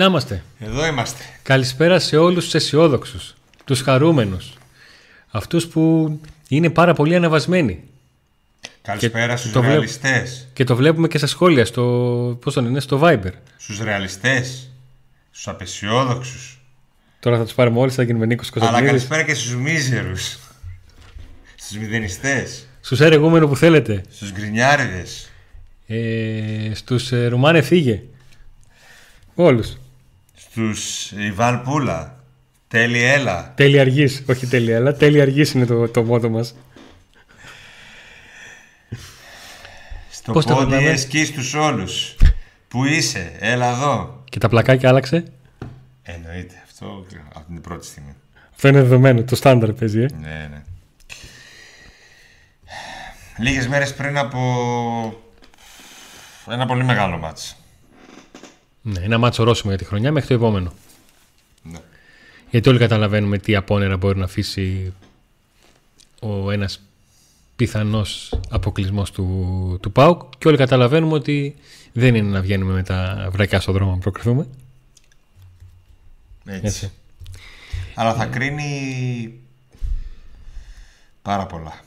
[0.00, 0.42] Να είμαστε.
[0.58, 1.22] Εδώ είμαστε.
[1.42, 4.52] Καλησπέρα σε όλους τους αισιόδοξους, τους χαρούμενους,
[5.30, 7.82] αυτούς που είναι πάρα πολύ ανεβασμένοι.
[8.82, 10.48] Καλησπέρα στους το βλέπ- ρεαλιστές.
[10.52, 11.82] Και το βλέπουμε και στα σχόλια, στο,
[12.40, 13.30] πώς το λένε, στο Viber.
[13.56, 14.70] Στους ρεαλιστές.
[15.30, 16.60] Στους απεσιόδοξους.
[17.20, 18.90] Τώρα θα τους πάρουμε όλους, θα γίνουμε Νίκος Αλλά Κωνσταντινίδης.
[19.08, 20.38] καλησπέρα και στους μίζερους.
[21.56, 22.66] Στους μηδενιστές.
[22.80, 24.02] Στους ερεγούμενου που θέλετε.
[24.10, 25.30] Στους γκρινιάριδες.
[25.86, 28.02] Ε, στους ε, Ρουμάνε φύγε.
[29.34, 29.74] Όλους.
[30.50, 32.24] Στους Ιβάν Πούλα.
[32.68, 33.52] Τέλη έλα.
[33.56, 36.54] Τέλη αργής, όχι τέλη αλλά τέλη αργής είναι το, το μότο μας.
[40.10, 42.16] Στο Πώς το πόντι περνάμε; εσκεί στους όλους.
[42.68, 44.22] Πού είσαι, έλα εδώ.
[44.24, 45.24] Και τα πλακάκια άλλαξε;
[46.02, 48.14] Εννοείται αυτό από την πρώτη στιγμή.
[48.54, 50.08] Αυτό είναι δεδομένο, το στάνταρ παίζει, ε.
[50.20, 50.62] Ναι, ναι.
[53.38, 54.40] Λίγες μέρες πριν από
[56.50, 57.59] ένα πολύ μεγάλο μάτς.
[58.92, 60.72] Ναι, ένα μάτσο ορόσημο για τη χρονιά μέχρι το επόμενο.
[61.62, 61.78] Ναι.
[62.50, 64.92] Γιατί όλοι καταλαβαίνουμε τι απόνερα μπορεί να αφήσει
[66.20, 66.80] ο ένας
[67.56, 71.56] πιθανός αποκλεισμός του, του ΠΑΟΚ και όλοι καταλαβαίνουμε ότι
[71.92, 74.46] δεν είναι να βγαίνουμε με τα βρακιά στον δρόμο να προκριθούμε.
[76.44, 76.66] Έτσι.
[76.66, 76.90] Έτσι.
[77.94, 79.34] Αλλά θα κρίνει
[81.22, 81.80] πάρα πολλά.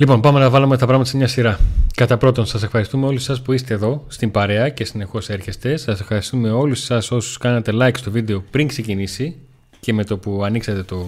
[0.00, 1.60] Λοιπόν, πάμε να βάλουμε τα πράγματα σε μια σειρά.
[1.94, 5.76] Κατά πρώτον, σας ευχαριστούμε όλους σας που είστε εδώ στην παρέα και συνεχώς έρχεστε.
[5.76, 9.36] Σας ευχαριστούμε όλους σας όσους κάνατε like στο βίντεο πριν ξεκινήσει
[9.80, 11.06] και με το που ανοίξατε το,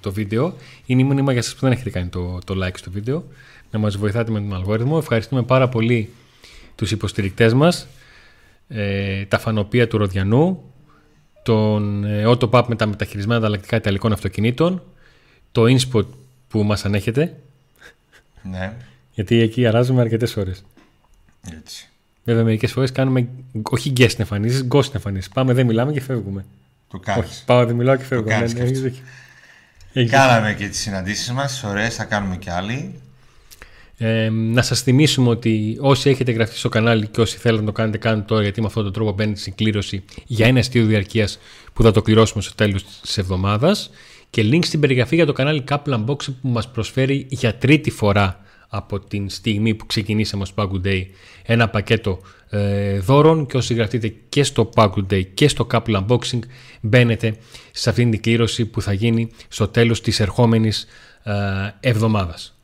[0.00, 0.54] το βίντεο.
[0.86, 3.24] Είναι μήνυμα για σας που δεν έχετε κάνει το, το like στο βίντεο.
[3.70, 4.96] Να μας βοηθάτε με τον αλγόριθμο.
[5.00, 6.08] Ευχαριστούμε πάρα πολύ
[6.74, 7.86] τους υποστηρικτές μας,
[8.68, 10.62] ε, τα φανοπία του Ροδιανού,
[11.42, 14.82] τον ε, Autopub με τα μεταχειρισμένα ανταλλακτικά ιταλικών αυτοκινήτων,
[15.52, 16.04] το InSpot
[16.48, 17.36] που μας ανέχετε,
[18.42, 18.72] Ναι,
[19.12, 20.64] γιατί εκεί αράζουμε αρκετές ώρες.
[21.56, 21.88] έτσι.
[22.24, 23.28] Βέβαια, μερικές φορές κάνουμε
[23.62, 25.28] όχι guest εμφανίσεις, ghost εμφανίσεις.
[25.28, 26.44] Πάμε, δεν μιλάμε και φεύγουμε.
[26.88, 27.42] Το Όχι, κάνεις.
[27.46, 28.28] πάω, δεν μιλάω και φεύγω.
[28.28, 28.86] κάνεις Ναι, και ναι, αυτό.
[28.86, 29.08] έχεις δίκιο.
[29.92, 32.94] Έχεις Κάναμε και τις συναντήσεις μας, ωραίες, θα κάνουμε και άλλοι.
[34.02, 37.72] Ε, να σας θυμίσουμε ότι όσοι έχετε γραφτεί στο κανάλι και όσοι θέλετε να το
[37.72, 41.38] κάνετε, κάντε τώρα γιατί με αυτόν τον τρόπο μπαίνετε στην κλήρωση για ένα αστείο διαρκείας
[41.72, 43.90] που θα το κληρώσουμε στο τέλος της εβδομάδας
[44.30, 48.40] και link στην περιγραφή για το κανάλι Couple Unboxing που μας προσφέρει για τρίτη φορά
[48.68, 51.02] από την στιγμή που ξεκινήσαμε ως Pack Day
[51.42, 56.38] ένα πακέτο ε, δώρων και όσοι γραφτείτε και στο Pack Day και στο Couple Unboxing
[56.80, 57.36] μπαίνετε
[57.70, 60.86] σε αυτήν την κλήρωση που θα γίνει στο τέλος της ερχόμενης
[61.22, 61.32] ε,
[61.80, 62.58] εβδομάδας.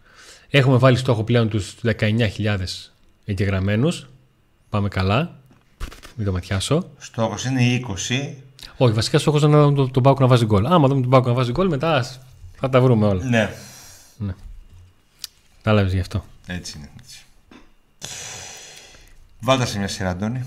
[0.50, 2.56] Έχουμε βάλει στόχο πλέον τους 19.000
[3.24, 4.06] εγγεγραμμένους.
[4.68, 5.40] Πάμε καλά.
[6.16, 6.90] Μην το ματιάσω.
[6.98, 8.45] Στόχος είναι οι 20.
[8.76, 10.66] Όχι, βασικά στόχος είναι να δούμε τον, τον Πάουκ να βάζει γκολ.
[10.66, 12.20] Άμα δούμε τον Πάουκ να βάζει γκολ, μετά ας-
[12.56, 13.24] θα τα βρούμε όλα.
[13.24, 13.54] Ναι,
[15.56, 16.24] Κατάλαβες γι' αυτό.
[16.46, 16.90] έτσι είναι.
[17.02, 17.20] Έτσι.
[19.40, 20.44] Βάλτε σε μια σειρά, Αντώνη.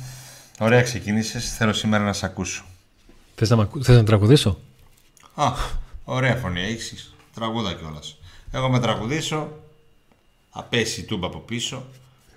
[0.59, 2.63] Ωραία ξεκίνησες, θέλω σήμερα να σε ακούσω.
[3.35, 4.59] Θες να, μ' ακού- θες να τραγουδήσω;
[5.35, 5.51] Α,
[6.03, 7.13] ωραία φωνή έχεις.
[7.33, 8.17] Τραγούδα κιόλας.
[8.51, 9.49] Εγώ με τραγουδήσω.
[10.53, 11.85] Θα πέσει η τούμπα από πίσω.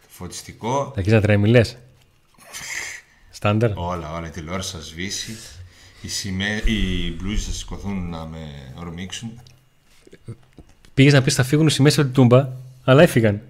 [0.08, 0.82] Φωτιστικό.
[0.84, 1.50] Θα αρχίσεις να τρέμει,
[3.30, 3.70] Στάντερ.
[3.78, 4.26] Όλα, όλα.
[4.26, 5.36] Η τηλεόραση θα σβήσει.
[6.02, 6.56] Οι, σημαί...
[6.64, 8.38] οι μπλούζες θα σηκωθούν να με
[8.78, 9.30] ορμήξουν.
[10.94, 12.48] Πήγες να πεις θα φύγουν οι σημαίες από την τούμπα,
[12.84, 13.40] αλλά έφυγαν.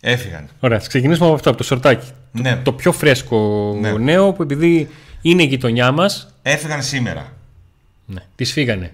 [0.00, 0.48] Έφυγαν.
[0.60, 2.10] Ωραία, ας ξεκινήσουμε από αυτό, από το σορτάκι.
[2.32, 3.92] Ναι, Το πιο φρέσκο Ναι.
[3.92, 4.88] νέο που επειδή
[5.22, 7.32] είναι η γειτονιά μας, έφυγαν σήμερα.
[8.06, 8.92] ναι, τις φύγανε.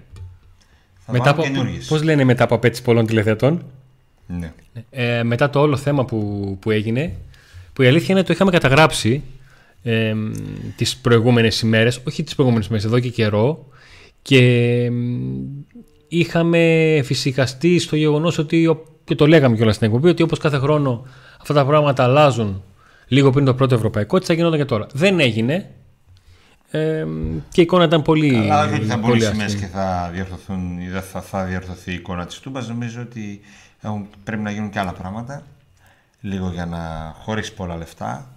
[1.06, 1.86] Θα Μετά βάλω από, καινούργιες.
[1.86, 3.64] πώς λένε μετά από απέτηση πολλών τηλεθεατών,
[4.26, 4.52] Ναι.
[4.90, 7.14] ε, μετά το όλο θέμα που, που έγινε,
[7.72, 9.22] που η αλήθεια είναι το είχαμε καταγράψει
[9.82, 10.14] ε,
[10.76, 13.66] τις προηγούμενες ημέρες, όχι τις προηγούμενες ημέρες, εδώ και καιρό,
[14.22, 14.38] και
[14.84, 14.90] ε,
[16.08, 20.58] είχαμε φυσικαστεί στο γεγονός ότι, ο- και το λέγαμε κιόλας στην εκπομπή, ότι όπως κάθε
[20.58, 21.06] χρόνο
[21.40, 22.62] αυτά τα πράγματα αλλάζουν
[23.08, 24.86] λίγο πριν το πρώτο ευρωπαϊκό, τι θα γινόταν και τώρα.
[24.92, 25.70] Δεν έγινε
[26.70, 27.06] ε,
[27.52, 29.60] και η εικόνα ήταν πολύ Αλλά όχι ότι θα μπουν οι πολύ σημαίες άσχημη.
[29.62, 32.68] και θα διορθωθούν ή δεν θα, θα διορθωθεί η εικόνα της τούμπας.
[32.68, 33.40] Νομίζω ότι
[33.80, 35.42] έχουν, πρέπει να γίνουν και άλλα πράγματα.
[36.20, 38.36] Λίγο για να χωρίς πολλά λεφτά.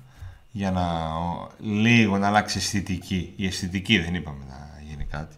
[0.57, 3.33] Για να ο, λίγο να αλλάξει η αισθητική.
[3.35, 5.35] Η αισθητική δεν είπαμε να γίνει κάτι.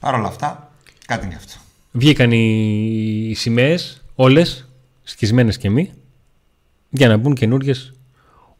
[0.00, 0.72] Παρ' όλα αυτά,
[1.06, 1.52] κάτι είναι αυτό.
[1.92, 4.68] Βγήκαν οι, οι σημαίες, όλες,
[5.02, 5.92] σκισμένες και μη,
[6.90, 7.74] για να μπουν καινούριε,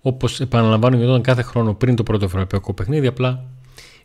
[0.00, 3.44] όπως επαναλαμβάνω γινόταν κάθε χρόνο πριν το πρώτο ευρωπαϊκό παιχνίδι, απλά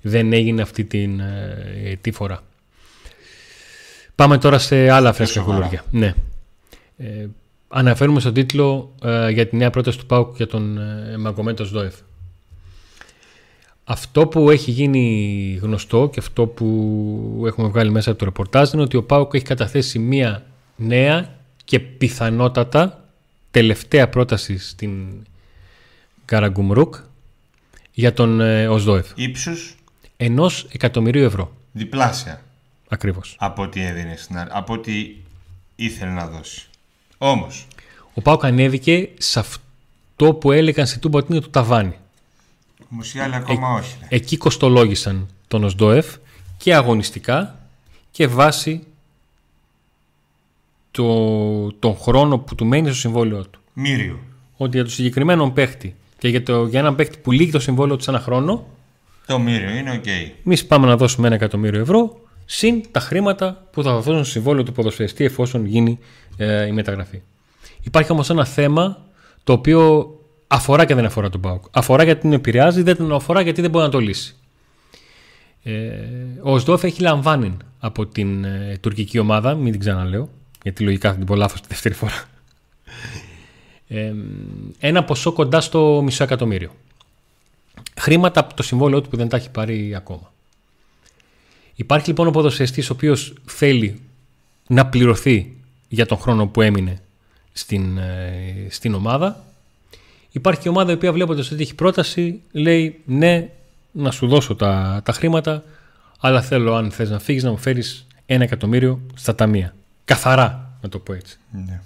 [0.01, 2.43] δεν έγινε αυτή την, ε, τη φορά.
[4.15, 5.57] Πάμε τώρα σε άλλα φρέσκα σοβαρά.
[5.57, 5.83] κουλούρια.
[5.91, 6.13] Ναι.
[6.97, 7.27] Ε,
[7.69, 11.95] αναφέρουμε στον τίτλο ε, για τη νέα πρόταση του ΠΑΟΚ για τον ε, Μαγκομέντος Δόεφ.
[13.83, 18.81] Αυτό που έχει γίνει γνωστό και αυτό που έχουμε βγάλει μέσα από το ρεπορτάζ είναι
[18.81, 20.45] ότι ο ΠΑΟΚ έχει καταθέσει μία
[20.75, 23.03] νέα και πιθανότατα
[23.51, 25.07] τελευταία πρόταση στην
[26.25, 26.95] Καραγκουμρούκ
[27.93, 29.11] για τον ε, Οσδόεφ.
[29.15, 29.75] Ύψους;
[30.17, 31.51] Ενός εκατομμυρίου ευρώ.
[31.71, 32.41] διπλάσια
[32.89, 33.35] Ακριβώς.
[33.39, 35.15] από ό,τι έδινε στην αρχή, από ό,τι
[35.75, 36.68] ήθελε να δώσει.
[37.21, 37.67] Όμως,
[38.13, 41.93] Ο Πάουκ ανέβηκε σε αυτό που έλεγαν σε τούμπα ότι είναι το ταβάνι.
[42.91, 43.95] όμως οι άλλοι ακόμα όχι.
[44.01, 44.07] ρε.
[44.15, 46.15] Εκεί κοστολόγησαν τον Οσδόεφ
[46.57, 47.59] και αγωνιστικά
[48.11, 48.83] και βάσει
[50.91, 53.59] το, τον χρόνο που του μένει στο συμβόλαιό του.
[53.73, 54.19] Μύριο.
[54.57, 57.95] Ότι για τον συγκεκριμένο παίχτη και για, το, για έναν παίχτη που λύγει το συμβόλαιο
[57.97, 58.67] του σε ένα χρόνο,
[59.25, 60.05] Το μύριο είναι οκ.
[60.45, 64.63] εμείς πάμε να δώσουμε ένα εκατομμύριο ευρώ συν τα χρήματα που θα δώσουν στο συμβόλαιο
[64.63, 65.99] του ποδοσφαιριστή εφόσον γίνει
[66.39, 67.21] ε, η μεταγραφή.
[67.81, 69.05] Υπάρχει όμως ένα θέμα
[69.43, 70.09] το οποίο
[70.47, 71.63] αφορά και δεν αφορά τον ΠΑΟΚ.
[71.71, 74.35] Αφορά γιατί την επηρεάζει, δεν την αφορά γιατί δεν μπορεί να το λύσει.
[75.63, 75.91] Ε,
[76.41, 80.29] ο Σδόφ έχει λαμβάνει από την ε, τουρκική ομάδα, μην την ξαναλέω,
[80.63, 82.23] γιατί λογικά θα την πω λάθος τη δεύτερη φορά.
[83.87, 84.13] Ε,
[84.79, 86.71] ένα ποσό κοντά στο μισό εκατομμύριο.
[87.99, 90.33] Χρήματα από το συμβόλαιο του που δεν τα έχει πάρει ακόμα.
[91.75, 93.99] Υπάρχει λοιπόν ο ποδοσφαιριστής ο οποίος θέλει
[94.67, 95.53] να πληρωθεί
[95.89, 97.01] για τον χρόνο που έμεινε
[97.51, 99.43] στην, ε, στην ομάδα.
[100.31, 103.49] Υπάρχει και η ομάδα η οποία βλέποντας ότι έχει πρόταση λέει ναι
[103.91, 105.63] να σου δώσω τα, τα χρήματα
[106.19, 109.75] αλλά θέλω αν θες να φύγεις να μου φέρεις ένα εκατομμύριο στα ταμεία.
[110.05, 111.37] Καθαρά να το πω έτσι.
[111.51, 111.81] Ναι.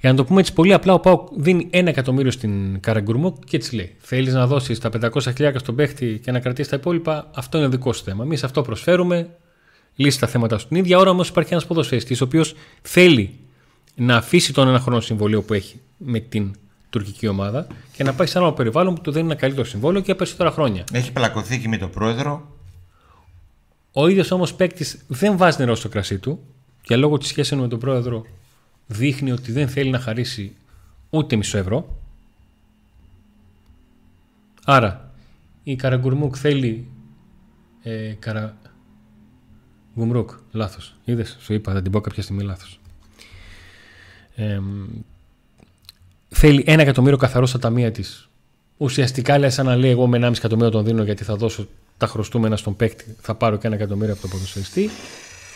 [0.00, 3.56] Για να το πούμε έτσι πολύ απλά, ο Πάουκ δίνει ένα εκατομμύριο στην Καραγκουρμό και
[3.56, 7.30] έτσι λέει: Θέλεις να δώσεις τα 500 χιλιάρικα στον παίχτη και να κρατήσεις τα υπόλοιπα,
[7.34, 8.24] αυτό είναι δικό σου θέμα.
[8.24, 9.28] Εμείς αυτό προσφέρουμε,
[9.96, 10.68] λύσει τα θέματα σου.
[10.68, 13.38] Την ίδια ώρα όμως υπάρχει ένας ποδοσφαιριστής ο οποίος θέλει
[13.94, 16.54] να αφήσει τον ένα χρόνο συμβολίο που έχει με την
[16.90, 20.00] τουρκική ομάδα και να πάει σε ένα άλλο περιβάλλον που του δίνει ένα καλύτερο συμβόλαιο
[20.00, 20.84] και για περισσότερα χρόνια.
[20.92, 22.52] Έχει πλακωθεί και με τον πρόεδρο.
[23.92, 26.40] Ο ίδιος όμως παίκτης δεν βάζει νερό στο κρασί του
[26.82, 28.26] και λόγω της σχέσης με τον πρόεδρο
[28.86, 30.52] δείχνει ότι δεν θέλει να χαρίσει
[31.10, 31.96] ούτε μισό ευρώ.
[34.64, 35.12] Άρα
[35.62, 36.86] η Καραγκουρμούκ θέλει.
[37.82, 38.56] Ε, καρα...
[39.98, 40.94] Γκουμρούκ, λάθος.
[41.04, 42.80] Είδες, σου είπα, θα την πω κάποια στιγμή λάθος.
[44.34, 44.60] Ε,
[46.28, 48.28] θέλει ένα εκατομμύριο καθαρός στα ταμεία της.
[48.76, 52.06] Ουσιαστικά λέει σαν να λέει εγώ με 1,5 εκατομμύριο τον δίνω γιατί θα δώσω τα
[52.06, 54.90] χρωστούμενα στον παίκτη, θα πάρω και ένα εκατομμύριο από τον ποδοσφαιριστή.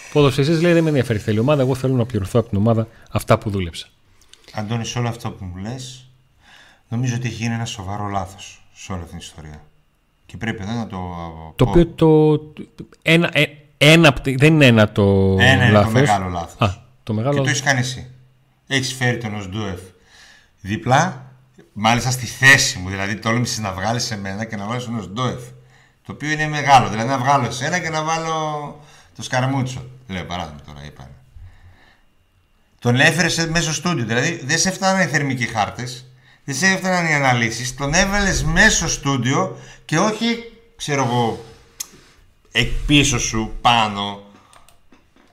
[0.09, 2.59] Ο ποδοσφαιριστής λέει δεν με ενδιαφέρει θέλει η ομάδα, εγώ θέλω να πληρωθώ από την
[2.59, 3.87] ομάδα αυτά που δούλεψα.
[4.53, 6.09] Αντώνη, σε όλο αυτό που μου λες,
[6.89, 9.65] νομίζω ότι έχει γίνει ένα σοβαρό λάθος σε όλη αυτή την ιστορία.
[10.27, 10.99] Και πρέπει εδώ να το.
[11.57, 11.71] Το πω.
[11.71, 12.41] οποίο το.
[13.03, 13.45] Ένα, ε,
[13.79, 15.93] ένα, απ' τη- δεν είναι ένα το Ένα είναι το λάθος.
[15.93, 16.55] μεγάλο λάθος.
[16.69, 16.69] Α,
[17.03, 17.43] το Και μεγάλο.
[17.43, 18.11] το έχεις κάνει εσύ.
[18.67, 19.81] Έχεις φέρει τον Οσντούεφ
[20.61, 21.23] δίπλα,
[21.73, 22.89] μάλιστα στη θέση μου.
[22.89, 25.41] Δηλαδή, τόλμησες να βγάλεις εμένα και να βάλεις τον Οσντούεφ.
[26.07, 26.89] Το οποίο είναι μεγάλο.
[26.89, 28.33] Δηλαδή, να βγάλω εσένα και να βάλω
[29.17, 29.85] το Σκαρμούτσο.
[30.07, 31.09] Λέω παράδειγμα τώρα, είπα.
[32.79, 34.05] Τον έφερες σε μέσω στούντιο.
[34.05, 36.07] Δηλαδή, δεν σε έφταναν οι θερμικοί χάρτες,
[36.45, 37.75] δεν σε έφταναν οι αναλύσεις.
[37.75, 41.45] Τον έβαλες μέσω στούντιο και όχι, ξέρω εγώ,
[42.53, 44.23] εκ πίσω σου, πάνω,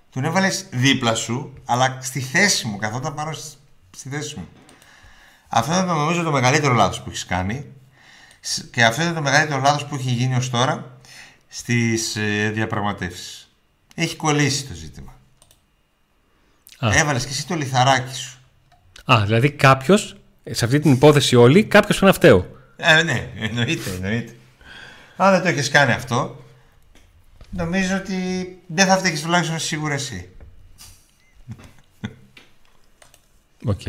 [0.10, 3.56] τον έβαλες δίπλα σου, αλλά στη θέση μου, καθόταν πάνω στη,
[3.98, 4.48] στη θέση μου.
[5.50, 7.66] Αυτό είναι το, νομίζω το μεγαλύτερο λάθος που έχεις κάνει.
[8.40, 10.98] Σ- Και αυτό είναι το μεγαλύτερο λάθος που έχει γίνει ως τώρα
[11.48, 13.50] στις ε, διαπραγματεύσεις.
[13.96, 15.14] Έχει κολλήσει το ζήτημα.
[16.80, 16.90] Α.
[16.96, 18.40] Έβαλες και εσύ το λιθαράκι σου.
[19.06, 20.16] Α, δηλαδή κάποιος,
[20.50, 22.46] σε αυτή την υπόθεση όλη, κάποιος πρέπει να φταίω.
[22.78, 24.36] Ε, ναι, εννοείται, εννοείται.
[25.16, 26.45] Αν δεν το έχεις κάνει αυτό,
[27.56, 28.16] νομίζω ότι
[28.68, 30.30] δεν θα φταίχεις τουλάχιστον σίγουρα εσύ.
[33.66, 33.82] Οκ.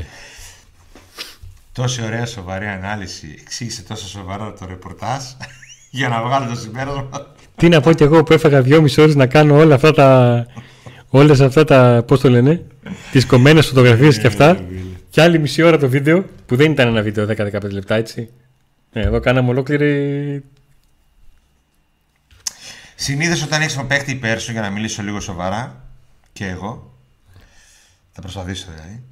[1.73, 5.23] Τόση ωραία σοβαρή ανάλυση, εξήγησε τόσο σοβαρά το ρεπορτάζ
[5.90, 7.35] για να βγάλω το συμπέρασμα.
[7.56, 10.46] Τι να πω κι εγώ που έφαγα δυόμιση ώρες να κάνω όλα αυτά τα.
[11.08, 12.64] Όλες αυτά τα, πώς το λένε,
[13.12, 14.61] τις κομμένες φωτογραφίες και αυτά
[15.11, 18.30] και άλλη μισή ώρα το βίντεο που δεν ήταν ένα βίντεο 10-15 λεπτά έτσι.
[18.92, 20.44] Ε, εδώ κάναμε ολόκληρη...
[22.99, 25.85] Συνήθως όταν έχεις τον παίκτη υπέρ σου, για να μιλήσω λίγο σοβαρά,
[26.33, 26.95] και εγώ,
[28.12, 29.03] θα προσπαθήσω δηλαδή.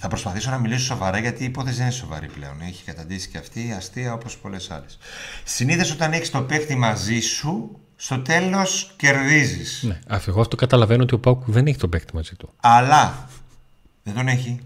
[0.00, 2.60] Θα προσπαθήσω να μιλήσω σοβαρά γιατί η υπόθεση δεν είναι σοβαρή πλέον.
[2.60, 4.98] Έχει καταντήσει και αυτή αστεία όπως πολλές άλλες.
[5.44, 9.82] Συνήθως όταν έχεις τον παίκτη μαζί σου, στο τέλος κερδίζεις.
[9.82, 12.52] Ναι, αφού εγώ αυτό καταλαβαίνω ότι ο Πάουκ δεν έχει τον παίκτη μαζί του.
[12.60, 13.28] Αλλά
[14.02, 14.60] δεν τον έχει.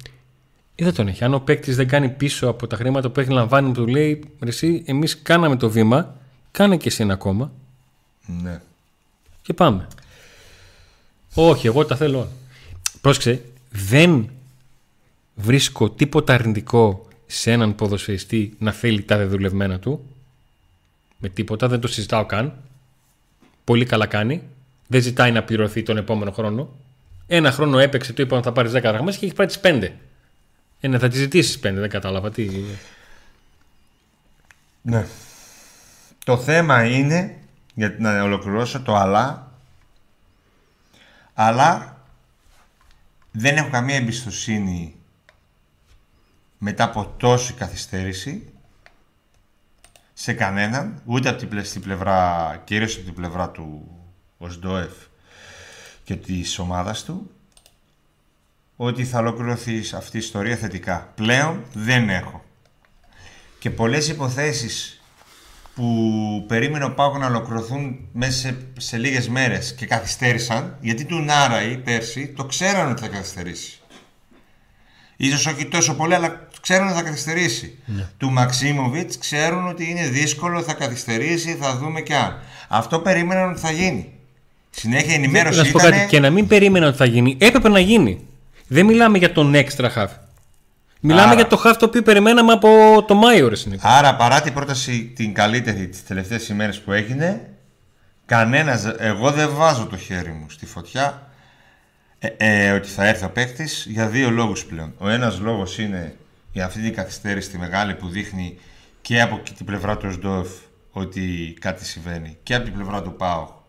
[0.83, 1.25] Ή δεν τον έχει.
[1.25, 4.49] Αν ο παίκτης δεν κάνει πίσω από τα χρήματα που έχει λαμβάνει, του λέει: «Ρε
[4.49, 6.17] Εσύ, εμείς κάναμε το βήμα,
[6.51, 7.53] κάνε και εσύ ένα ακόμα
[8.43, 8.61] Ναι.
[9.43, 9.89] και πάμε.
[11.35, 12.29] Όχι, εγώ τα θέλω όλα.
[13.01, 14.31] Πρόσεξε, δεν
[15.35, 20.05] βρίσκω τίποτα αρνητικό σε έναν ποδοσφαιριστή να θέλει τα δεδουλευμένα του.
[21.19, 22.55] Με τίποτα, δεν το συζητάω καν.
[23.65, 24.43] Πολύ καλά κάνει.
[24.89, 26.69] Δεν ζητάει να πληρωθεί τον επόμενο χρόνο.
[27.27, 29.93] Ένα χρόνο έπαιξε, του είπαν θα πάρει 10 δραχμές και έχει πάρει τις 5.
[30.85, 32.31] Ε, ναι, θα τις ζητήσεις 5, δεν κατάλαβα.
[32.31, 32.51] Τι...
[34.83, 35.07] Ναι.
[36.25, 37.39] Το θέμα είναι,
[37.75, 39.53] για να ολοκληρώσω το αλλά,
[41.35, 42.01] αλλά
[43.31, 44.95] δεν έχω καμία εμπιστοσύνη
[46.59, 48.53] μετά από τόση καθυστέρηση
[50.13, 53.89] σε κανέναν, ούτε από την πλευρά, κυρίως από την πλευρά του
[54.39, 54.93] Οσντόεφ
[56.05, 57.31] και της ομάδας του,
[58.77, 61.13] ότι θα ολοκληρωθεί αυτή η ιστορία θετικά.
[61.15, 62.45] Πλέον δεν έχω.
[63.59, 65.03] Και πολλές υποθέσεις
[65.75, 71.19] που περίμενε ο Πάγο να ολοκληρωθούν μέσα σε, σε λίγες μέρες και καθυστέρησαν, γιατί του
[71.19, 73.81] Νάραη πέρσι το ξέραν ότι θα καθυστερήσει.
[75.17, 77.79] Ίσως όχι τόσο πολύ, αλλά ξέρουν ότι θα καθυστερήσει.
[77.85, 78.09] Ναι.
[78.17, 82.39] Του Μαξίμοβιτς ξέρουν ότι είναι δύσκολο, θα καθυστερήσει, θα δούμε κι αν.
[82.69, 84.13] Αυτό περίμεναν ότι θα γίνει.
[84.71, 87.81] Συνέχεια ενημέρωση να σου πω κάτι, και να μην περίμεναν ότι θα γίνει, έπρεπε να
[87.81, 88.27] γίνει.
[88.73, 90.09] Δεν μιλάμε για τον extra half.
[91.01, 91.35] Μιλάμε Άρα...
[91.35, 92.69] για το half το οποίο περιμέναμε από
[93.07, 97.51] το Μάιο, ρε Άρα, παρά την πρόταση την καλύτερη τις τελευταίες ημέρες που έγινε,
[98.27, 101.27] κανένας, εγώ δεν βάζω το χέρι μου στη φωτιά
[102.19, 104.95] ε, ε, ότι θα έρθει ο παίκτης για δύο λόγους πλέον.
[104.99, 106.17] Ο ένας λόγος είναι
[106.53, 108.59] για αυτή την καθυστέρηση τη μεγάλη που δείχνει
[109.01, 110.49] και από την πλευρά του ΣΔΟΕΦ
[110.91, 113.62] ότι κάτι συμβαίνει και από την πλευρά του ΠΑΟ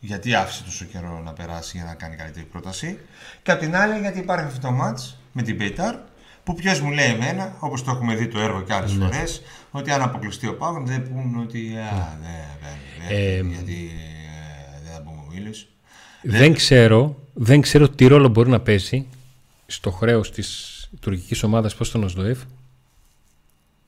[0.00, 2.98] γιατί άφησε τόσο καιρό να περάσει για να κάνει καλύτερη πρόταση
[3.42, 5.96] και από την άλλη γιατί υπάρχει αυτό το μάτς με την Πέιταρ
[6.48, 9.04] που ποιος μου λέει εμένα, όπως το έχουμε δει το έργο και άλλες ναι.
[9.04, 11.76] φορές, ότι αν αποκλειστεί ο Πάγο δεν πούν ότι.
[11.76, 12.46] Α, ναι,
[13.08, 13.90] ναι, ε, γιατί
[14.76, 15.50] ε, δεν θα πούμε ο
[16.22, 19.06] Δεν ξέρω, δεν ξέρω τι ρόλο μπορεί να παίζει
[19.66, 22.36] στο χρέος της τουρκικής ομάδας προ τον Οσδοεύ.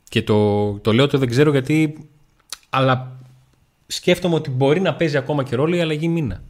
[0.08, 2.08] Και το, το λέω ότι δεν ξέρω γιατί.
[2.70, 3.19] Αλλά
[3.90, 6.42] σκέφτομαι ότι μπορεί να παίζει ακόμα και ρόλο η αλλαγή μήνα.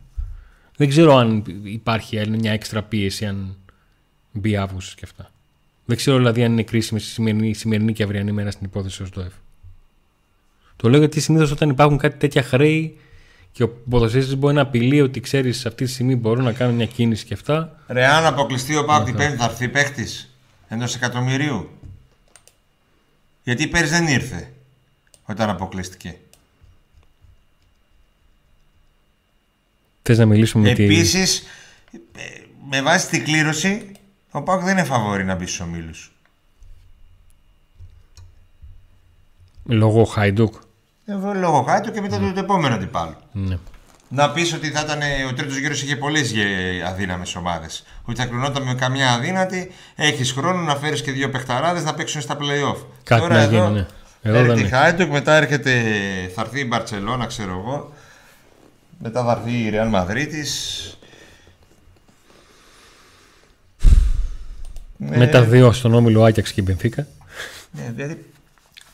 [0.76, 3.56] Δεν ξέρω αν υπάρχει μια έξτρα πίεση αν
[4.32, 5.30] μπει Αύγουστος και αυτά.
[5.84, 9.08] Δεν ξέρω δηλαδή αν είναι κρίσιμη η σημερινή, σημερινή και αυριανή μέρα στην υπόθεση ως
[9.08, 9.32] ΔΟΕΦ.
[10.76, 12.98] Το λέω γιατί συνήθως όταν υπάρχουν κάτι τέτοια χρέη
[13.52, 16.86] και ο ποδοσφαιριστής μπορεί να απειλεί ότι ξέρεις αυτή τη στιγμή μπορούν να κάνουν μια
[16.86, 17.80] κίνηση και αυτά.
[17.86, 20.34] Ρε, αν αποκλειστεί ο Πάου την Πέμπτη, θα έρθει παίχτης
[20.68, 21.70] ενό εκατομμυρίου;
[23.42, 24.52] Γιατί πέρυσι δεν ήρθε
[25.26, 26.16] όταν αποκλείστηκε.
[30.02, 30.84] Θες να μιλήσουμε με τη...
[30.84, 31.42] Επίσης,
[32.70, 33.92] με βάση την κλήρωση,
[34.30, 36.12] ο Πάουκ δεν είναι φαβόρη να μπει στους ομίλους.
[39.64, 40.54] Λόγω Χάιντουκ.
[41.06, 42.32] Ε, λόγω Χάιντουκ και μετά mm.
[42.34, 43.16] το, επόμενο αντιπάλο.
[43.32, 43.58] Ναι.
[44.08, 46.32] Να πεις ότι θα ήταν ο τρίτος γύρος είχε πολλές
[46.86, 47.84] αδύναμες ομάδες.
[48.04, 52.20] Ότι θα κρινόταν με καμιά αδύνατη, έχεις χρόνο να φέρεις και δύο παιχταράδες να παίξουν
[52.20, 52.84] στα playoff.
[53.04, 53.86] Κάτι Τώρα να εδώ, γίνει, ναι.
[54.22, 55.72] Εδώ έρχεται η Χάιντουκ, μετά έρχεται,
[56.34, 57.92] θα έρθει η Μπαρσελόνα, ξέρω εγώ.
[59.02, 60.44] Μετά θα έρθει η Ρεάλ Μαδρίτη.
[64.96, 65.16] Ναι.
[65.16, 67.06] Με τα δύο στον όμιλο Άκιαξ και η Μπενφίκα.
[67.70, 68.24] Ναι, δηλαδή,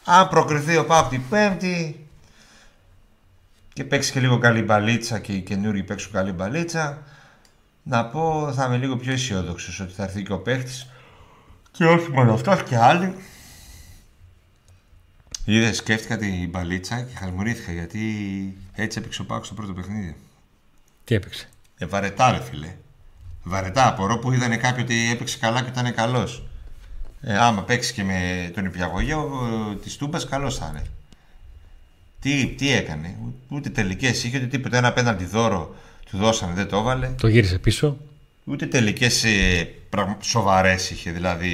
[0.04, 2.06] αν προκριθεί ο Πάπ την Πέμπτη
[3.72, 7.02] και παίξει και λίγο καλή μπαλίτσα και οι καινούργοι παίξουν καλή μπαλίτσα,
[7.82, 10.90] να πω θα είμαι λίγο πιο αισιόδοξος ότι θα έρθει και ο παίχτης.
[11.70, 13.14] Και όχι μόνο αυτό, και άλλοι.
[15.44, 18.00] Είδες, σκέφτηκα την μπαλίτσα και χασμουρήθηκα γιατί
[18.76, 20.16] έτσι έπαιξε ο Πάκος στο πρώτο παιχνίδι.
[21.04, 22.74] Τι έπαιξε; Ε, βαρετά, ρε φίλε.
[23.42, 23.88] Βαρετά.
[23.88, 26.46] Απορώ που είδανε κάποιοι ότι έπαιξε καλά και ήταν καλός.
[27.20, 29.30] Ε, άμα παίξει και με τον υπηαγωγείο
[29.82, 30.82] της Τούμπας, καλός θα είναι.
[32.20, 33.16] Τι, τι έκανε,
[33.48, 34.76] ούτε τελικές είχε, ούτε τίποτα.
[34.76, 35.74] Ένα απέναντι δώρο
[36.10, 37.08] του δώσανε, δεν το έβαλε.
[37.08, 37.96] Το γύρισε πίσω.
[38.44, 39.68] Ούτε τελικές ε,
[40.20, 41.10] σοβαρές είχε.
[41.10, 41.48] Δηλαδή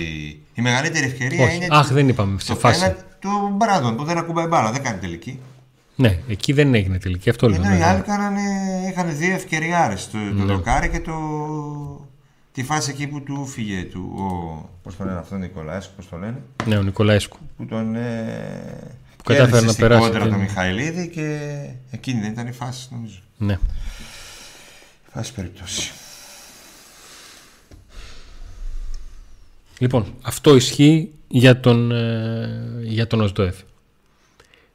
[0.54, 1.56] η μεγαλύτερη ευκαιρία Όχι.
[1.56, 1.66] είναι.
[1.70, 2.40] Αχ, δεν είπαμε.
[2.40, 2.94] Σε φάση.
[3.18, 5.40] του Μπράντον που δεν ακουμπάει μπάλα, δεν κάνει τελική.
[5.96, 7.30] Ναι, εκεί δεν έγινε τελική.
[7.30, 7.62] Αυτό λέω.
[7.62, 8.40] Ενώ οι άλλοι κάνανε,
[8.90, 9.94] είχαν δύο ευκαιριάρε.
[9.94, 10.52] Το, το ναι.
[10.52, 11.16] δοκάρι και το.
[12.52, 14.12] Τη φάση εκεί που του φύγε του.
[14.16, 14.68] Ο...
[14.82, 17.38] Πώς το λένε αυτό, Νικολάσκου, πώς το λένε; Ναι, ο Νικολάσκου.
[17.56, 17.94] Που τον.
[17.94, 18.92] Ε...
[19.16, 20.00] Που κατάφερε να περάσει.
[20.00, 21.38] Κόντρα τον Μιχαηλίδη και
[21.90, 23.18] εκείνη δεν ήταν η φάση, νομίζω.
[23.38, 23.58] Ναι.
[25.12, 25.92] Φάση περιπτώσει.
[29.78, 33.56] Λοιπόν, αυτό ισχύει για τον, ε, για τον ΟΣΔΟΕΦ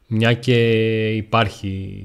[0.08, 0.56] μια και
[1.14, 2.04] υπάρχει,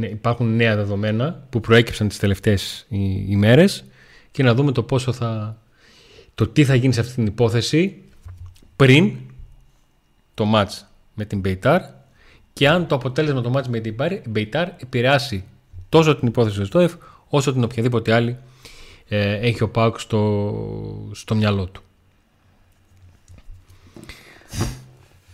[0.00, 2.86] υπάρχουν νέα δεδομένα που προέκυψαν τις τελευταίες
[3.28, 3.84] ημέρες
[4.30, 5.62] και να δούμε το πόσο θα,
[6.34, 8.02] το τι θα γίνει σε αυτή την υπόθεση
[8.76, 9.12] πριν
[10.34, 11.80] το μάτς με την Μπεϊτάρ
[12.52, 13.96] και αν το αποτέλεσμα του μάτς με την
[14.28, 15.44] Μπεϊτάρ επηρεάσει
[15.88, 16.94] τόσο την υπόθεση του ΣΤΟΕΦ
[17.28, 18.36] όσο την οποιαδήποτε άλλη
[19.08, 21.82] ε, έχει ο Πάουκ στο, στο μυαλό του.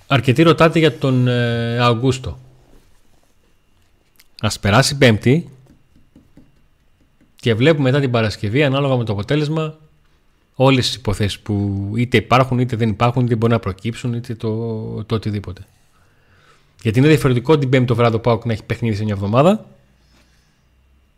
[0.07, 2.39] Αρκετοί ρωτάτε για τον ε, Αυγούστο.
[4.41, 5.49] Ας περάσει πέμπτη
[7.37, 9.79] Και βλέπουμε μετά την Παρασκευή, ανάλογα με το αποτέλεσμα,
[10.55, 15.05] όλες τις υποθέσεις που είτε υπάρχουν είτε δεν υπάρχουν, είτε μπορεί να προκύψουν, είτε το,
[15.05, 15.67] το οτιδήποτε.
[16.83, 19.67] Γιατί είναι διαφορετικό την Πέμπτη το βράδυ ο να έχει παιχνίδι σε μια εβδομάδα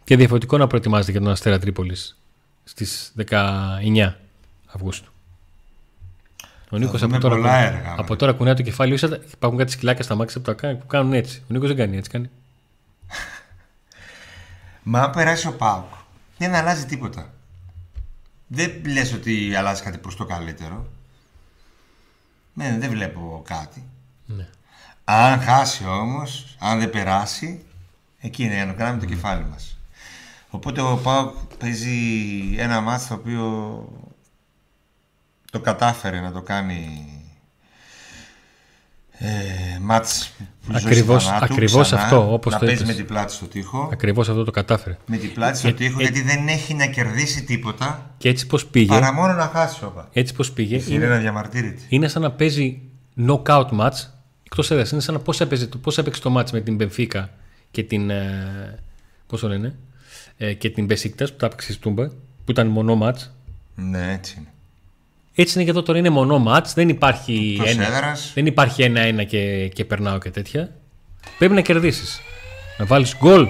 [0.05, 2.19] και διαφορετικό να προετοιμάζεται για τον Αστέρα Τρίπολης
[2.65, 4.13] στις 19
[4.67, 5.13] Αυγούστου.
[6.71, 8.99] Ο Νίκος από, τώρα, έργα, από τώρα κουνάει το κεφάλι.
[9.33, 11.43] Υπάρχουν κάτι σκυλάκια στα μάξια που, που κάνουν έτσι.
[11.43, 12.11] Ο Νίκος δεν κάνει έτσι.
[12.11, 12.31] Κάνει.
[14.83, 15.93] Μα αν περάσει ο Πάουκ,
[16.39, 17.33] δεν αλλάζει τίποτα.
[18.47, 20.87] Δεν λες ότι αλλάζει κάτι προς το καλύτερο.
[22.55, 23.85] Ναι, δεν βλέπω κάτι.
[24.27, 24.47] Ναι.
[25.05, 27.65] Αν χάσει όμως, αν δεν περάσει,
[28.19, 29.79] εκεί είναι να κάνουμε το κεφάλι μας.
[30.51, 31.99] Οπότε ο Πάουκ παίζει
[32.59, 33.85] ένα μάτι το οποίο
[35.59, 37.09] το κατάφερε να το κάνει
[39.19, 40.33] ε, μάτς
[40.73, 43.89] ακριβώς, ακριβώς αυτό όπως να το παίζει με την πλάτη στο τοίχο.
[43.93, 44.97] Ακριβώς αυτό το κατάφερε.
[45.07, 48.47] Με την πλάτη στο ε, τοίχο ε, γιατί δεν έχει να κερδίσει τίποτα και έτσι
[48.47, 50.09] πως πήγε; παρά μόνο να χάσει όπα.
[50.13, 52.81] έτσι πως πήγε; Είναι, να διαμαρτύρεται είναι σαν να παίζει
[53.27, 54.07] knockout match
[54.43, 57.31] εκτός έδρας είναι σαν να πώς, έπαιζε, πώς έπαιξε το match με την Μπενφίκα
[57.71, 58.79] και την ε,
[59.27, 59.75] πώς το λένε
[60.37, 62.07] ε, και την Μπεσίκτας που τα έπαιξε Τούμπα
[62.45, 63.27] που ήταν μονό match.
[63.75, 64.49] Ναι έτσι είναι
[65.43, 69.69] έτσι είναι και εδώ τώρα είναι μονό μάτς, δεν υπάρχει ένα, δεν υπάρχει ένα-ένα και,
[69.69, 70.75] και περνάω και τέτοια.
[71.39, 72.21] Πρέπει να κερδίσεις.
[72.79, 73.49] Να βάλεις γκολ,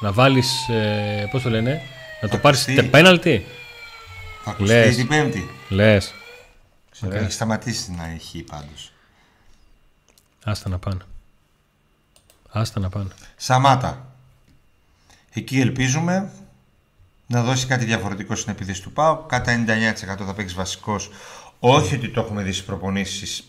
[0.00, 1.80] να βάλεις, ε, πώς το λένε,
[2.20, 3.44] να το πάρεις πέναλτι.
[4.44, 5.50] Θα ακουστεί την πέμπτη.
[5.68, 6.14] Λες.
[7.00, 7.10] Okay.
[7.12, 8.92] Έχει σταματήσει να έχει πάντως.
[10.44, 11.00] Άστα να πάνε.
[12.50, 13.10] Άστα να πάνε.
[13.36, 14.14] Σαμάτα.
[15.32, 16.30] Εκεί ελπίζουμε
[17.26, 19.16] να δώσει κάτι διαφορετικό στην επίθεση του ΠΑΟ.
[19.16, 21.10] Κατά 99% θα παίξεις βασικός.
[21.58, 23.44] Όχι ότι το έχουμε δει στις προπονήσεις.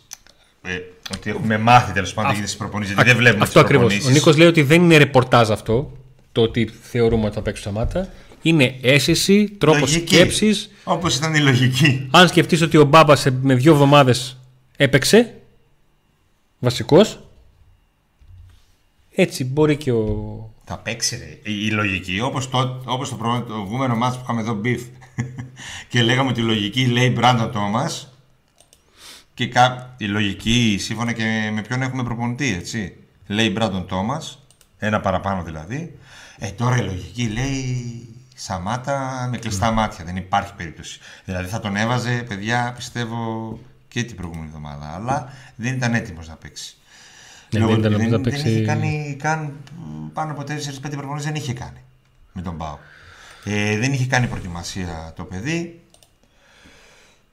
[0.62, 0.80] Ε,
[1.14, 2.94] ότι έχουμε μάθει τέλος πάντων για τι προπονήσεις.
[2.94, 4.06] Γιατί δεν βλέπουμε Αυτό ακριβώς.
[4.06, 5.92] Ο Νίκος λέει ότι δεν είναι ρεπορτάζ αυτό.
[6.32, 8.10] Το ότι θεωρούμε ότι θα παίξει Σαμάτα.
[8.42, 10.70] Είναι αίσθηση, τρόπος σκέψης.
[10.84, 12.08] Όπως ήταν η λογική.
[12.12, 14.38] Αν σκεφτείς ότι ο Μπάμπας με δύο εβδομάδες
[14.78, 15.34] έπαιξε
[16.60, 17.20] βασικός.
[19.16, 21.52] Έτσι μπορεί και ο, θα παίξει ρε.
[21.52, 24.84] Η, λογική, όπως το, όπως το προηγούμενο ματς που είχαμε εδώ beef
[25.90, 28.14] και λέγαμε ότι η λογική λέει Μπράντον Τόμας
[29.34, 29.96] και κά...
[29.98, 32.98] η λογική σύμφωνα και με ποιον έχουμε προπονητή, έτσι.
[33.28, 34.40] Λέει Μπράντον Τόμας,
[34.78, 36.00] ένα παραπάνω δηλαδή.
[36.38, 40.06] Ε, τώρα η λογική λέει Σαμάτα με κλειστά μάτια.
[40.06, 41.00] Δεν υπάρχει περίπτωση.
[41.26, 44.94] Δηλαδή θα τον έβαζε, παιδιά, πιστεύω και την προηγούμενη εβδομάδα.
[44.94, 46.76] Αλλά δεν ήταν έτοιμος να παίξει.
[47.50, 48.42] Ναι, δεν, δεν, δεν, παίξει...
[48.42, 49.54] δεν είχε κάνει καν
[50.14, 51.80] πάνω από 4-5 προπονήσεις δεν είχε κάνει
[52.34, 52.78] με τον Πάο.
[53.44, 55.82] Ε, δεν είχε κάνει προετοιμασία το παιδί.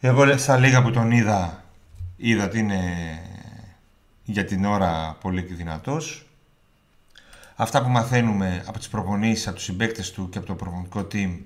[0.01, 1.65] Εγώ στα λίγα που τον είδα,
[2.17, 2.81] είδα ότι είναι
[4.25, 6.27] για την ώρα πολύ δυνατός.
[7.57, 11.39] Αυτά που μαθαίνουμε από τις προπονήσεις, από τους συμπαίκτες του και από το προπονητικό team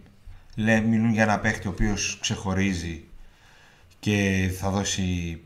[0.55, 3.05] λέ, μιλούν για ένα παίχτη ο οποίος ξεχωρίζει
[4.00, 5.40] και θα δώσει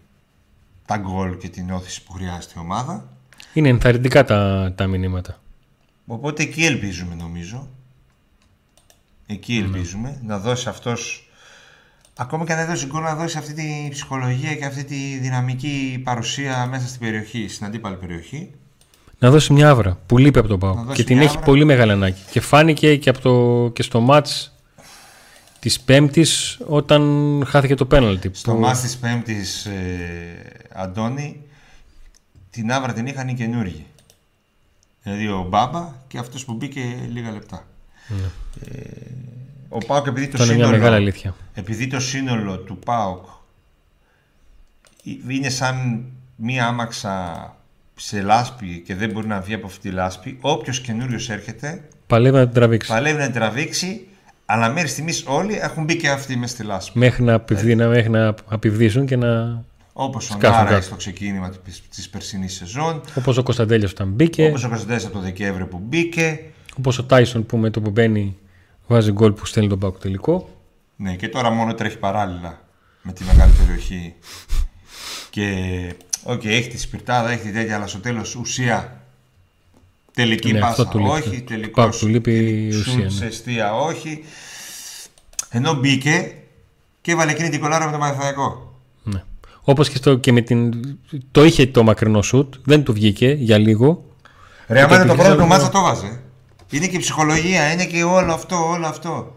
[0.90, 3.08] τα γκολ και την όθηση που χρειάζεται η ομάδα.
[3.52, 5.40] Είναι ενθαρρυντικά τα, τα μηνύματα.
[6.06, 7.68] Οπότε εκεί ελπίζουμε νομίζω.
[9.26, 9.58] Εκεί ναι.
[9.58, 11.24] ελπίζουμε να δώσει αυτός
[12.16, 16.00] Ακόμα και αν δεν δώσει γκολ να δώσει αυτή τη ψυχολογία και αυτή τη δυναμική
[16.04, 18.50] παρουσία μέσα στην περιοχή, στην αντίπαλη περιοχή.
[19.18, 22.20] Να δώσει μια άβρα που λείπει από τον Πάο και την έχει πολύ μεγάλη ανάγκη.
[22.30, 24.52] Και φάνηκε και, από το, και στο μάτς
[25.58, 28.30] της Πέμπτης όταν χάθηκε το πέναλτι.
[28.32, 28.58] Στο που...
[28.58, 31.40] μάτς της Πέμπτης, ε, Αντώνη,
[32.50, 33.86] την άβρα την είχαν οι καινούργοι.
[35.02, 36.80] Δηλαδή ο Μπάμπα και αυτός που μπήκε
[37.12, 37.66] λίγα λεπτά.
[38.08, 38.26] Ναι.
[38.72, 38.90] Ε,
[39.68, 41.34] ο Πάοκ επειδή το, σύνολο, μια μεγάλη αλήθεια.
[41.54, 43.24] επειδή το σύνολο του Πάοκ
[45.28, 46.04] είναι σαν
[46.36, 47.54] μία άμαξα
[47.96, 51.84] σε λάσπη και δεν μπορεί να βγει από αυτή τη λάσπη, όποιος καινούριος έρχεται.
[52.06, 52.88] Παλεύει να την τραβήξει.
[52.88, 54.06] Παλεύει να την τραβήξει,
[54.46, 56.98] αλλά μέχρι στιγμής όλοι έχουν μπει και αυτοί μέσα στη λάσπη.
[56.98, 57.74] Μέχρι να, δηλαδή.
[57.74, 61.52] μέχρι να απειβδίσουν και να Όπως ο Νάρας στο ξεκίνημα
[61.90, 63.00] της περσινής σεζόν.
[63.14, 64.46] Όπως ο Κωνσταντέλιος όταν μπήκε.
[64.48, 66.44] Όπως ο Κωνσταντέλιος από το Δεκέμβριο που μπήκε.
[66.78, 68.36] Όπως ο Τάισον που με το που μπαίνει
[68.86, 70.48] βάζει γκολ που στέλνει τον Πάκο τελικό.
[70.96, 72.60] Ναι, και τώρα μόνο τρέχει παράλληλα
[73.02, 74.14] με τη μεγάλη περιοχή.
[75.30, 75.54] και
[76.22, 79.04] οκ, okay, έχει τη σπιρτάδα, έχει τη τέτοια, αλλά στο τέλος ουσία.
[80.14, 81.40] Τελική ναι, πάσα, όχι.
[81.40, 81.98] Τελικός.
[81.98, 83.10] Του λείπει η ουσία.
[83.44, 83.70] Ναι.
[83.70, 84.24] όχι.
[85.50, 86.34] Ενώ μπήκε
[87.00, 88.69] και έβαλε εκείνη την κολάρα με το μαθηματικό.
[89.70, 90.72] Όπως και, και με την.
[91.30, 94.04] Το είχε το μακρινό σουτ, δεν του βγήκε για λίγο.
[94.68, 96.20] Ρε, άμα το πρώτο του μάτσα το βάζε.
[96.70, 99.34] Είναι και η ψυχολογία, είναι και όλο αυτό, όλο αυτό.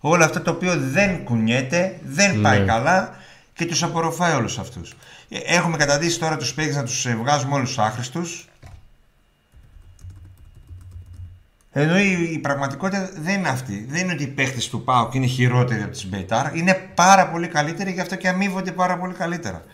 [0.00, 2.42] Όλο αυτό το οποίο δεν κουνιέται, δεν ναι.
[2.42, 3.16] πάει καλά
[3.54, 4.96] και τους απορροφάει όλους αυτούς.
[5.28, 8.47] Ε, έχουμε καταντήσει τώρα τους παίκτες να τους ε, βγάζουμε όλους τους άχρηστους.
[11.72, 13.86] Ενώ η, η πραγματικότητα δεν είναι αυτή.
[13.88, 16.56] Δεν είναι ότι οι παίχτες του ΠΑΟΚ είναι χειρότεροι από τους Μπεϊτάρ.
[16.56, 19.64] Είναι πάρα πολύ καλύτεροι, γι' αυτό και αμείβονται πάρα πολύ καλύτερα.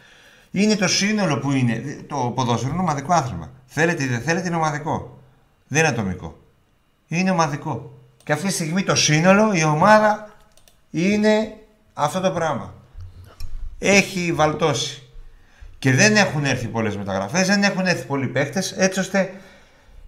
[0.50, 1.82] Είναι το σύνολο που είναι.
[2.06, 3.50] Το ποδόσφαιρο είναι ομαδικό άθλημα.
[3.66, 5.18] Θέλετε ή δεν θέλετε, είναι ομαδικό.
[5.68, 6.38] Δεν είναι ατομικό.
[7.08, 7.98] Είναι ομαδικό.
[8.24, 10.34] Και αυτή τη στιγμή το σύνολο, η ομάδα
[10.90, 11.56] είναι
[11.94, 12.74] αυτό το πράγμα.
[13.78, 15.02] Έχει βαλτώσει.
[15.78, 19.32] Και δεν έχουν έρθει πολλές μεταγραφές, δεν έχουν έρθει πολλοί παίχτες, έτσι ώστε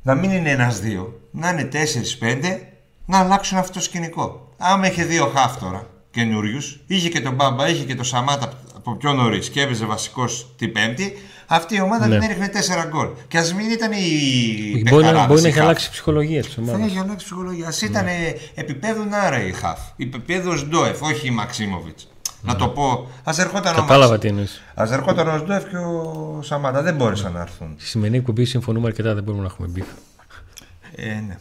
[0.07, 2.69] να μην είναι ένα-δύο, να είναι τέσσερι-πέντε,
[3.07, 4.49] να αλλάξουν αυτό το σκηνικό.
[4.59, 8.95] Άμα είχε δύο χάφ τώρα καινούριους, είχε και τον Μπάμπα, είχε και τον Σαμάτα από
[8.97, 11.13] πιο νωρίς και έπαιζε βασικός την Πέμπτη,
[11.47, 12.19] αυτή η ομάδα Ναι.
[12.19, 13.09] δεν έριχνε 4 γκολ.
[13.29, 13.97] Και ας μην ήταν η.
[14.91, 15.63] Μπορεί, να, παιχταράδες, μπορεί να οι έχει half.
[15.63, 16.85] αλλάξει η ψυχολογία της Θα ομάδα.
[16.85, 17.67] έχει αλλάξει ψυχολογία.
[17.69, 18.07] Α ήταν
[18.55, 19.79] επίπεδου Νάρα η Χαφ.
[19.97, 22.09] Επίπεδου Ντόεφ, όχι η Μαξίμοβιτς.
[22.47, 23.09] Να το πω.
[23.25, 24.63] Α ερχόταν ο Κατάλαβα τι εννοείς.
[24.75, 26.83] Α ερχόταν ο Ντόεφ και ο Σαμάτα.
[26.83, 27.75] Δεν μπόρεσαν να έρθουν.
[27.77, 29.87] Στη σημερινή εκπομπή συμφωνούμε αρκετά, δεν μπορούμε να έχουμε μπιφ.
[30.97, 31.39] Ε, ναι.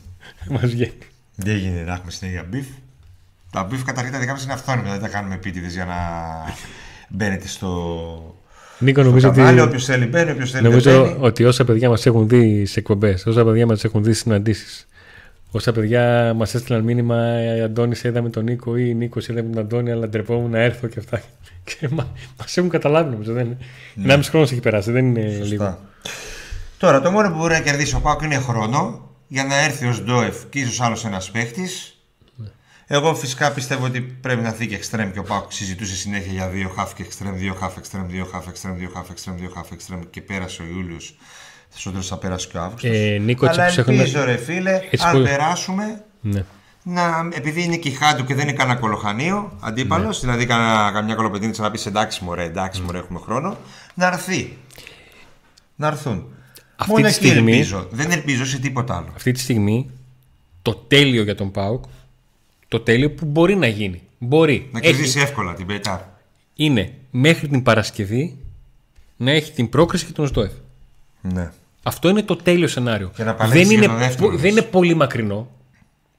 [0.50, 0.98] Μας βγαίνει.
[1.36, 2.66] Δεν γίνεται να έχουμε συνέχεια μπιφ.
[3.52, 4.92] Τα μπιφ καταρχήν τα δικά μας είναι αυθόρμητα.
[4.92, 5.96] Δεν τα κάνουμε επίτηδες για να
[7.10, 7.68] μπαίνετε στο.
[8.80, 9.62] Νίκο, στο νομίζω ότι, κανάλι.
[9.62, 11.18] Όποιος θέλει μπαίνει, όποιος θέλει δεν νομίζω μπαίνει.
[11.20, 14.88] ότι όσα παιδιά μας έχουν δει σε εκπομπές, όσα παιδιά μας έχουν δει στις συναντήσεις,
[15.52, 19.32] όσα παιδιά μας έστειλαν μήνυμα, «Ε, Αντώνης, σε είδα με τον Νίκο ή Νίκος, σε
[19.32, 21.22] είδα με τον Αντώνη, αλλά ντρεπόμουν να έρθω και αυτά.
[21.80, 22.08] Και μα
[22.40, 23.34] μας έχουν καταλάβει, νομίζω.
[23.34, 24.16] Δεν είναι.
[24.16, 24.24] Ναι.
[24.24, 25.46] χρόνο έχει περάσει, δεν είναι λίγο.
[25.46, 25.80] Σωστά.
[26.78, 30.04] Τώρα, το μόνο που μπορεί να κερδίσει ο Πάουκ είναι χρόνο για να έρθει ως
[30.04, 32.00] Ντόεφ και ίσως άλλος ένας παίχτης.
[32.88, 36.48] Εγώ φυσικά πιστεύω ότι πρέπει να έρθει και εξτρέμ και ο Πάουκ συζητούσε συνέχεια για
[36.48, 39.72] δύο χάφ και εξτρέμ, δύο χάφ, εξτρέμ, δύο χάφ, εξτρέμ, δύο χάφ, εξτρέμ, δύο χάφ,
[39.72, 41.18] εξτρέμ και πέρασε ο Ιούλιος.
[41.76, 42.92] Στο τέλο θα πέρασε και ο Αύγουστος.
[42.94, 46.44] Ε, Νίκο, έτσι Αλλά όπως έχουν- ελπίζω, ρε φίλε, Έτσι αν που- περάσουμε, Ναι.
[46.84, 50.30] να, επειδή είναι και η Χάντου και δεν είναι κανένα κολοχανίο αντίπαλος, Ναι.
[50.30, 53.58] δηλαδή κανένα, καμιά κολοπεντίνη να πεις εντάξει, μωρέ, εντάξει, μωρέ, έχουμε χρόνο,
[53.94, 54.58] να έρθει.
[55.76, 56.26] Να έρθουν.
[56.76, 57.88] Αυτή Μόνο τη εκεί στιγμή- ελπίζω.
[57.92, 59.08] Δεν ελπίζω σε τίποτα άλλο.
[59.16, 59.90] Αυτή τη στιγμή
[60.62, 61.84] το τέλειο για τον Πάουκ,
[62.68, 64.02] το τέλειο που μπορεί να γίνει.
[64.18, 64.70] Μπορεί.
[64.72, 66.00] Να Έχει- κερδίσει εύκολα την Πέταρ.
[66.56, 68.38] είναι μέχρι την Παρασκευή
[69.18, 70.52] να έχει την πρόκριση και τον ΣΔΟΕΦ.
[71.22, 71.52] Ναι.
[71.88, 73.12] Αυτό είναι το τέλειο σενάριο.
[73.16, 74.42] Και να παλέψεις δεν, για είναι, το δεύτερο, πο- λες.
[74.42, 75.48] δεν είναι πολύ μακρινό.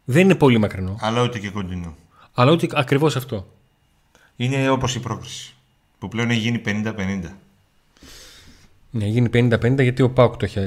[0.04, 0.96] Δεν είναι πολύ μακρινό.
[1.00, 1.96] Αλλά ούτε και κοντινού.
[2.34, 3.46] Αλλά ότι ακριβώς αυτό.
[4.36, 5.54] Είναι όπως η πρόκριση.
[5.98, 7.30] Που πλέον έχει γίνει 50-50.
[8.90, 10.60] Ναι, γίνει 50-50 γιατί ο Πάουκ το έχει.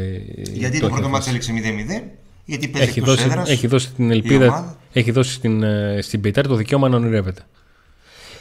[0.53, 1.51] Γιατί το, έχει πρώτο μάτι αφήσει.
[1.53, 2.11] έληξε 0-0.
[2.45, 4.77] Γιατί παίζει έχει εκτός δώσει, έδρας, έχει δώσει την η ελπίδα, ομάδα.
[4.93, 7.41] έχει δώσει στην, ε, στην Πεϊτάρ το δικαίωμα να ονειρεύεται.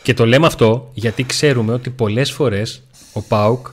[0.03, 3.66] Και το λέμε αυτό γιατί ξέρουμε ότι πολλές φορές ο Πάουκ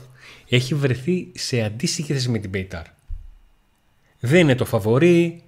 [0.48, 2.84] έχει βρεθεί σε αντίστοιχη θέση με την Πεϊτάρ.
[4.20, 5.42] Δεν είναι το φαβορή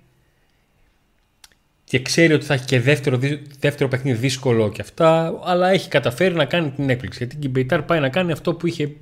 [1.84, 5.88] και ξέρει ότι θα έχει και δεύτερο, δι- δεύτερο παιχνίδι δύσκολο και αυτά, αλλά έχει
[5.88, 7.18] καταφέρει να κάνει την έκπληξη.
[7.18, 8.92] Γιατί και η Πεϊτάρ πάει να κάνει αυτό που είχε,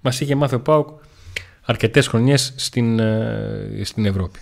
[0.00, 0.88] μας είχε μάθει ο Πάουκ
[1.64, 4.38] αρκετές χρονιές στην, ε, στην Ευρώπη.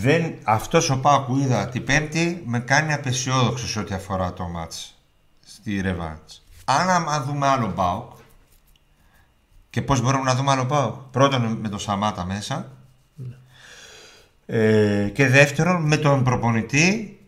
[0.00, 4.44] Δεν, αυτός ο Πάο που είδα την Πέμπτη με κάνει απεσιόδοξος σε ό,τι αφορά το
[4.44, 4.94] μάτς
[5.46, 6.42] στη Ρεβάντς.
[6.64, 8.08] Αν, αν δούμε άλλο Πάο
[9.70, 10.90] και πώς μπορούμε να δούμε άλλο Πάο.
[10.90, 12.72] Πρώτον με τον Σαμάτα μέσα
[14.46, 17.20] ε, και δεύτερον με τον προπονητή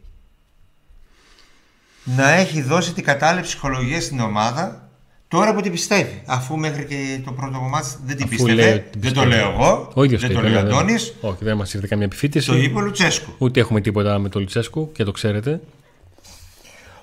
[2.04, 4.89] να έχει δώσει την κατάλληλη ψυχολογίας στην ομάδα
[5.30, 6.22] τώρα που την πιστεύει.
[6.26, 8.88] Αφού μέχρι και το πρώτο μάτς δεν την Αφού λέει ότι πίστευε.
[8.90, 9.42] την Δεν το πιστεύει.
[9.42, 9.90] λέω εγώ.
[9.94, 11.14] Ο ίδιος δεν το το είπε, λέει ο δεν- Αντώνης.
[11.20, 12.46] Όχι, δεν μας ήρθε καμία επιφύτηση.
[12.46, 13.32] Το είπε ο Λουτσέσκου.
[13.38, 15.60] Ούτε έχουμε τίποτα με τον Λουτσέσκου και το ξέρετε.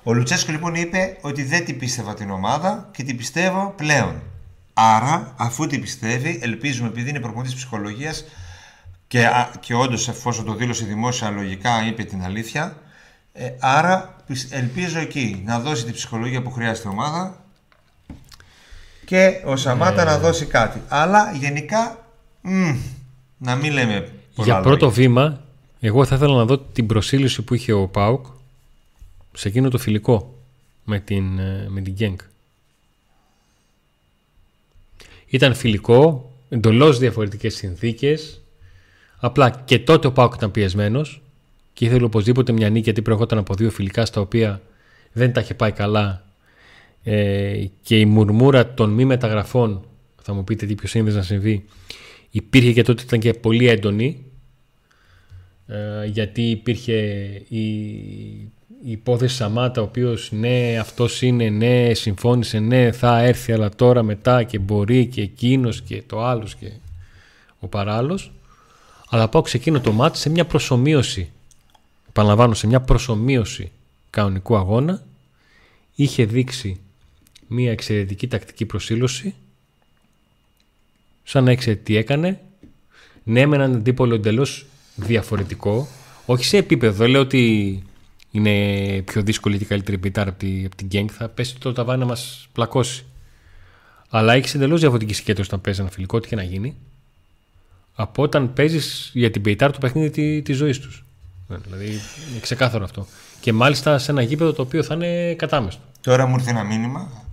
[0.02, 4.22] Ο Λουτσέσκου λοιπόν είπε ότι δεν την πίστευα την ομάδα και την πιστεύω πλέον.
[4.74, 8.24] Άρα, αφού την πιστεύει, ελπίζουμε επειδή είναι προπονητής ψυχολογίας
[9.06, 12.76] και, α- και όντως εφόσον το δήλωσε δημόσια λογικά είπε την αλήθεια,
[13.32, 17.44] ε, άρα πισ- ελπίζω εκεί να δώσει την ψυχολογία που χρειάζεται η ομάδα
[19.08, 20.04] και ο Σαμάτα Ε.
[20.04, 20.82] να δώσει κάτι.
[20.88, 22.06] Αλλά γενικά,
[22.42, 22.76] μ,
[23.38, 25.02] να μην λέμε πολλά Για πρώτο λόγια.
[25.02, 25.40] βήμα,
[25.80, 28.26] εγώ θα ήθελα να δω την προσήλωση που είχε ο Πάουκ
[29.32, 30.34] σε εκείνο το φιλικό
[30.84, 32.20] με την, ε, με την Γκένκ.
[35.26, 38.40] Ήταν φιλικό, εντελώ διαφορετικές συνθήκες.
[39.18, 41.22] Απλά και τότε ο Πάουκ ήταν πιεσμένος
[41.72, 44.60] και ήθελε οπωσδήποτε μια νίκη γιατί προερχόταν από δύο φιλικά στα οποία
[45.12, 46.22] δεν τα είχε πάει καλά
[47.02, 49.84] ε, και η μουρμούρα των μη μεταγραφών,
[50.22, 51.64] θα μου πείτε τι πιο σύνδεσαι να συμβεί,
[52.30, 54.24] υπήρχε και τότε ήταν και πολύ έντονη
[55.66, 56.94] ε, γιατί υπήρχε
[57.48, 57.68] η,
[58.82, 64.02] η υπόθεση Σαμάτα ο οποίος ναι αυτός είναι, ναι συμφώνησε, ναι θα έρθει αλλά τώρα
[64.02, 66.70] μετά και μπορεί και εκείνος και το άλλος και
[67.60, 68.32] ο παράλληλος.
[69.08, 71.30] Αλλά πάω ξεκίνω το μάτι σε μια προσωμείωση.
[72.08, 73.70] Επαναλαμβάνω σε μια προσωμείωση
[74.10, 75.02] κανονικού αγώνα.
[75.94, 76.80] Είχε δείξει
[77.48, 79.34] μια εξαιρετική τακτική προσήλωση
[81.24, 82.40] σαν να ήξερε τι έκανε.
[83.24, 85.88] Ναι, με έναν αντίπολο εντελώς διαφορετικό.
[86.26, 87.82] Όχι σε επίπεδο, δεν λέω ότι
[88.30, 91.08] είναι πιο δύσκολη και καλύτερη πιτάρα από, τη, από την Γκένγκ.
[91.12, 93.04] Θα πέσει το ταβάνι να μας πλακώσει.
[94.08, 96.76] Αλλά έχεις εντελώς διαφορετική συγκέντρωση όταν παίζεις ένα φιλικό, τι και να γίνει,
[97.94, 101.04] από όταν παίζεις για την πιτάρα το παιχνίδι τη, της ζωής τους.
[101.48, 101.86] Δηλαδή
[102.30, 103.06] είναι ξεκάθαρο αυτό.
[103.40, 105.80] Και μάλιστα σε ένα γήπεδο το οποίο θα είναι κατάμεστο.
[106.00, 107.27] Τώρα μου ήρθε ένα μήνυμα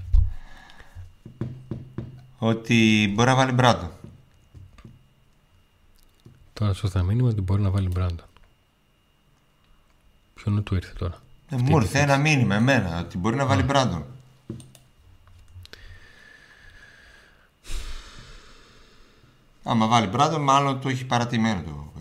[2.47, 3.91] ότι μπορεί να βάλει Μπράντον.
[6.53, 8.25] Τώρα σου ήρθε ένα μήνυμα ότι μπορεί να βάλει Μπράντον.
[10.33, 14.05] Ποιον του ήρθε τώρα; Ε, μου ήρθε ένα μήνυμα εμένα ότι μπορεί να βάλει Μπράντον.
[19.63, 21.93] Άμα βάλει Μπράντον, μάλλον το έχει παρατημένο το.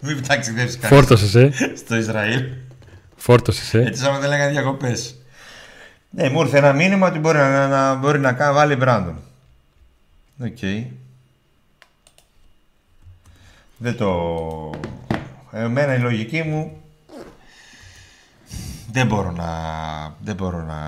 [0.00, 0.94] Μην ταξιδεύσει κανείς.
[0.94, 1.74] Φόρτωσες, ε.
[1.76, 2.44] Στο Ισραήλ.
[3.16, 3.82] Φόρτωσες, ε.
[3.82, 5.16] Έτσι, άμα δεν λέγανε διακοπές.
[6.16, 9.16] Ναι, μου ήρθε ένα μήνυμα ότι μπορεί να, να, μπορεί να κα- βάλει Μπράντον.
[10.42, 10.58] Οκ.
[13.76, 14.70] Δεν το...
[15.50, 16.80] Εμένα η λογική μου...
[18.92, 19.46] Δεν μπορώ να...
[20.20, 20.80] Δεν μπορώ να...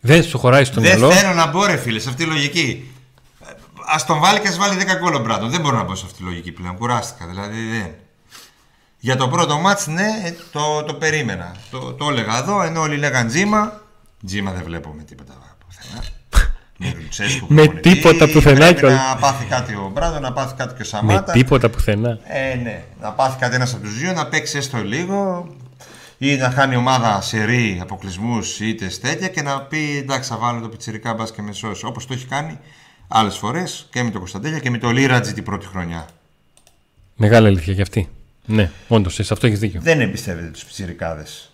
[0.00, 2.90] Δεν σου χωράει στο Δεν μυαλό; θέλω να μπω ρε φίλε σε αυτή τη λογική.
[3.94, 5.50] Α τον βάλει και ας βάλει 10 γκολ ο Μπράντον.
[5.50, 6.76] Δεν μπορώ να μπω σε αυτή τη λογική πλέον.
[6.76, 7.26] Κουράστηκα.
[7.26, 7.94] Δηλαδή δεν.
[9.06, 11.54] Για το πρώτο μάτς ναι, ε, το, το περίμενα.
[11.70, 13.80] Το, το έλεγα εδώ, ενώ όλοι λέγαν τζίμα.
[14.26, 15.32] Τζίμα δεν βλέπω με τίποτα
[15.66, 16.04] πουθενά.
[16.78, 18.98] Με Λουτσέσκου Με προπονητή, τίποτα πουθενά πρέπει κιόλας.
[19.08, 21.32] Να πάθει κάτι ο Μπράντον, να πάθει κάτι και ο Με Σαμάτα.
[21.32, 22.18] τίποτα πουθενά.
[22.24, 22.82] Ε, ναι.
[23.00, 25.46] Να πάθει κάτι ένας από τους δύο, να παίξει έστω λίγο
[26.18, 30.60] ή να χάνει ομάδα σε ρί αποκλεισμούς είτε τέτοια και να πει εντάξει, θα βάλω
[30.60, 31.86] το πιτσιρικά μπας και με σώσει.
[31.86, 32.58] Όπως το έχει κάνει
[33.08, 36.06] άλλες φορές και με το Κωνσταντέλια και με το Λίρατζι την πρώτη χρονιά.
[37.16, 38.10] Μεγάλη αλήθεια και αυτή.
[38.46, 39.80] Ναι, όντως, σε αυτό έχεις δίκιο.
[39.82, 41.50] Δεν εμπιστεύεται τους πιτσιρικάδες.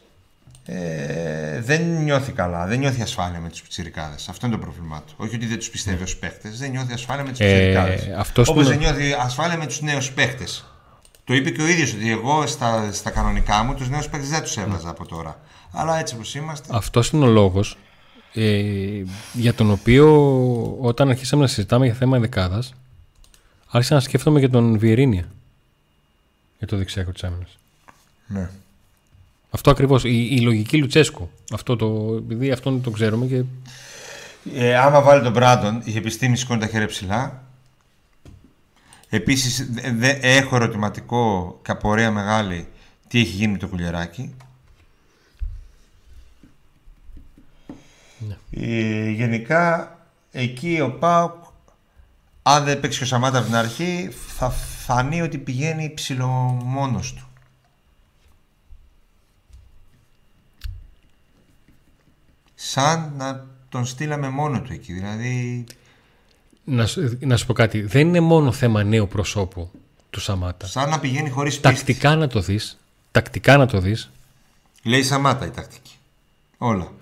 [0.67, 4.29] Ε, δεν νιώθει καλά, δεν νιώθει ασφάλεια με τους πιτσιρικάδες.
[4.29, 5.13] Αυτό είναι το πρόβλημά του.
[5.17, 8.09] Όχι ότι δεν τους πιστεύει ως παίχτες, δεν νιώθει ασφάλεια με τους Ε, πιτσιρικάδες.
[8.17, 10.65] αυτός Όπως είναι- δεν νιώθει ασφάλεια με τους νέους παίχτες.
[11.25, 14.43] Το είπε και ο ίδιος ότι εγώ στα, στα κανονικά μου τους νέους παίχτες δεν
[14.43, 15.41] τους έβαζα από τώρα.
[15.73, 16.69] Αλλά έτσι όπως είμαστε.
[16.77, 17.77] Αυτός είναι ο λόγος
[18.35, 18.63] ε,
[19.33, 20.07] για τον οποίο
[20.81, 22.73] όταν αρχίσαμε να συζητάμε για θέμα δεκάδας,
[23.71, 25.25] άρχισα να σκέφτομαι για τον Βιερίνια.
[26.63, 27.59] Για το δεξιάκο της άμυνας.
[28.27, 28.51] Ναι.
[29.51, 30.05] Αυτό ακριβώς.
[30.05, 31.31] Η, η λογική Λουτσέσκου.
[31.53, 33.45] Αυτό το, επειδή αυτόν τον ξέρουμε και.
[34.55, 37.45] Ε, άμα βάλει τον Μπράντον, η επιστήμη σηκώνει τα χέρια ψηλά.
[39.09, 39.69] Επίσης,
[40.21, 42.69] έχω ερωτηματικό και απορία μεγάλη
[43.09, 44.35] τι έχει γίνει με το κουλιαράκι.
[48.51, 49.99] Ε, γενικά,
[50.33, 51.33] εκεί ο Πάουκ,
[52.43, 56.27] αν δεν παίξει και ο Σαμάτα από την αρχή, θα φανεί ότι πηγαίνει ψηλό
[56.65, 57.27] μόνος του.
[62.55, 64.93] Σαν να τον στείλαμε μόνο του εκεί.
[64.93, 65.65] Δηλαδή,
[66.65, 67.81] Να, σου- να σου πω κάτι.
[67.83, 69.71] Δεν είναι μόνο θέμα νέου προσώπου
[70.11, 70.67] του Σαμάτα.
[70.67, 71.75] σαν να πηγαίνει χωρίς πίστη.
[71.77, 72.79] Τακτικά να το δεις.
[73.11, 74.11] Τακτικά να το δεις.
[74.83, 75.93] Λέει Σαμάτα η τακτική.
[76.59, 76.93] Όλα.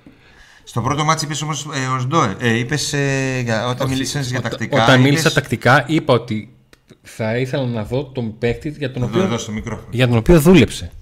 [0.65, 2.37] Στο πρώτο μάτι είπες όμως ε, ο Σντόε.
[2.39, 4.83] Ε, είπες, ε, για, όταν μιλήσες για τακτικά.
[4.83, 6.55] Όταν είπες- μίλησα τακτικά, είπα ότι
[7.03, 9.89] θα ήθελα να δω τον παίκτη για τον, Εδώ, οποίο, εδώ στο μικρόφωνο.
[9.91, 10.93] για τον οποίο δούλεψε.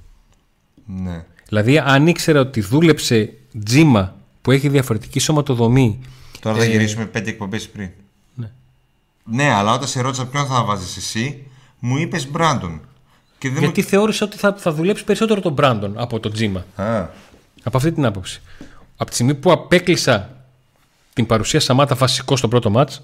[0.87, 1.25] Ναι.
[1.49, 3.33] Δηλαδή, αν ήξερα ότι δούλεψε
[3.65, 5.99] τζίμα που έχει διαφορετική σωματοδομή.
[6.41, 7.91] Τώρα θα γυρίσουμε πέντε εκπομπές πριν.
[8.35, 8.51] Ναι.
[9.25, 11.47] Ναι, αλλά όταν σε ρώτησα ποιον θα βάζεις εσύ,
[11.79, 12.81] μου είπες Μπράντον.
[13.39, 16.65] Και δεν Γιατί θεώρησα ότι θα, θα δουλέψει περισσότερο τον Μπράντον από τον τζίμα.
[16.77, 16.83] μου...
[16.85, 17.09] Α,
[17.63, 18.43] Από αυτή την άποψη.
[18.97, 20.37] Από τη στιγμή που απέκλεισα
[21.13, 23.03] την παρουσία Σαμάτα βασικό στο πρώτο μάτς,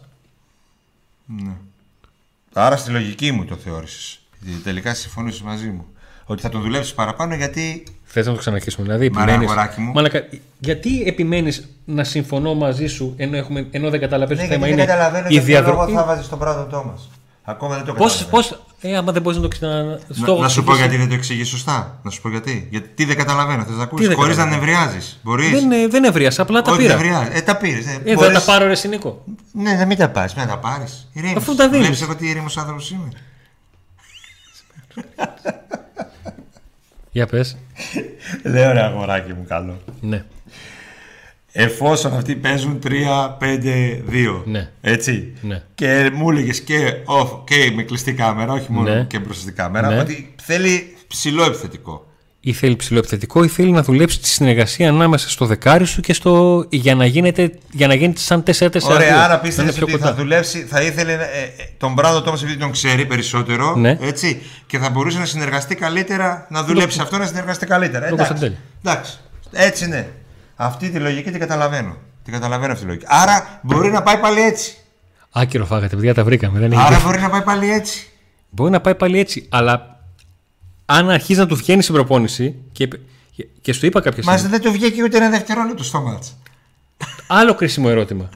[2.55, 4.19] άρα στη λογική μου το θεώρησες.
[4.65, 5.85] Τελικά συμφωνούσες μαζί μου.
[6.27, 7.83] Ότι θα τον δουλέψεις παραπάνω γιατί.
[8.05, 8.87] θες να το ξαναρχίσουμε.
[8.87, 9.93] Δηλαδή, Μ' αρέσει, επιμένεις, αγοράκι μου.
[9.93, 10.25] Μαλακα,
[10.59, 14.81] γιατί επιμένεις να συμφωνώ μαζί σου ενώ, έχουμε, ενώ δεν καταλαβαίνεις Ναι, το θέμα γιατί
[14.81, 15.93] δεν είναι καταλαβαίνω η για ποιο λόγο διαδρομή.
[15.97, 17.09] θα βάζεις τον Μπράντον Τόμας.
[17.43, 18.31] Ακόμα δεν το Πώς, καταλαβαίνω.
[18.31, 19.83] πώς, ε, άμα δεν μπορείς να το ξανα...
[19.83, 21.99] Να, στο- να σου πω στο- γιατί δεν το εξηγείς σωστά.
[22.03, 22.69] Να σου πω γιατί.
[22.71, 23.65] Γιατί δεν καταλαβαίνω.
[23.65, 24.73] Θες να ακούσεις; δεν χωρίς να καταλαβαίνω.
[24.81, 25.19] νευριάζεις.
[25.23, 25.51] Μπορείς.
[25.51, 26.95] Δεν, ε, δεν έβριασα, απλά τα Όχι, πήρα.
[26.95, 27.35] νευριάζεις.
[27.39, 27.87] Ε, τα πήρες.
[27.87, 29.25] Ε, Ε, δεν τα πάρω ρε Νίκο.
[29.53, 30.35] Ναι, να μην τα πάρεις.
[30.35, 31.09] Να τα πάρεις.
[31.37, 31.81] Αφού τα δίνεις.
[31.87, 33.09] Βλέπεις εγώ τι ήρεμος άνθρωπος είμαι.
[37.11, 37.57] Για πες.
[38.43, 39.81] Λέω ρε αγοράκι μου καλό.
[40.01, 40.25] Ναι.
[41.57, 44.43] Εφόσον αυτοί παίζουν 3-5-2.
[44.45, 44.69] Ναι.
[44.81, 45.33] Έτσι.
[45.41, 45.63] Ναι.
[45.75, 49.05] Και μου έλεγες και, off, και με κλειστή κάμερα, όχι μόνο Ναι.
[49.05, 49.99] και μπροστά στην κάμερα, Ναι.
[49.99, 52.07] ότι θέλει ψηλό επιθετικό.
[52.47, 56.13] Ή θέλει ψηλό επιθετικό ή θέλει να δουλέψει τη συνεργασία ανάμεσα στο δεκάρι σου και
[56.13, 56.65] στο.
[56.71, 58.95] για να, γίνεται, για να γίνεται σαν 4-4-2.
[58.95, 60.07] Ωραία, άρα Να πίστευες είναι πιο ότι κοντά.
[60.07, 61.21] θα δουλέψει, θα ήθελε ε, ε,
[61.79, 63.75] τον Μπράντο Τόμας επειδή τον ξέρει περισσότερο.
[63.77, 63.99] Ναι.
[64.01, 68.05] Έτσι, και θα μπορούσε να συνεργαστεί καλύτερα, να δουλέψει αυτό, να συνεργαστεί καλύτερα.
[68.09, 68.33] Τον Εντάξει.
[68.33, 68.61] Κωνσταντέλη.
[68.85, 69.19] Εντάξει.
[69.53, 70.09] Έτσι είναι.
[70.57, 71.97] Αυτή τη λογική την καταλαβαίνω.
[72.25, 73.07] Δεν καταλαβαίνω αυτή τη λογική.
[73.09, 74.77] Άρα μπορεί να πάει πάλι έτσι.
[75.31, 76.59] Άκυρο φάγατε, παιδιά, τα βρήκαμε.
[76.59, 78.09] Δεν Άρα μπορεί να πάει πάλι έτσι.
[78.51, 80.01] Μπορεί να πάει πάλι έτσι, αλλά
[80.87, 82.89] αν αρχίζει να του βγαίνει στην προπόνηση και,
[83.61, 84.43] και σου είπα κάποια στιγμή.
[84.43, 86.37] Μα δεν του βγήκε ούτε ένα δευτερόλεπτο στο μάτς.
[87.27, 88.29] Άλλο κρίσιμο ερώτημα.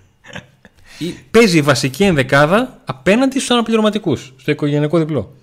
[1.30, 5.34] Παίζει η βασική ενδεκάδα απέναντι στους αναπληρωματικούς, στο οικογενειακό διπλό.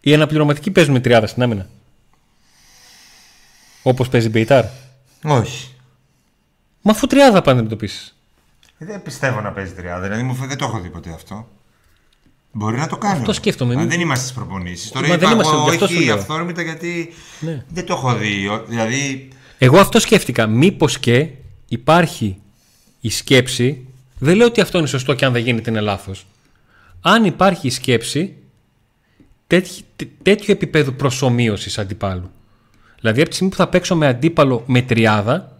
[0.00, 1.66] Οι αναπληρωματικοί παίζουν με τριάδα στην άμυνα.
[3.82, 4.64] Όπως παίζει Μπεϊτάρ.
[5.24, 5.71] Όχι.
[6.82, 8.16] Μα αφού τριάδα πάνε να αντιμετωπίσεις.
[8.78, 10.00] Δεν πιστεύω να παίζει τριάδα.
[10.02, 11.48] Δηλαδή μου φαίνεται δεν το έχω δει ποτέ αυτό.
[12.52, 13.18] Μπορεί να το κάνει.
[13.18, 13.74] Αυτό σκέφτομαι.
[13.74, 14.90] Αν δεν είμαστε στις προπονήσεις.
[14.90, 16.14] Τώρα Μα είπα δεν είμαστε, εγώ, γι' αυτό σου όχι λέω.
[16.14, 17.64] αυθόρμητα γιατί Ναι.
[17.68, 18.48] δεν το έχω δει.
[18.48, 20.46] Ο- Δηλαδή Εγώ αυτό σκέφτηκα.
[20.46, 21.28] Μήπως και
[21.68, 22.36] υπάρχει
[23.00, 23.86] η σκέψη.
[24.18, 26.26] Δεν λέω ότι αυτό είναι σωστό και αν δεν γίνεται είναι λάθος.
[27.00, 28.34] Αν υπάρχει η σκέψη
[29.46, 32.30] τέτοι- τέ- τέτοιο επίπεδο προσωμείωσης αντιπάλου.
[33.00, 35.51] Δηλαδή από τη στιγμή που θα παίξω με αντίπαλο με τριάδα,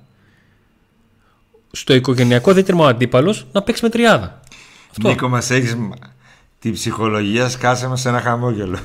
[1.73, 4.41] στο οικογενειακό δίτριμο ο αντίπαλος να παίξει με τριάδα.
[4.91, 5.09] Αυτό.
[5.09, 5.77] Νίκο μας έχεις
[6.59, 8.79] την ψυχολογία σκάσε μας ένα χαμόγελο.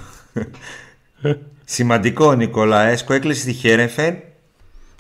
[1.66, 4.18] Σημαντικό ο Νικολαέσκο έκλεισε τη Χέρεφεν.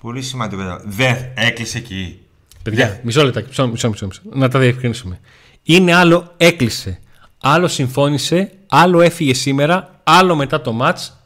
[0.02, 0.82] Πολύ σημαντικό.
[0.84, 2.19] Δεν έκλεισε εκεί.
[2.63, 4.21] Παιδιά, μισό λεπτάκι, μισό, μισό, μισό, μισό.
[4.23, 5.19] να τα διευκρινίσουμε.
[5.63, 7.00] Είναι άλλο έκλεισε,
[7.41, 11.17] άλλο συμφώνησε, άλλο έφυγε σήμερα, άλλο μετά το μάτς.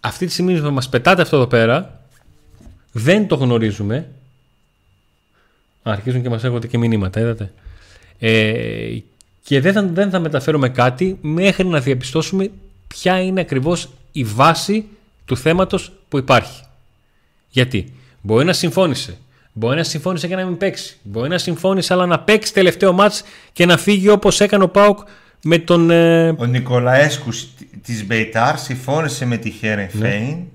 [0.00, 2.00] Αυτή τη στιγμή που μας πετάτε αυτό εδώ πέρα,
[2.92, 4.10] δεν το γνωρίζουμε.
[5.86, 7.52] Αρχίζουν και μας έρχονται και μηνύματα, είδατε.
[8.18, 8.98] Ε,
[9.44, 12.50] και δεν θα, δεν θα μεταφέρουμε κάτι μέχρι να διαπιστώσουμε
[12.86, 14.84] ποια είναι ακριβώς η βάση
[15.24, 16.62] του θέματος που υπάρχει.
[17.48, 19.16] Γιατί; Μπορεί να συμφώνησε.
[19.52, 20.96] Μπορεί να συμφώνησε και να μην παίξει.
[21.02, 24.98] Μπορεί να συμφώνησε αλλά να παίξει τελευταίο μάτς και να φύγει όπως έκανε ο Πάουκ
[25.42, 25.90] με τον...
[25.90, 27.46] ε, Ο Νικολαέσκους
[27.82, 30.46] της Μπεϊτάρ συμφώνησε με τη Χέρεφεν.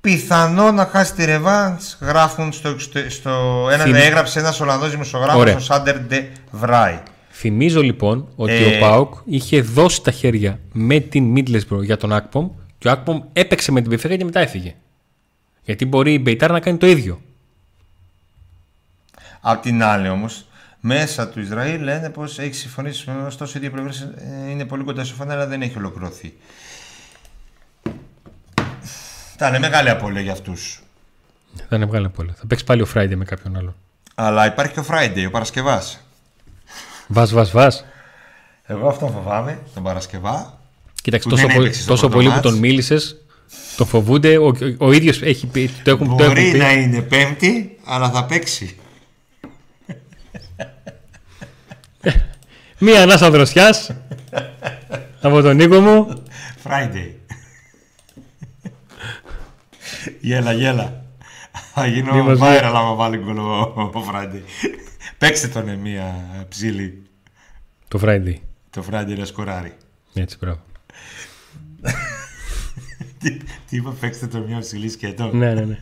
[0.00, 5.40] Πιθανό να χάσει τη ρεβάνς γράφουν στο, στο, στο ένα, Θυμ- έγραψε ένας Ολλανδός δημοσιογράφος
[5.40, 5.56] Ωραία.
[5.56, 6.98] ο Σάντερ Ντε Βράι.
[7.30, 8.76] Θυμίζω λοιπόν ότι Ε.
[8.76, 13.20] ο Πάουκ είχε δώσει τα χέρια με την Μίτλεσμπρο για τον Ακπομ και ο Ακπομ
[13.32, 14.74] έπαιξε με την Πεφέκα και μετά έφυγε.
[15.62, 17.20] Γιατί μπορεί η Μπεϊτάρ να κάνει το ίδιο.
[19.40, 20.46] Απ' την άλλη όμως,
[20.80, 25.04] μέσα του Ισραήλ λένε πως έχει συμφωνήσει, ωστόσο οι δύο πλευρές ε, είναι πολύ κοντά
[25.04, 26.34] στο φανέλα, αλλά δεν έχει ολοκληρωθεί.
[29.40, 30.82] Ήταν μεγάλη απώλεια για αυτούς.
[31.68, 32.34] Θα είναι βγάλει πολύ.
[32.38, 33.74] Θα παίξει πάλι ο Friday με κάποιον άλλο.
[34.14, 36.00] Αλλά υπάρχει και ο Friday, ο Παρασκευάς.
[37.06, 37.74] Βάζ, βάζ, βάζ.
[38.66, 40.58] Εγώ αυτόν φοβάμαι, τον Παρασκευά.
[41.02, 42.46] Κοίταξε, Που τόσο, δεν πολύ, έπαιξε στο τόσο πρώτο πολύ που μάτς.
[42.50, 43.16] τον μίλησες,
[43.76, 44.38] τον φοβούνται.
[44.38, 45.70] Ο, ο, ο ίδιος έχει πει.
[45.84, 46.58] Το έχουν, το έχουν Μπορεί πει.
[46.58, 48.76] να είναι πέμπτη, αλλά θα παίξει.
[52.78, 53.74] Μία ανάσα δροσιά
[55.20, 56.22] από τον Νίκο μου.
[56.64, 57.10] Friday.
[60.20, 61.04] Γέλα, γέλα.
[61.74, 63.60] Θα Μη γίνω μας viral άμα βάλει γκολ ο
[63.94, 64.40] ο Friday.
[65.18, 67.02] Παίξτε τον ε, μία ψήλη.
[67.88, 68.34] Το Friday.
[68.70, 69.72] Το Friday να σκοράρει.
[70.14, 70.60] Έτσι, μπράβο.
[73.18, 75.30] Τι, τι είπα, παίξτε το μία ψηλή σκέτο.
[75.32, 75.78] ναι, ναι, ναι.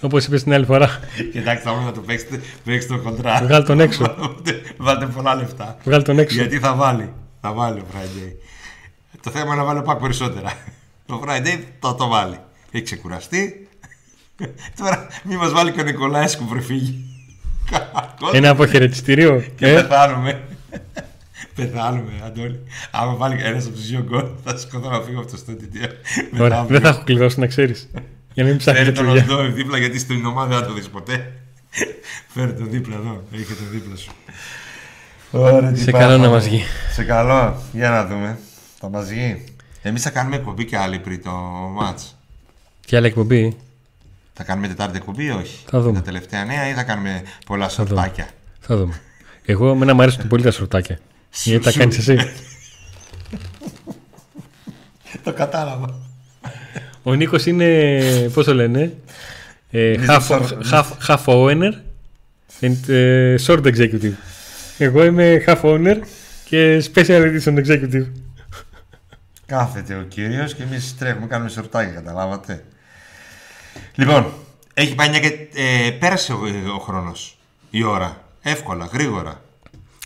[0.00, 0.88] Όπως είπες την άλλη φορά.
[1.32, 3.42] Κοιτάξτε, άμα να το παίξετε, παίξτε το κοντρά.
[3.42, 4.14] Βγάλ τον έξω.
[4.18, 5.76] Βάλτε- Βάλτε πολλά λεφτά.
[5.84, 6.36] Βγάλ τον έξω.
[6.36, 7.12] Γιατί θα βάλει.
[7.40, 8.32] Θα βάλει ο Friday.
[9.22, 10.52] Το θέμα είναι να βάλει ο Πακ περισσότερα.
[11.08, 12.38] Ο Friday θα το βάλει.
[12.70, 13.68] Έχει ξεκουραστεί.
[14.76, 17.04] Τώρα μη μας βάλει και ο Νικολάσκου πριν φύγει.
[18.32, 19.44] Ένα αποχαιρετιστήριο.
[19.56, 20.42] Και Ε, πεθάνουμε.
[21.54, 22.58] πεθάνουμε, Αντώνη.
[22.90, 25.68] Άμα βάλει ένας από τους δύο γκολ, θα σηκωθώ να φύγω από το στούντιο.
[26.40, 27.88] Ωραία, δεν θα έχω κλειδώσει να ξέρεις.
[28.34, 29.40] Για να μην ψάχνεις Φέρε για τον δουλειά.
[29.42, 31.32] οντό δίπλα γιατί στην ομάδα δεν το δεις ποτέ.
[32.28, 33.22] Φέρε τον δίπλα εδώ.
[33.32, 34.10] Έχει τον δίπλα σου.
[35.30, 36.04] Ωραία, τι Σε πάμε.
[36.04, 36.62] καλό να μας βγει.
[36.92, 37.62] Σε καλό.
[37.72, 38.38] Για να δούμε.
[38.78, 39.44] Θα μας βγει.
[39.82, 41.30] Εμείς θα κάνουμε εκπομπή και άλλη πριν το
[41.74, 42.17] μάτς.
[42.88, 43.56] Και άλλη εκπομπή.
[44.32, 45.98] Θα κάνουμε τετάρτη εκπομπή ή όχι; Θα δούμε.
[45.98, 47.88] Τα τελευταία νέα ή θα κάνουμε πολλά δούμε.
[47.88, 48.28] σορτάκια;
[48.60, 49.00] Θα δούμε.
[49.44, 50.98] Εγώ εμένα μου αρέσουν πολύ τα σορτάκια.
[51.44, 51.78] Γιατί τα σου.
[51.78, 52.16] κάνεις εσύ;
[55.24, 55.94] το κατάλαβα.
[57.02, 58.30] Ο Νίκος είναι.
[58.34, 58.92] Πώς το λένε.
[59.70, 60.48] Ε, Business half, short.
[60.70, 61.72] half, half owner
[62.60, 64.12] and ε, short executive.
[64.78, 65.96] Εγώ είμαι half owner
[66.44, 68.06] και special edition executive.
[69.46, 72.64] Κάθεται ο κύριος και εμείς τρέχουμε, κάνουμε σορτάκια, καταλάβατε.
[73.94, 74.32] Λοιπόν,
[74.74, 76.38] έχει πάει μια και ε, πέρασε ο,
[76.76, 77.38] ο χρόνος,
[77.70, 78.22] η ώρα.
[78.42, 79.40] Εύκολα, γρήγορα.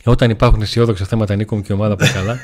[0.05, 2.39] Όταν υπάρχουν αισιόδοξα θέματα Νίκο μου και η ομάδα πάει καλά.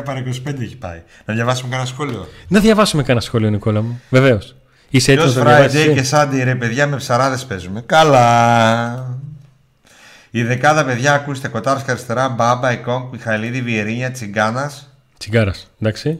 [0.00, 1.02] 10 παρα 25 έχει πάει.
[1.24, 4.00] Να διαβάσουμε κανένα σχόλιο; να διαβάσουμε κανένα σχόλιο, Νικόλα μου.
[4.10, 4.54] Βεβαίως.
[4.90, 6.10] Είσαι έτοιμος Ποιος να Friday διαβάσεις.
[6.10, 7.82] και Sunday ρε παιδιά με ψαράδες παίζουμε.
[7.86, 9.18] Καλά.
[10.30, 14.88] Η δεκάδα παιδιά ακούστε Κοτάρσκα αριστερά, Μπάμπα, Εκόνκ, Μιχαηλίδη, Βιερίνια, Τσιγκάνας.
[15.18, 15.70] Τσιγκάρας.
[15.80, 16.18] Εντάξει.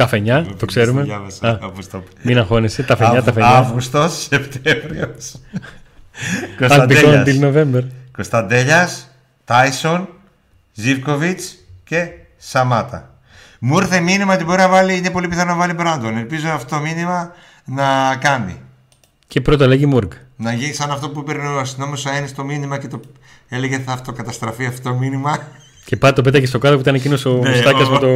[0.00, 1.02] Τα φενιά, το ξέρουμε.
[1.02, 2.20] διάβασα, Α, όπως το είπε.
[2.22, 2.82] μην αγχώνεσαι.
[2.82, 3.48] Τα φενιά, τα Αύ- φενιά.
[3.56, 5.34] Αύγουστος, Σεπτέμβριος.
[6.58, 7.38] Κωνσταντέλιας.
[7.40, 7.82] November.
[8.12, 9.10] Κωνσταντέλιας,
[9.44, 10.08] Τάισον,
[10.72, 13.14] Ζίβκοβιτς και Σαμάτα.
[13.58, 16.16] Μου ήρθε μήνυμα ότι μπορεί να βάλει, είναι πολύ πιθανό να βάλει Μπράντον.
[16.16, 17.32] Ελπίζω αυτό το μήνυμα
[17.64, 18.60] να κάνει.
[19.26, 20.10] Και πρώτα λέγει Μούργκ.
[20.36, 23.00] Να γίνει σαν αυτό που παίρνει ο αστυνόμο Αένη στο μήνυμα και το
[23.48, 25.38] έλεγε θα αυτοκαταστραφεί αυτό το μήνυμα.
[25.84, 28.08] Και πάτε το πέταγε στο κάτω που ήταν εκείνος ο ναι, Μουστάκια με, το,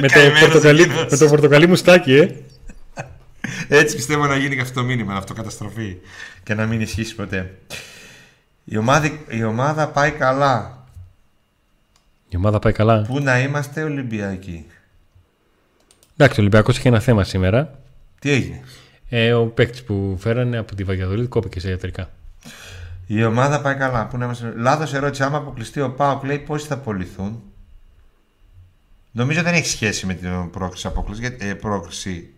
[0.00, 2.36] με, το πορτοκαλί, με το πορτοκαλί μουστάκι, ε.
[3.68, 5.96] Έτσι πιστεύω να γίνει και αυτό το μήνυμα, να αυτοκαταστροφεί
[6.42, 7.58] και να μην ισχύσει ποτέ.
[8.64, 10.84] Η ομάδα, η ομάδα πάει καλά.
[12.28, 13.02] Η ομάδα πάει καλά.
[13.02, 14.66] Πού να είμαστε Ολυμπιακοί;
[16.16, 17.78] Εντάξει, ο Ολυμπιακός είχε ένα θέμα σήμερα.
[18.18, 18.60] Τι έγινε;
[19.08, 22.10] Ε, ο παίκτης που φέρανε από τη Βαγιαδολίδη κόπηκε σε ιατρικά.
[23.06, 24.06] Η ομάδα πάει καλά.
[24.06, 24.52] Πού να είμαστε...
[24.56, 25.22] Λάθος ερώτηση.
[25.22, 27.42] Άμα αποκλειστεί ο Πάοκ, λέει πόσοι θα απολυθούν;
[29.10, 32.30] Νομίζω δεν έχει σχέση με την πρόκληση, απόκληση, ε, πρόκληση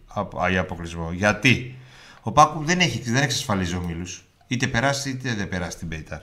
[0.52, 1.12] ή αποκλεισμό.
[1.12, 1.78] Γιατί;
[2.22, 4.06] Ο Πάοκ δεν, έχει, δεν εξασφαλίζει ομίλου.
[4.46, 6.20] Είτε περάσει είτε δεν περάσει την Πέιταρ.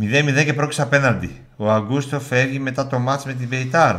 [0.00, 1.44] 0-0 και πρόκληση απέναντι.
[1.56, 3.96] Ο Αγκούστο φεύγει μετά το μάτς με την Πεϊτάρ.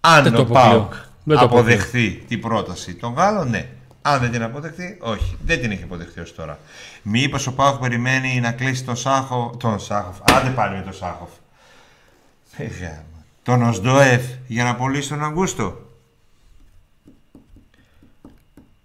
[0.00, 0.92] Αν ο Πάοκ
[1.26, 3.68] αποδεχθεί την πρόταση των Γάλλων, ναι.
[4.12, 5.36] Αν δεν την αποδεχθεί, όχι.
[5.44, 6.58] Δεν την έχει αποδεχθεί ως τώρα.
[7.02, 9.56] Μήπως ο Πάοκ περιμένει να κλείσει τον Σάχο.
[9.58, 10.16] Τον Σάχοφ.
[10.22, 11.30] Άντε πάλι με τον Σάχοφ.
[13.42, 15.86] Τον Οσντοεφ για να πωλήσει τον Αγκούστο.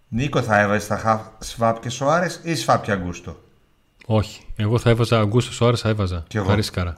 [0.07, 3.43] Νίκο θα έβαζες στα Σβάπ και Σοάρες ή Σβάπ και Αγκούστο;
[4.05, 4.45] Όχι.
[4.55, 6.23] Εγώ θα έβαζα Αγκούστο Σοάρες, θα έβαζα.
[6.27, 6.47] Και εγώ.
[6.47, 6.97] Χαρίσκαρα.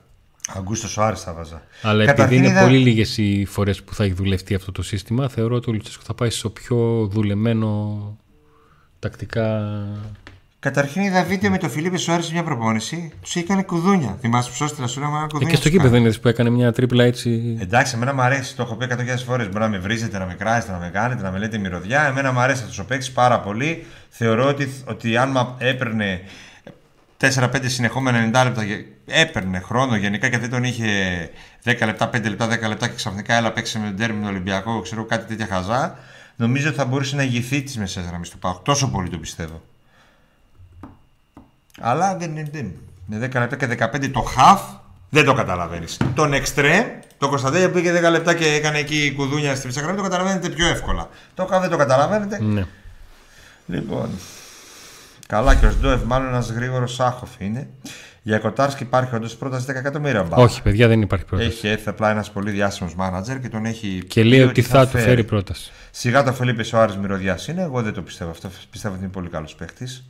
[0.53, 1.61] Αγκούστος Σοάρε θα έβαζα.
[1.81, 5.55] Αλλά επειδή είναι πολύ λίγες οι φορές που θα έχει δουλευτεί αυτό το σύστημα, θεωρώ
[5.55, 8.17] ότι ο Λουτσέσκο θα πάει στο πιο δουλεμένο
[8.99, 9.69] τακτικά.
[10.59, 13.11] Καταρχήν είδα βίντεο με τον Φιλίππε Σοάρε σε μια προπόνηση.
[13.21, 14.17] Τους έκανε κουδούνια.
[14.21, 15.47] Θυμάσαι που σώστηρα σου ένα κουδούνια.
[15.47, 17.57] Ε, και στο κήπεδο δεν είδες που έκανε μια τρίπλα έτσι.
[17.61, 18.55] Εντάξει, εμένα μου αρέσει.
[18.55, 19.47] Το έχω πει 100.000 φορές.
[19.47, 22.01] Μπορεί να με βρίζετε, να με κράζετε, να με κάνετε, να με λέτε μυρωδιά.
[22.01, 23.85] Εμένα μου αρέσει να του παίξει πάρα πολύ.
[24.09, 26.21] Θεωρώ ότι, ότι αν έπαιρνε
[27.33, 28.63] 4-5 συνεχόμενα 90 λεπτά
[29.05, 30.89] έπαιρνε χρόνο γενικά και δεν τον είχε
[31.63, 34.81] 10 λεπτά, 5 λεπτά, 10 λεπτά και ξαφνικά έλα παίξει με τον τέρμι τον Ολυμπιακό,
[34.81, 35.97] ξέρω κάτι τέτοια χαζά.
[36.35, 38.59] Νομίζω ότι θα μπορούσε να ηγηθεί της μεσαίας γραμμής του Πάου.
[38.63, 39.61] Τόσο πολύ το πιστεύω.
[41.79, 42.73] Αλλά δεν είναι.
[43.05, 44.59] Με 10 λεπτά και 15 το half
[45.09, 45.97] δεν το καταλαβαίνεις.
[46.15, 46.85] Τον extreme,
[47.17, 50.49] το Κωνσταντέλια που είχε 10 λεπτά και έκανε εκεί κουδούνια στη μεσαία γραμμή, το καταλαβαίνετε
[50.49, 51.09] πιο εύκολα.
[51.33, 52.41] Το half δεν το καταλαβαίνετε.
[52.41, 52.65] Ναι.
[53.65, 54.09] Λοιπόν,
[55.27, 57.67] Καλά και ο Σντόεφ μάλλον ένας γρήγορος Σάχοφ είναι.
[58.21, 60.43] Για Κοτάρσκι υπάρχει όντως πρόταση 10 εκατομμύρια μπάλα.
[60.43, 61.49] Όχι, παιδιά, δεν υπάρχει πρόταση.
[61.49, 64.03] Έχει έρθει απλά ένας πολύ διάσημος μάνατζερ και τον έχει.
[64.07, 65.71] Και λέει ότι θα, του φέρει πρόταση.
[65.91, 67.61] Σιγά το Φελίπε ο Άρης μυρωδιάς είναι.
[67.61, 68.49] Εγώ δεν το πιστεύω αυτό.
[68.71, 70.03] Πιστεύω ότι είναι πολύ καλός παίχτης.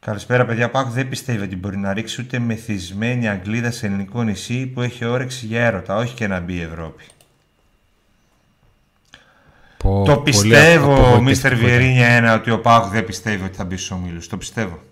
[0.00, 0.70] Καλησπέρα, παιδιά.
[0.70, 5.04] Πάκου δεν πιστεύει ότι μπορεί να ρίξει ούτε μεθυσμένη Αγγλίδα σε ελληνικό νησί που έχει
[5.04, 7.04] όρεξη για έρωτα, όχι και να μπει η Ευρώπη.
[9.84, 13.90] Πω, το πιστεύω, Μίστερ Βιερίνια, ένα ότι ο Πάοκ δεν πιστεύει ότι θα μπει στους
[13.90, 14.28] ομίλους.
[14.28, 14.82] Το πιστεύω.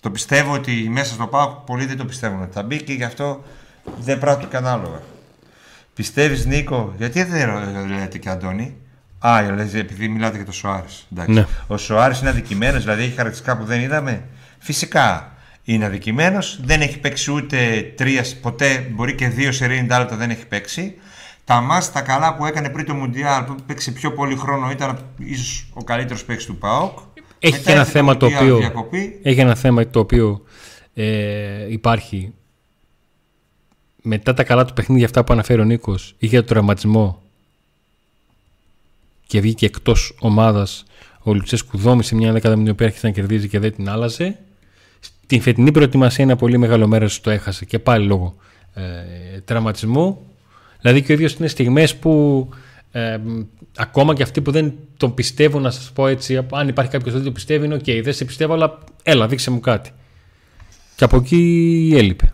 [0.00, 3.04] Το πιστεύω ότι μέσα στο Πάοκ πολλοί δεν το πιστεύουν ότι θα μπει και γι'
[3.04, 3.44] αυτό
[4.00, 5.02] δεν πράττω και ανάλογα.
[5.94, 7.48] Πιστεύεις, Νίκο, γιατί δεν
[7.88, 8.76] λέτε και Αντώνη;
[9.18, 11.06] Α, λες, επειδή μιλάτε για το Σοάρες.
[11.26, 11.46] Ναι.
[11.66, 14.22] Ο Σοάρες είναι αδικημένος, δηλαδή έχει χαρακτηριστικά που δεν είδαμε.
[14.58, 15.32] Φυσικά
[15.64, 20.30] είναι αδικημένος, δεν έχει παίξει ούτε τρία, ποτέ μπορεί και δύο σε 90 λεπτά δεν
[20.30, 20.94] έχει παίξει.
[21.44, 24.98] Τα μάτς τα καλά που έκανε πριν το Μουντιάλ που παίξει πιο πολύ χρόνο ήταν
[25.18, 26.98] ίσως ο καλύτερος παίκτης του ΠΑΟΚ.
[27.38, 28.58] Έχει και ένα θέμα το οποίο,
[29.22, 30.42] έχει ένα θέμα το οποίο
[30.94, 32.32] ε, υπάρχει
[34.02, 37.22] μετά τα καλά του παιχνίδια αυτά που αναφέρει ο Νίκος είχε το τραυματισμό
[39.26, 40.84] και βγήκε εκτός ομάδας
[41.22, 44.38] ο Λουτσέσκου δόμησε μια ενδεκάδα με την οποία άρχισε να κερδίζει και δεν την άλλαζε.
[45.00, 48.34] Στην φετινή προετοιμασία ένα πολύ μεγάλο μέρος το έχασε και πάλι λόγω
[48.74, 48.82] ε,
[49.44, 50.29] τραυματισμού.
[50.80, 52.48] Δηλαδή και ο ίδιος είναι στιγμές που
[52.92, 53.18] ε,
[53.76, 57.16] ακόμα και αυτοί που δεν τον πιστεύουν, να σας πω έτσι, αν υπάρχει κάποιος που
[57.16, 59.90] δεν το πιστεύει, είναι ok, okay, δεν σε πιστεύω, αλλά έλα, δείξε μου κάτι.
[60.96, 62.32] Και από εκεί έλειπε.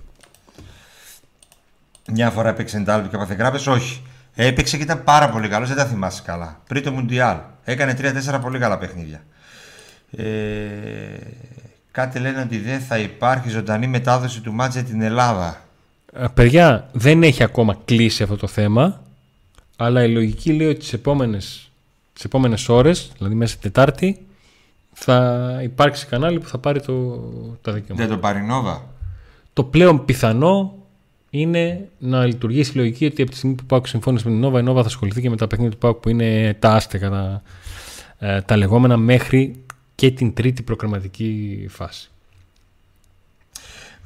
[2.13, 4.03] Μια φορά έπαιξε εντάλλον και παθεγράπε, όχι.
[4.35, 6.61] Έπαιξε και ήταν πάρα πολύ καλός, δεν τα θυμάσαι καλά.
[6.69, 7.39] Πριν το Μουντιάλ.
[7.65, 9.25] Έκανε 3-4 πολύ καλά παιχνίδια.
[10.11, 10.25] Ε,
[11.91, 15.66] κάτι λένε ότι δεν θα υπάρχει ζωντανή μετάδοση του μάτζε την Ελλάδα.
[16.19, 19.03] Ε, παιδιά, δεν έχει ακόμα κλείσει αυτό το θέμα,
[19.77, 21.71] αλλά η λογική λέει ότι τις επόμενες,
[22.13, 24.27] τις επόμενες ώρες, δηλαδή μέσα στην Τετάρτη,
[24.93, 26.95] θα υπάρξει κανάλι που θα πάρει το,
[27.63, 28.07] τα δικαιώματα.
[28.07, 28.85] Δεν το πάρει Νόβα.
[29.53, 30.75] Το πλέον πιθανό
[31.31, 34.61] είναι να λειτουργήσει η λογική ότι από τη στιγμή που Πάουκ συμφώνησε με την Νόβα,
[34.61, 37.43] η Νόβα θα ασχοληθεί και με τα παιχνίδια του Πάουκ που είναι τα άστεγα, τα,
[38.19, 39.65] ε, τα λεγόμενα μέχρι
[39.95, 42.11] και την τρίτη προκριματική φάση.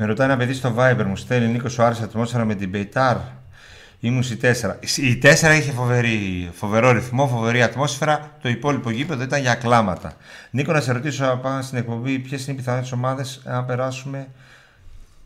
[0.02, 3.16] Με ρωτάει ένα παιδί στο Viber μου, στέλνει Νίκος ο Άρης ατμόσφαιρα με την Πεϊτάρ.
[4.00, 4.46] Ήμουν στη 4.
[4.96, 8.36] Η 4 είχε φοβερή, φοβερό ρυθμό, φοβερή ατμόσφαιρα.
[8.42, 10.12] Το υπόλοιπο γήπεδο ήταν για κλάματα.
[10.50, 14.28] Νίκο, να σε ρωτήσω πάνω στην εκπομπή, ποιες είναι οι πιθανές ομάδες να περάσουμε.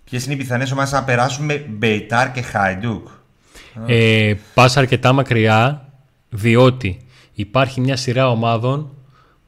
[0.04, 3.08] Ποιες είναι οι πιθανές ομάδες να περάσουμε Μπεϊτάρ και Χάιντουκ.
[3.86, 5.88] Ε, πας αρκετά μακριά
[6.28, 7.00] διότι
[7.34, 8.90] υπάρχει μια σειρά ομάδων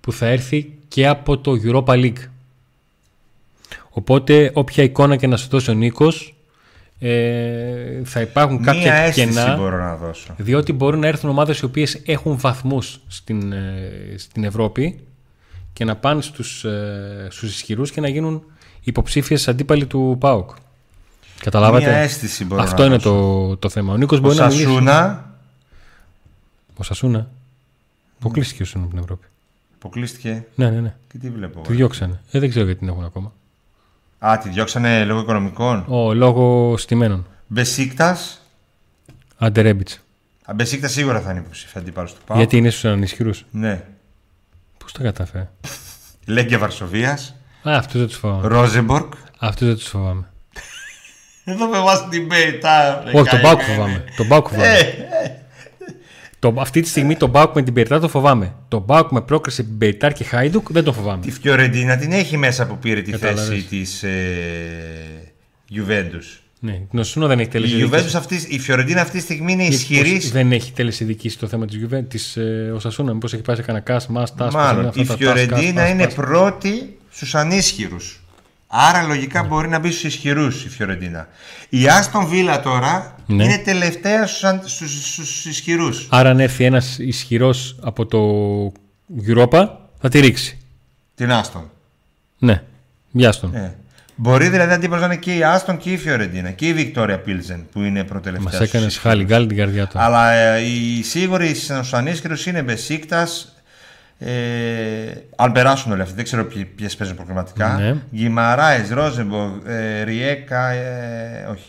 [0.01, 2.29] που θα έρθει και από το Europa League.
[3.99, 6.34] Οπότε όποια εικόνα και να σου δώσει ο Νίκος
[6.99, 10.34] ε, θα υπάρχουν Μία κάποια αίσθηση κενά μπορώ να δώσω.
[10.36, 14.99] διότι μπορούν να έρθουν ομάδες οι οποίες έχουν βαθμούς στην, ε, στην Ευρώπη
[15.72, 18.42] και να πάνε στους, ε, στους ισχυρούς και να γίνουν
[18.84, 20.51] υποψήφιες αντίπαλοι του ΠΑΟΚ.
[21.40, 23.11] Καταλάβατε; Μία αίσθηση μπορώ Αυτό να είναι δώσω.
[23.11, 23.92] το, το θέμα.
[23.92, 24.62] Ο Νίκος Ο μπορεί να μιλήσει.
[24.64, 25.30] Σασούνα
[26.76, 27.30] Ο Σασούνα.
[28.18, 29.26] Αποκλείστηκε ο Σασούνα από την Ευρώπη.
[29.78, 30.47] αποκλείστηκε.
[30.55, 30.94] Ναι, ναι, ναι.
[31.12, 31.61] Και τι βλέπω.
[31.61, 32.20] Τη διώξανε.
[32.30, 33.32] Ε, δεν ξέρω γιατί την έχουν ακόμα.
[34.18, 35.84] Α, τη διώξανε λόγω οικονομικών.
[35.88, 37.26] Ο λόγω στημένων.
[37.46, 38.40] Μπεσίκτας.
[39.38, 40.00] Αντερέμπιτς.
[40.54, 42.36] Μπεσίκτας σίγουρα θα είναι υποψήφια αντίπαλος του Πάου.
[42.38, 43.44] Γιατί είναι στους ανισχυρούς.
[43.50, 43.82] Ναι.
[44.78, 45.48] Πώς τα κατάφερε;
[46.26, 47.34] Λέγκε Βαρσοβίας.
[47.68, 48.48] Α, αυτού δεν τους φοβάμαι.
[48.48, 49.12] Ρόζεμπορκ.
[49.38, 50.24] Αυτού δεν τους φοβάμαι.
[51.44, 53.02] Εδώ με βάζει την Μπέιτα.
[53.14, 54.04] Όχι, τον Μπάουκ φοβάμαι.
[54.16, 54.94] Τον Μπάουκ φοβάμαι.
[56.53, 58.55] Το, αυτή τη στιγμή τον Μπάουκ με την Περιτά το φοβάμαι.
[58.68, 61.22] Τον Μπάουκ με πρόκριση Μπεϊτάρ και Χάιντουκ δεν τον φοβάμαι.
[61.22, 63.47] Τη Φιωρεντίνα την έχει μέσα που πήρε τη Κατάλαβες.
[63.49, 64.12] θέση της ε,
[65.74, 66.40] Juventus.
[66.61, 69.64] Ναι, την Οσούνα δεν έχει Η τέλεση Juventus αυτή, η Φιωρεντίνα αυτή τη στιγμή είναι
[69.64, 70.30] ισχυρής.
[70.32, 72.09] Δεν έχει τέλεση δική στο θέμα της Juventus.
[72.09, 76.09] Της, ε, Οσασούνα, μήπως έχει πάει σε κανένα κάσ, μα, τάσ, Μάλλον η Φιωρεντίνα είναι
[76.09, 78.20] πρώτη στους ανίσχυρους.
[78.79, 81.29] Άρα λογικά μπορεί να μπει στους ισχυρούς η Φιωρεντίνα.
[81.68, 83.45] Η Άστον Βίλα τώρα Ναι.
[83.45, 86.07] είναι τελευταία στους ισχυρούς.
[86.11, 88.18] Άρα αν έρθει ένας ισχυρός από το
[89.27, 89.68] Europa
[90.01, 90.59] θα τη ρίξει.
[91.14, 91.70] Την Άστον.
[92.39, 92.62] Ναι,
[93.11, 93.55] βιάστον.
[93.55, 93.74] Ε.
[94.18, 97.66] Μπορεί δηλαδή αντίπαλο να είναι και η Άστον και η Φιωρεντίνα και η Βικτόρια Πίλζεν
[97.72, 98.61] που είναι Μας προτελευταία.
[98.62, 99.99] έκανες στους χάλι γκάλι την καρδιά του.
[99.99, 103.55] Αλλά ε, οι σίγουροι στου ανίσχυρου είναι Μπεσίκτας.
[104.18, 104.32] Ε,
[105.36, 106.46] αν περάσουν όλοι αυτοί, δεν ξέρω
[106.76, 107.68] ποιες παίζουν προκριματικά.
[107.78, 107.96] Ναι.
[108.14, 111.64] Γκυμαράε, Ρόζεμπο, ε, Ριέκα, ε, όχι.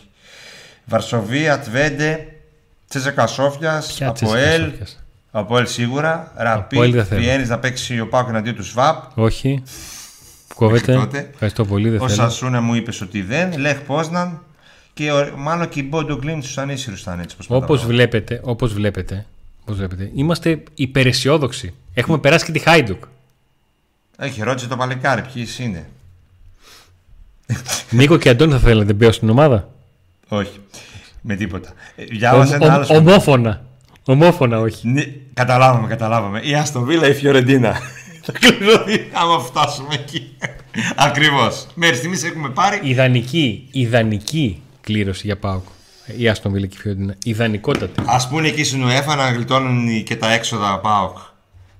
[0.84, 2.26] Βαρσοβία, Τβέντε,
[2.88, 4.32] Τσέζεκα Σόφιας, Ποια Αποέλ.
[4.34, 6.32] Τσέσσεκα Σόφιας; Αποέλ σίγουρα.
[6.36, 7.20] Ραπί, Αποέλ δεν θέλω.
[7.20, 9.18] Βιέννη να παίξει ο Πάκο εναντίον του ΣΒΑΠ.
[9.18, 9.62] Όχι.
[10.54, 10.94] Κόβεται.
[10.94, 11.28] τότε.
[11.32, 11.88] Ευχαριστώ πολύ.
[11.88, 12.20] Δεν Ο θέλω.
[12.22, 13.58] Σασούνα μου είπες ότι δεν.
[13.58, 14.42] Λεχ Πόσναν.
[14.94, 18.40] Και ο- μάλλον και η Μπόντο Γκλίν στους ανίσχυρους θα είναι έτσι όπως Όπως βλέπετε,
[18.44, 19.26] όπως βλέπετε,
[19.64, 21.74] όπως βλέπετε, είμαστε υπεραισιόδοξοι.
[21.98, 23.04] Έχουμε περάσει και τη Χάιντουκ.
[24.18, 25.88] Έχει ρώτησε το παλικάρι, ποιοι είναι.
[27.90, 29.68] Νίκο και Αντώνη θα θέλετε μπει στην ομάδα;
[30.28, 30.60] Όχι.
[31.20, 31.72] Με τίποτα.
[31.96, 32.98] Ε, Διάβασα Ομ- ένα ομ- άλλο.
[32.98, 33.62] ομόφωνα.
[34.04, 34.88] Ομόφωνα, όχι.
[34.88, 35.02] Ναι,
[35.34, 36.40] καταλάβαμε, καταλάβαμε.
[36.40, 37.76] Η Αστοβίλα ή η Φιωρεντίνα.
[38.24, 40.36] Θα κλειδωθεί άμα φτάσουμε εκεί.
[40.96, 41.66] Ακριβώς.
[41.74, 42.80] Μέχρι στιγμής έχουμε πάρει.
[42.82, 45.64] Ιδανική, ιδανική κλήρωση για ΠΑΟΚ.
[46.16, 47.14] Η Άστον Βίλα και η Φιωρεντίνα.
[47.24, 48.00] Ιδανικότατη.
[48.00, 51.16] Α πούνε εκεί στην UEFA να γλιτώνουν και τα έξοδα ΠΑΟΚ.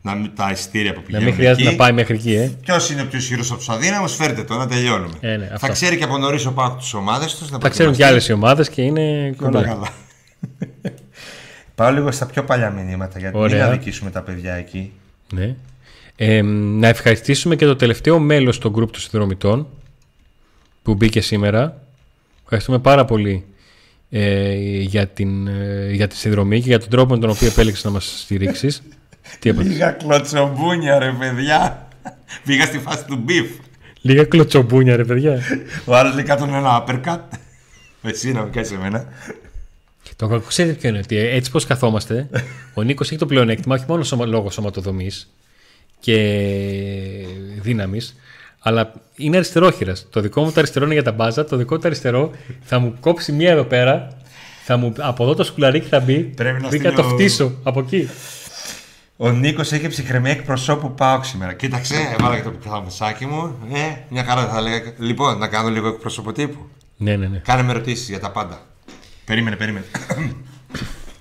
[0.09, 1.25] Να μην τα ειστήρια που Να πηγαίνουν.
[1.27, 1.71] μην χρειάζεται εκεί.
[1.71, 2.51] να πάει μέχρι εκεί, ε.
[2.61, 5.15] Ποιος είναι ο πιο ισχυρός από τους αδύναμους, φέρτε το να τελειώνουμε.
[5.21, 5.59] Ε, ναι, αυτό.
[5.59, 7.49] θα ξέρει και από νωρίς ο ΠΑΟΚ τις ομάδες τους.
[7.59, 9.63] Τα ξέρουν και άλλες οι ομάδες και είναι Όλα κοντά.
[9.63, 9.89] καλά.
[11.75, 13.65] Πάω λίγο στα πιο παλιά μηνύματα γιατί Ωραία.
[13.65, 14.93] μην αδικήσουμε τα παιδιά εκεί.
[15.33, 15.55] Ναι.
[16.17, 19.67] Ε, να ευχαριστήσουμε και το τελευταίο μέλος των γκρουπ των συνδρομητών
[20.83, 21.83] που μπήκε σήμερα.
[22.43, 23.45] Ευχαριστούμε πάρα πολύ
[24.11, 27.85] ε, για, την, ε, για τη συνδρομή και για τον τρόπο με τον οποίο επέλεξες
[27.85, 28.83] να μας στηρίξεις.
[29.39, 31.89] Τι έπαθες; Λίγα κλωτσομπούνια ρε παιδιά.
[32.45, 33.47] Πήγα στη φάση του beef.
[34.01, 35.41] Λίγα κλωτσομπούνια ρε παιδιά.
[35.85, 37.19] Ο άλλο λέει κάτω ένα uppercut.
[38.03, 39.05] Εσύ να μου κάνει εμένα.
[40.17, 42.29] το κακό ξέρετε ποιο είναι, ότι έτσι πως καθόμαστε,
[42.75, 45.33] ο Νίκος έχει το πλεονέκτημα όχι μόνο σωμα, λόγω σωματοδομής
[46.01, 46.17] και
[47.61, 48.17] δύναμης,
[48.61, 50.07] αλλά είναι αριστερόχειρας.
[50.11, 52.31] Το δικό μου το αριστερό είναι για τα μπάζα, το δικό του αριστερό
[52.63, 54.09] θα μου κόψει μία εδώ πέρα,
[54.65, 57.53] θα μου, από εδώ το σκουλαρίκι θα μπει, Πρέπει να μπει να στείλω- το φτύσω
[57.63, 58.09] από εκεί.
[59.21, 61.53] Ο Νίκος έχει ψυχραιμία εκπροσώπου πάω σήμερα.
[61.53, 63.59] Κοίταξε, έβαλα και το πικράμεσάκι μου.
[63.73, 64.93] Ε, μια χαρά δεν θα λέγα.
[64.99, 66.69] Λοιπόν, να κάνω λίγο εκπροσώπο τύπου.
[66.97, 67.39] Ναι, ναι, ναι.
[67.39, 68.67] Κάνε με ερωτήσεις για τα πάντα.
[69.25, 69.85] Περίμενε, περίμενε.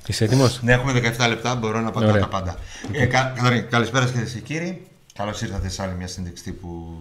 [0.07, 2.21] Είσαι έτοιμος; ναι, έχουμε 17 λεπτά, μπορώ να απαντάω Ωραία.
[2.21, 2.55] τα πάντα.
[2.91, 4.81] Ε, κα, Καταρχήν, καλησπέρα κυρίες και κύριοι.
[5.13, 6.97] Καλώς ήρθατε σε άλλη μια συνέντευξη τύπου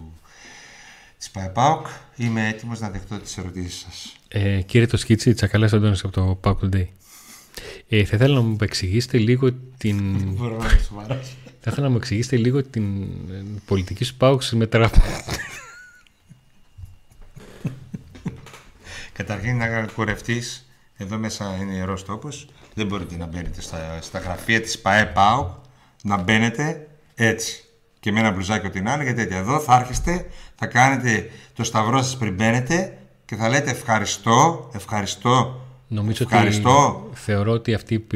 [1.19, 1.87] της ΠαΕΠΑΟΚ.
[2.17, 4.17] Είμαι έτοιμος να δεχτώ τις ερωτήσεις σας.
[4.29, 6.87] Ε, κύριε το σκίτσι, τσακαλάς Αντώνης από το Pack Today.
[7.89, 10.19] Ε, θα ήθελα να μου εξηγήσετε λίγο την...
[10.37, 11.21] Μπορώ να σου σοβαρά.
[11.61, 14.91] θα ήθελα να μου εξηγήσετε λίγο την ε, πολιτική σου πάουξη με τα...
[19.13, 20.71] Καταρχήν να κουρευτείς.
[20.97, 22.49] Εδώ μέσα είναι ιερός τόπος.
[22.75, 25.49] Δεν μπορείτε να μπαίνετε στα, στα γραφεία της ΠαΕΠΑΟΚ.
[26.03, 27.65] Να μπαίνετε έτσι.
[28.01, 29.37] Και με ένα μπλουζάκι ό,τι να είναι και τέτοια.
[29.37, 35.66] Εδώ θα έρχεστε, θα κάνετε το σταυρό σας πριν μπαίνετε και θα λέτε ευχαριστώ, ευχαριστώ
[35.89, 37.05] Νομίζω Ευχαριστώ.
[37.09, 38.07] ότι θεωρώ ότι αυτή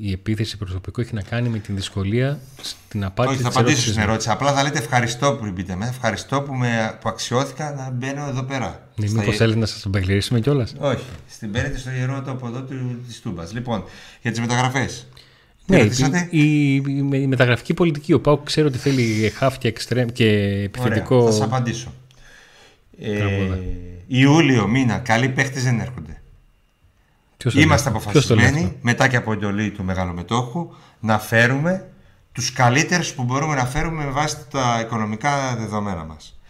[0.00, 3.34] η επίθεση προσωπικού έχει να κάνει με την δυσκολία στην απάντηση.
[3.34, 4.30] Όχι, θα απαντήσω στην ερώτηση.
[4.30, 5.86] Απλά θα λέτε ευχαριστώ που πείτε με.
[5.86, 8.88] Ευχαριστώ που, με, που αξιώθηκα να μπαίνω εδώ πέρα.
[8.94, 9.18] Ναι, Στα...
[9.18, 11.04] Μήπως θέλετε να σας μπαγκληρίσουμε κιόλας; Όχι.
[11.28, 12.64] Στην παίρνετε στο ιερό τόπο εδώ
[13.06, 13.52] της Τούμπας.
[13.52, 13.84] Λοιπόν,
[14.22, 15.06] για τις μεταγραφές.
[15.66, 15.78] Ναι,
[16.30, 16.74] η, η,
[17.12, 18.12] η, μεταγραφική πολιτική.
[18.12, 20.28] Ο Πάου ξέρω ότι θέλει χάφ εξτρέμ και
[20.64, 21.16] επιθετικό.
[21.16, 21.92] Ωραία, θα σας απαντήσω.
[22.98, 23.58] Ε,
[24.06, 26.21] Ιούλιο μήνα, καλοί παίχτες δεν έρχονται.
[27.52, 30.70] Είμαστε αποφασισμένοι, μετά και από εντολή του μεγαλομετόχου,
[31.00, 31.92] να φέρουμε
[32.32, 36.40] τους καλύτερους που μπορούμε να φέρουμε με βάση τα οικονομικά δεδομένα μας.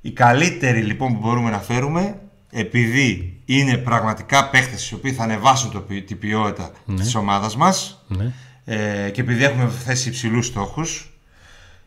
[0.00, 2.20] Οι καλύτεροι λοιπόν που μπορούμε να φέρουμε,
[2.50, 6.94] επειδή είναι πραγματικά παίχτες οι οποίοι θα ανεβάσουν το, την ποιότητα ναι.
[6.94, 8.32] της ομάδας μας ναι.
[8.64, 11.18] ε, και επειδή έχουμε θέσει υψηλούς στόχους,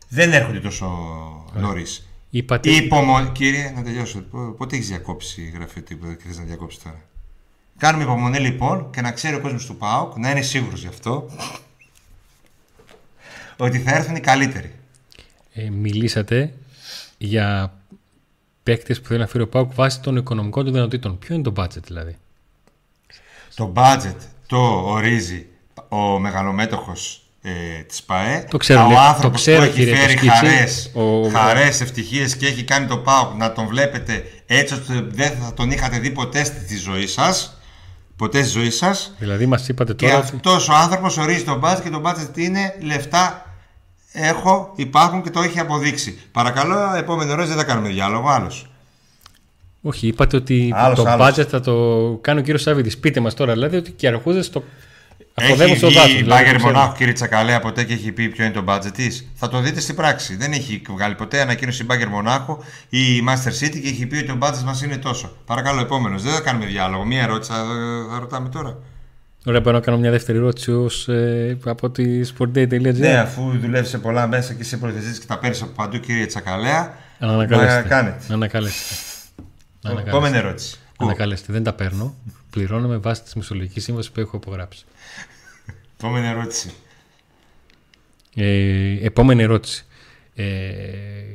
[0.08, 0.86] δεν έρχονται τόσο
[1.54, 2.08] νωρίς.
[2.30, 2.70] Είπατε...
[3.32, 4.20] Κύριε, να τελειώσω.
[4.56, 7.00] Πότε έχεις διακόψει η γραφή που θες να διακόψεις τώρα;
[7.78, 11.30] Κάνουμε υπομονή λοιπόν και να ξέρει ο κόσμος του ΠΑΟΚ, να είναι σίγουρος γι' αυτό,
[13.56, 14.74] ότι θα έρθουν οι καλύτεροι.
[15.52, 16.54] Ε, μιλήσατε
[17.18, 17.74] για
[18.62, 21.18] παίκτες που θέλει να φέρει ο ΠΑΟΚ βάσει των οικονομικών του δυνατοτήτων.
[21.18, 22.16] Ποιο είναι το budget δηλαδή;
[23.54, 24.16] Το budget
[24.46, 25.46] το ορίζει
[25.88, 28.46] ο μεγαλομέτωχος ε, της ΠΑΕ.
[28.50, 31.28] Το ξέρω, ο άνθρωπος που έχει φέρει χαρές, ο...
[31.28, 35.70] χαρές, ευτυχίες και έχει κάνει το ΠΑΟΚ να τον βλέπετε έτσι ώστε δεν θα τον
[35.70, 37.56] είχατε δει ποτέ στη ζωή σας
[38.16, 39.14] ποτέ στη ζωή σας.
[39.18, 40.12] Δηλαδή, μας είπατε τώρα.
[40.12, 43.46] Και αυτός ο άνθρωπος ορίζει τον μπάτζετ και τον μπάτζετ είναι λεφτά
[44.12, 46.18] έχω, υπάρχουν και το έχει αποδείξει.
[46.32, 48.28] Παρακαλώ, επόμενο ρόλο δεν θα κάνουμε διάλογο.
[48.28, 48.66] Άλλος.
[49.82, 51.28] Όχι, είπατε ότι άλλος, το άλλος.
[51.28, 51.74] budget θα το
[52.20, 52.98] κάνει ο κύριο Σαββίδης.
[52.98, 54.62] Πείτε μας τώρα δηλαδή ότι και αρχούδε το
[55.34, 58.64] έχει βγει η δηλαδή, Μπάγκερ Μονάχου, κύριε Τσακαλέα, ποτέ και έχει πει ποιο είναι το
[58.68, 59.28] budget της.
[59.34, 60.36] Θα το δείτε στην πράξη.
[60.36, 62.58] Δεν έχει βγάλει ποτέ ανακοίνωση η Μπάγκερ Μονάχου
[62.88, 65.36] ή η Master City και έχει πει ότι το budget μας είναι τόσο.
[65.46, 66.22] Παρακαλώ, επόμενος.
[66.22, 67.04] Δεν θα κάνουμε διάλογο.
[67.04, 67.64] Μία ερώτηση θα,
[68.10, 68.78] θα ρωτάμε τώρα.
[69.46, 72.94] Ωραία, μπορώ να κάνω μια δεύτερη ερώτηση ως, ε, από τη sportday.gr.
[72.94, 76.26] Ναι, αφού δουλεύεις σε πολλά μέσα και σε προθεσίε και τα παίρνεις από παντού, κύριε
[76.26, 76.94] Τσακαλέα.
[77.18, 78.16] Ανακαλέστε.
[78.28, 78.94] Ανακαλέστε.
[80.06, 80.78] Επόμενη ερώτηση.
[80.96, 81.52] Ανακαλέστε.
[81.52, 82.14] Δεν τα παίρνω.
[82.52, 84.84] Πληρώνω με βάση της μισολογικής σύμβασης που έχω υπογράψει.
[85.98, 86.72] Επόμενη ερώτηση.
[88.34, 89.84] Ε, επόμενη ερώτηση.
[90.34, 90.44] Ε,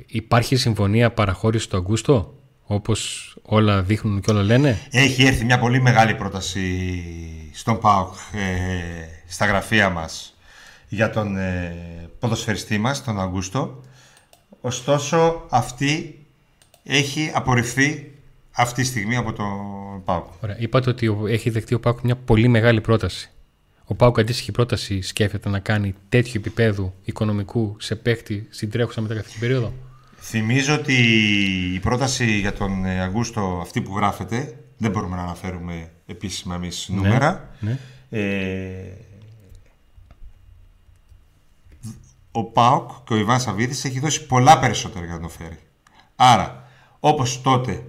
[0.07, 5.82] υπάρχει συμφωνία παραχώρησης του Αγκούστο, όπως όλα δείχνουν και όλα λένε; Έχει έρθει μια πολύ
[5.82, 6.91] μεγάλη πρόταση
[7.53, 8.47] στον ΠΑΟΚ ε,
[9.28, 10.38] στα γραφεία μας
[10.88, 11.76] για τον ε,
[12.20, 13.84] ποδοσφαιριστή μας, τον Αγκούστο.
[14.61, 16.26] Ωστόσο, αυτή
[16.84, 18.16] έχει απορριφθεί
[18.58, 19.47] αυτή τη στιγμή από τον
[20.03, 20.26] ΠΑΟΚ.
[20.43, 20.55] Ωραία.
[20.60, 23.30] Είπατε ότι έχει δεχτεί ο ΠΑΟΚ μια πολύ μεγάλη πρόταση.
[23.86, 29.39] Ο Πάουκ αντίστοιχη πρόταση σκέφτεται να κάνει τέτοιο επίπεδου οικονομικού σε παίχτη στην τρέχουσα μεταγραφική
[29.39, 29.74] περίοδο;
[30.20, 30.93] Θυμίζω ότι
[31.74, 36.95] η πρόταση για τον Αγκούστο, αυτή που γράφεται, δεν μπορούμε να αναφέρουμε επίσημα εμείς ναι,
[36.95, 37.49] νούμερα.
[37.60, 37.80] Ναι.
[38.10, 38.93] Ε,
[42.32, 45.60] ο Πάουκ και ο Ιβάν Σαββίδης έχει δώσει πολλά περισσότερα για να το φέρει.
[46.16, 46.68] Άρα,
[46.99, 47.84] όπως τότε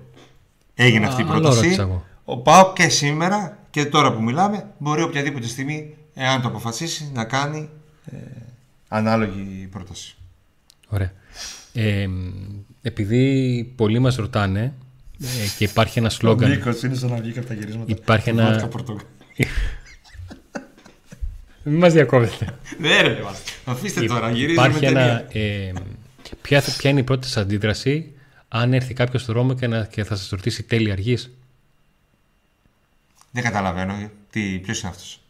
[0.80, 1.86] έγινε αυτή η πρόταση,
[2.24, 7.24] ο Πάουκ και σήμερα και τώρα που μιλάμε μπορεί οποιαδήποτε στιγμή, εάν το αποφασίσει, να
[7.24, 7.68] κάνει
[8.04, 8.16] ε,
[8.88, 10.16] ανάλογη πρόταση.
[10.88, 11.12] Ωραία.
[11.72, 12.08] Ε,
[12.82, 14.72] επειδή πολλοί μας ρωτάνε
[15.20, 15.26] ε,
[15.56, 16.50] και υπάρχει ένα σλόγκαν...
[16.50, 17.84] Ο Νίκος είναι σαν να βγει από τα γυρίσματα.
[17.90, 18.70] Υπάρχει ένα...
[21.62, 22.58] Μην μας διακόβετε.
[22.78, 23.18] Ναι ρε,
[23.64, 25.26] αφήστε τώρα, γυρίζουμε Υπάρχει ένα...
[25.32, 25.72] Ε,
[26.42, 28.12] ποια, ποια είναι η πρώτη σας αντίδραση
[28.48, 31.30] αν έρθει κάποιος στο δρόμο και, να, και θα σας ρωτήσει τέλεια αργής.
[33.30, 35.20] Δεν καταλαβαίνω τι, ποιος είναι αυτός;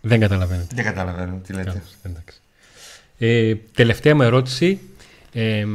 [0.00, 0.66] Δεν καταλαβαίνω.
[0.74, 1.82] Δεν καταλαβαίνω τι λέτε.
[3.18, 4.80] Ε, τελευταία μου ερώτηση.
[5.32, 5.66] Ε,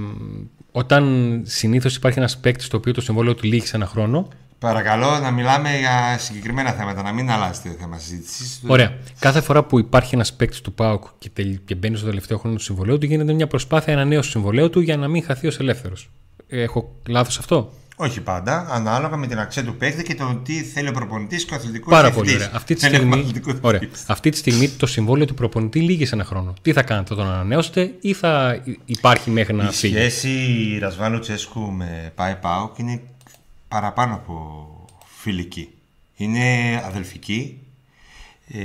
[0.72, 4.28] όταν συνήθως υπάρχει ένας παίκτης στο οποίο το συμβόλαιο του λύγει σε ένα χρόνο.
[4.62, 8.62] Παρακαλώ να μιλάμε για συγκεκριμένα θέματα, να μην αλλάζετε το θέμα συζήτησης.
[8.68, 8.98] Ωραία.
[9.20, 11.30] Κάθε φορά που υπάρχει ένας παίκτης του ΠΑΟΚ και,
[11.66, 14.80] και μπαίνει στο τελευταίο χρόνο του συμβολέου του, γίνεται μια προσπάθεια ανανέωση του συμβολέου του
[14.80, 16.10] για να μην χαθεί ως ελεύθερος.
[16.48, 20.88] Έχω λάθος αυτό; Όχι πάντα, ανάλογα με την αξία του παίκτη και το τι θέλει
[20.88, 22.50] ο προπονητής και ο αθλητικός Πάρα πολύ ωραία.
[22.54, 23.82] Αυτή τη, στιγμή, ωραία.
[24.08, 26.54] Αυτή τη στιγμή το συμβόλαιο του προπονητή λύγει σε ένα χρόνο.
[26.62, 31.20] Τι θα κάνετε, θα τον ανανεώσετε ή θα υπάρχει μέχρι να φύγει; Η σχέση Ρασβάλου
[31.20, 33.02] Τσέσκου με Πάε Πάοκ είναι
[33.72, 34.68] παραπάνω από
[35.06, 35.70] φιλική.
[36.16, 37.60] Είναι αδελφική.
[38.48, 38.60] Ε,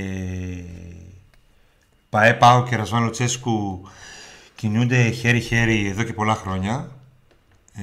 [2.09, 3.89] Πάε Πάοκ και Ρασβάλου Τσέσκου
[4.55, 6.91] κινούνται χέρι-χέρι εδώ και πολλά χρόνια.
[7.73, 7.81] Ε,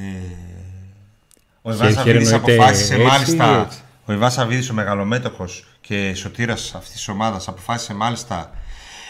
[1.63, 3.69] ο Ιβάν Σαββίδης αποφάσισε μάλιστα.
[4.05, 8.51] Ο Ιβάν Σαββίδης, ο μεγαλομέτωχος και σωτήρας αυτής της ομάδας, αποφάσισε μάλιστα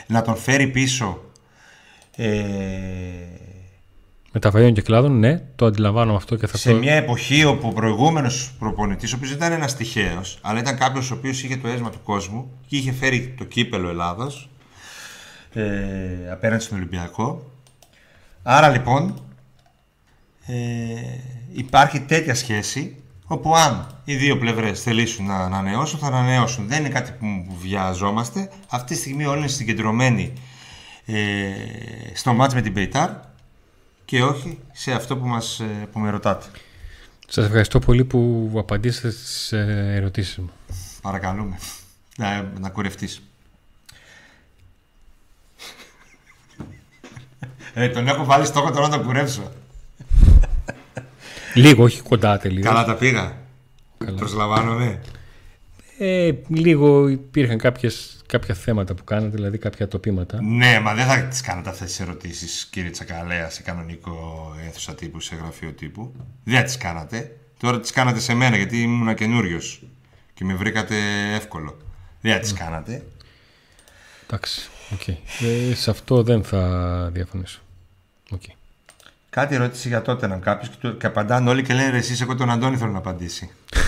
[0.06, 1.24] να τον φέρει πίσω.
[2.16, 2.30] Ε,
[4.36, 6.76] Μεταβαίων και κλάδων, ναι, το αντιλαμβάνομαι αυτό και θα Σε το...
[6.76, 11.10] μια εποχή όπου ο προηγούμενος προπονητής, ο οποίος δεν ήταν ένας τυχαίος, αλλά ήταν κάποιος
[11.10, 14.50] ο οποίος είχε το αίσθημα του κόσμου και είχε φέρει το κύπελο Ελλάδος
[15.52, 15.62] ε,
[16.32, 17.50] απέναντι στον Ολυμπιακό.
[18.42, 19.22] Άρα λοιπόν
[20.46, 20.54] ε,
[21.52, 26.68] υπάρχει τέτοια σχέση όπου αν οι δύο πλευρές θελήσουν να ανανεώσουν, θα ανανεώσουν.
[26.68, 28.50] Δεν είναι κάτι που βιαζόμαστε.
[28.68, 30.32] Αυτή τη στιγμή όλοι είναι συγκεντρωμένοι
[31.06, 31.14] ε,
[32.14, 33.10] στο μάτς με την Πεϊτάρ
[34.04, 36.46] και όχι σε αυτό που, μας, ε, που με ρωτάτε.
[37.28, 40.50] Σας ευχαριστώ πολύ που απαντήσατε στις ε, ερωτήσεις μου.
[41.02, 41.58] Παρακαλούμε.
[42.16, 43.22] Να, να κουρευτείς.
[47.74, 49.52] ε, τον έχω βάλει στόχο τώρα να τον κουρεύσω.
[51.54, 52.66] Λίγο, όχι κοντά τελείως.
[52.66, 53.36] Καλά τα πήγα.
[54.16, 55.00] Προσλαμβάνομαι.
[55.98, 60.42] Ε, λίγο υπήρχαν κάποιες, κάποια θέματα που κάνατε, δηλαδή κάποια τοπήματα.
[60.42, 65.20] Ναι, μα δεν θα τις κάνετε αυτές τις ερωτήσεις, κύριε Τσακαλέα, σε κανονικό αίθουσα τύπου,
[65.20, 66.14] σε γραφείο τύπου.
[66.44, 67.36] Δεν τις κάνατε.
[67.58, 69.82] Τώρα τις κάνατε σε μένα, γιατί ήμουν καινούριος
[70.34, 70.96] και με βρήκατε
[71.34, 71.76] εύκολο.
[72.20, 73.06] Δεν τις κάνατε.
[74.26, 75.16] Εντάξει, okay.
[75.70, 76.60] ε, σε αυτό δεν θα
[77.12, 77.60] διαφωνήσω.
[78.30, 78.54] Okay.
[79.30, 82.34] Κάτι ερώτηση για τότε να κάποιος και, και απαντάνε όλοι και λένε «Ρε, εσείς, εγώ
[82.34, 83.50] τον Αντώνη θέλω να απαντήσει.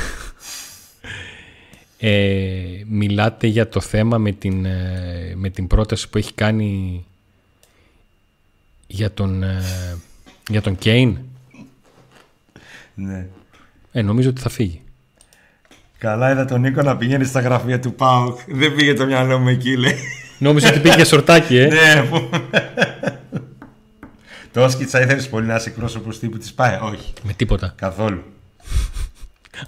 [1.98, 7.04] Ε, μιλάτε για το θέμα με την, ε, με την πρόταση που έχει κάνει
[8.86, 9.62] για τον, ε,
[10.48, 11.18] για τον Κέιν;
[12.94, 13.26] ναι.
[13.92, 14.80] Ε, νομίζω ότι θα φύγει.
[15.98, 18.38] Καλά είδα τον Νίκο να πηγαίνει στα γραφεία του ΠΑΟΚ.
[18.48, 19.96] Δεν πήγε το μυαλό μου εκεί, λέει.
[20.38, 21.66] Νόμιζα ότι πήγε για σορτάκι, ε.
[21.66, 22.30] ναι, που...
[24.52, 27.12] Το Όσκιτσα ήθελες πολύ να είσαι εκπρόσωπος τύπου της ΠΑΕ; Όχι.
[27.22, 27.74] Με τίποτα.
[27.76, 28.22] Καθόλου.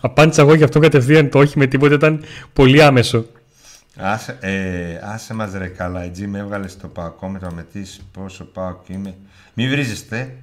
[0.01, 3.27] Απάντησα εγώ γι' αυτό κατευθείαν το όχι με τίποτα ήταν πολύ άμεσο.
[3.97, 8.45] Άσε, ε, άσε μας ρε καλά, η με έβγαλες στο πακό με το αμετής πόσο
[8.45, 9.15] πάω και είμαι.
[9.55, 10.35] Μη βρίζεστε,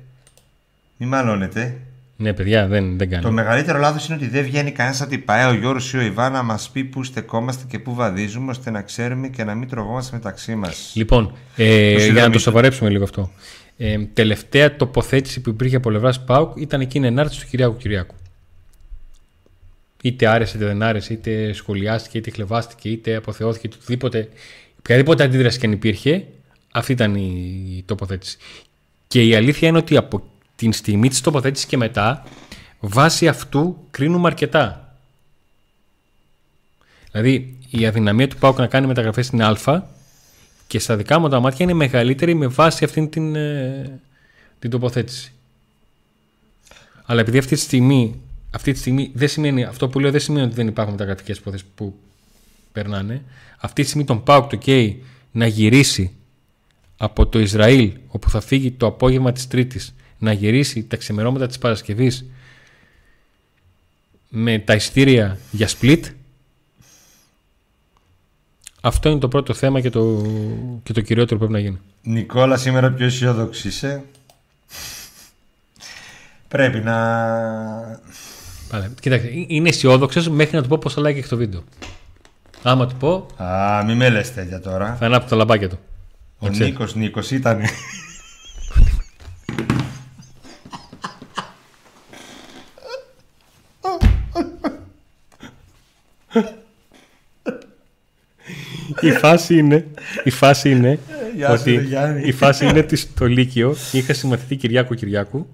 [0.97, 1.77] μη μαλώνετε.
[2.17, 3.31] Ναι, παιδιά, δεν, δεν Το κάνω.
[3.31, 6.31] μεγαλύτερο λάθος είναι ότι δεν βγαίνει κανένας από την ΠΑΕ, ο Γιώργος ή ο Ιβάν
[6.31, 10.15] να μας πει πού στεκόμαστε και πού βαδίζουμε, ώστε να ξέρουμε και να μην τρογόμαστε
[10.15, 10.91] μεταξύ μας.
[10.95, 12.31] Λοιπόν, ε, για να συνδρομητή.
[12.31, 13.31] το σοβαρέψουμε λίγο αυτό.
[13.77, 18.15] Ε, τελευταία τοποθέτηση που υπήρχε από πλευράς ΠΑΟΚ ήταν εκείνη η ενάρτηση του Κυριάκου Κυριάκου.
[20.05, 24.29] Είτε άρεσε είτε δεν άρεσε, είτε σχολιάστηκε, είτε χλεβάστηκε, είτε αποθεώθηκε, είτε οτιδήποτε.
[24.79, 26.25] Οποιαδήποτε αντίδραση και αν υπήρχε,
[26.71, 28.37] αυτή ήταν η τοποθέτηση.
[29.07, 30.23] Και η αλήθεια είναι ότι από
[30.55, 32.23] την στιγμή της τοποθέτησης και μετά,
[32.79, 34.95] βάσει αυτού κρίνουμε αρκετά.
[37.11, 39.83] Δηλαδή, η αδυναμία του ΠΑΟΚ να κάνει μεταγραφές στην Α
[40.67, 43.99] και στα δικά μου τα μάτια είναι μεγαλύτερη με βάση αυτήν την, ε,
[44.59, 45.31] την τοποθέτηση.
[47.05, 48.21] Αλλά επειδή αυτή τη στιγμή,
[48.55, 51.67] αυτή τη στιγμή δεν σημαίνει, αυτό που λέω δεν σημαίνει ότι δεν υπάρχουν μεταγραφικέ υποθέσεις
[51.75, 51.95] που
[52.71, 53.23] περνάνε.
[53.57, 56.11] Αυτή τη στιγμή τον ΠΑΟΚ το ΚΕΙ να γυρίσει
[56.97, 61.57] από το Ισραήλ, όπου θα φύγει το απόγευμα της Τρίτης, να γυρίσει τα ξημερώματα της
[61.57, 62.25] Παρασκευής
[64.29, 66.01] με τα ειστήρια για split,
[68.81, 70.25] αυτό είναι το πρώτο θέμα και το,
[70.83, 71.79] και το κυριότερο που πρέπει να γίνει.
[72.01, 74.03] Νικόλα, σήμερα πιο αισιόδοξη είσαι.
[76.47, 76.95] Πρέπει να...
[78.69, 78.89] Πάλε.
[79.01, 81.63] Κοίταξε, ε- είναι αισιόδοξο μέχρι να του πω πόσα like έχει το βίντεο.
[82.63, 84.95] Άμα του πω, Α, μη με λες τέτοια τώρα.
[84.99, 85.79] θα ανάπτω τα λαμπάκια του.
[86.39, 86.71] Ο ξέρεις.
[86.71, 87.61] Νίκος, Νίκος ήταν.
[99.01, 99.87] η φάση είναι,
[100.23, 100.99] η φάση είναι
[101.35, 102.27] Γεια σου, ότι ρε Γιάννη.
[102.27, 105.47] η φάση είναι ότι στο Λύκειο είχα συμμαθητή Κυριάκο Κυριάκου.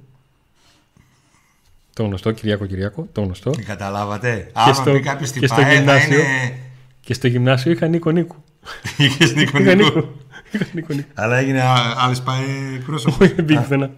[1.94, 3.52] Το γνωστό Κυριάκο Κυριάκο, το γνωστό.
[3.66, 4.50] Καταλάβατε.
[4.54, 6.20] Άμα στο- πει κάποιος στην και στο ΠΑΕ θα γυμνάσιο.
[6.20, 6.58] είναι...
[7.02, 8.36] Και στο γυμνάσιο είχα Νίκο Νίκου.
[8.98, 9.88] Είχες Νίκο Είχα Νίκο.
[9.96, 10.14] Νίκο.
[10.52, 11.10] Είχα Νίκο Νίκου.
[11.14, 12.44] Αλλά έγινε α- άλλες ΠΑΕ
[12.86, 13.18] πρόσωπο.
[13.24, 13.90] Όχι, δεν πήγε πουθενά.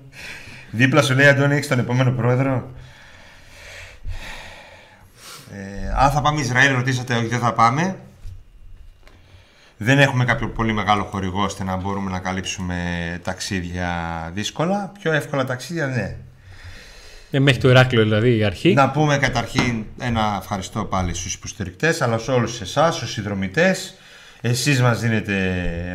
[0.72, 2.72] Δίπλα σου λέει Αντώνη, έχεις τον επόμενο πρόεδρο.
[5.52, 7.98] Ε, αν θα πάμε Ισραήλ, ρωτήσατε, όχι δεν θα πάμε.
[9.78, 12.76] Δεν έχουμε κάποιο πολύ μεγάλο χορηγό ώστε να μπορούμε να καλύψουμε
[13.24, 13.90] ταξίδια
[14.34, 14.92] δύσκολα.
[15.02, 16.16] Πιο εύκολα ταξίδια, ναι.
[17.36, 18.74] Ε, μέχρι το Ηράκλειο δηλαδή η αρχή.
[18.74, 23.94] Να πούμε καταρχήν ένα ευχαριστώ πάλι στους υποστηρικτές αλλά σε όλους εσάς, στους συνδρομητές.
[24.42, 25.34] Εσείς μας δίνετε,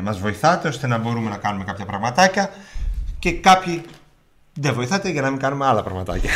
[0.02, 2.50] μας βοηθάτε ώστε να μπορούμε να κάνουμε κάποια πραγματάκια
[3.18, 3.82] και κάποιοι
[4.54, 6.30] δεν βοηθάτε για να μην κάνουμε άλλα πραγματάκια.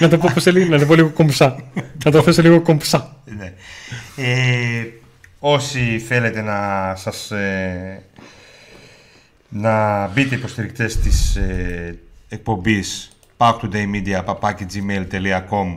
[0.00, 1.56] Να το πω πώς έλεγε, να το πω λίγο κομψά.
[2.04, 3.16] να το αφήσω λίγο κομψά.
[3.24, 3.52] ναι.
[4.16, 4.86] ε,
[5.38, 8.02] όσοι θέλετε να σας ε,
[9.48, 11.98] να μπείτε υποστηρικτές της ε,
[12.28, 13.10] εκπομπής
[14.72, 15.76] gmail.com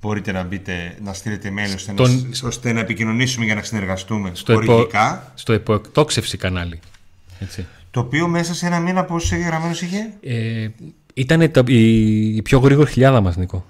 [0.00, 4.30] μπορείτε να μπείτε, να στείλετε mail ώστε, Στον- να, ώστε να επικοινωνήσουμε για να συνεργαστούμε
[4.34, 4.64] Στο, υπο...
[4.72, 5.32] χορηγικά.
[5.34, 6.80] στο υποεκτόξευση κανάλι.
[7.40, 7.66] Έτσι.
[7.90, 10.68] Το οποίο μέσα σε ένα μήνα πόσους εγγεγραμμένους είχε; Ε,
[11.14, 13.66] ήταν η, η πιο γρήγορη χιλιάδα μας, Νίκο.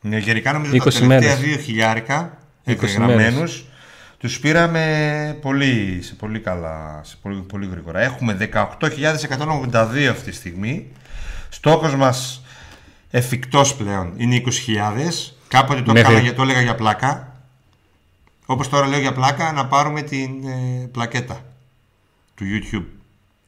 [0.00, 1.38] Ναι, γενικά νομίζω 20 τα τελευταία μέρες.
[1.38, 3.64] δύο χιλιάρικα 20 εγγεγραμμένους
[4.24, 8.00] τους πήραμε πολύ, σε πολύ καλά, σε πολύ, πολύ γρήγορα.
[8.00, 10.86] Έχουμε 18.182 αυτή τη στιγμή.
[11.48, 12.42] Στόχος μας
[13.10, 15.34] εφικτός πλέον είναι 20.000.
[15.48, 17.36] Κάποτε το, Μέχρι- έκανα, για- το έλεγα για πλάκα.
[18.46, 21.44] Όπως τώρα λέω για πλάκα να πάρουμε την ε, πλακέτα
[22.34, 22.84] του YouTube.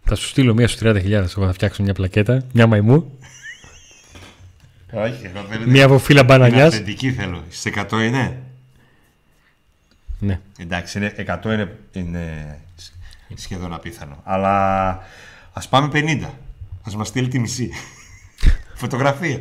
[0.04, 1.10] Θα σου στείλω μία στους 30.000.
[1.10, 3.18] Εγώ θα φτιάξω μια πλακέτα, μια μαϊμού,
[4.92, 6.68] Όχι, εγώ θέλω μία από φύλλα την μπανανιάς.
[6.72, 7.44] αυθεντική θέλω.
[7.50, 8.40] Στις 100 είναι.
[10.18, 10.40] Ναι.
[10.58, 12.56] Εντάξει, είναι, 100 είναι, είναι
[13.34, 14.20] σχεδόν απίθανο.
[14.24, 14.98] Αλλά
[15.52, 16.28] ας πάμε 50.
[16.82, 17.70] Ας μας στείλει τη μισή.
[18.74, 19.40] Φωτογραφία.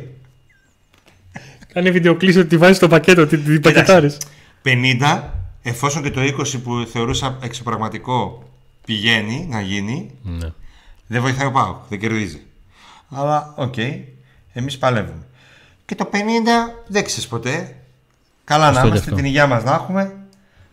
[1.72, 4.18] Κάνε βιντεοκλήση ότι τη βάζεις στο πακέτο, την, την πακετάρεις.
[4.64, 5.22] 50,
[5.62, 8.48] εφόσον και το 20 που θεωρούσα εξωπραγματικό
[8.84, 10.52] πηγαίνει να γίνει, Ναι.
[11.06, 12.40] δεν βοηθάει ο ΠΑΟΚ, δεν κερδίζει.
[13.10, 13.74] Αλλά οκ,
[14.52, 15.26] εμείς παλεύουμε.
[15.84, 16.16] Και το 50
[16.86, 17.76] δεν ξέρεις ποτέ.
[18.44, 20.14] Καλά να Σωστό και είμαστε, αυτό; την υγεία μας να έχουμε,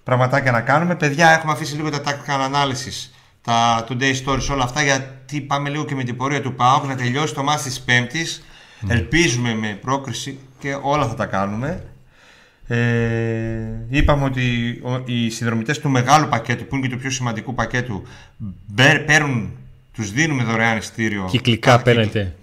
[0.03, 0.95] πραγματάκια να κάνουμε.
[0.95, 3.09] Παιδιά, έχουμε αφήσει λίγο τα tactical analysis,
[3.41, 6.95] τα today stories, όλα αυτά, γιατί πάμε λίγο και με την πορεία του ΠΑΟΚ να
[6.95, 8.43] τελειώσει το ματς της Πέμπτης.
[8.79, 8.93] Ναι.
[8.93, 11.83] Ελπίζουμε με πρόκριση και όλα θα τα κάνουμε.
[12.67, 12.77] Ε,
[13.89, 18.03] είπαμε ότι ο- οι συνδρομητές του μεγάλου πακέτου, που είναι και του πιο σημαντικού πακέτου,
[18.67, 19.51] μπε- παίρνουν,
[19.93, 21.27] τους δίνουμε δωρεάν ειστήριο.
[21.29, 22.35] Κυκλικά Κάθε- παίρνετε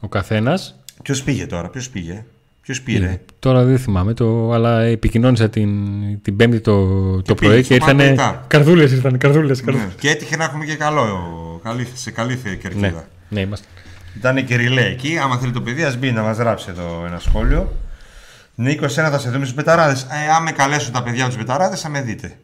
[0.00, 0.74] ο καθένας.
[1.02, 2.24] Ποιος πήγε τώρα, ποιος πήγε,
[2.66, 5.70] ποιος πήρε; Τώρα δεν θυμάμαι, το, αλλά επικοινώνησα την,
[6.22, 6.86] την Πέμπτη το,
[7.22, 8.02] το πήγε πρωί στο και ήρθανε.
[8.02, 8.44] Μαγνητά.
[8.46, 9.60] Καρδούλες ήρθαν, καρδούλες.
[9.60, 9.88] καρδούλες.
[9.88, 9.94] Ναι.
[10.00, 11.04] Και έτυχε να έχουμε και καλό,
[11.62, 12.88] καλή, σε καλή θε- κερκίδα.
[12.88, 13.66] Ναι, ναι, είμαστε.
[14.16, 15.18] Ήταν και ριλέ εκεί.
[15.18, 17.72] Άμα θέλει το παιδί, ας μπει να μας γράψει εδώ ένα σχόλιο.
[18.54, 19.92] Νίκος, εσένα θα σε δούμε στους μπεταράδε.
[19.92, 22.36] Ε, αν με καλέσουν τα παιδιά τους μπεταράδε, θα με δείτε.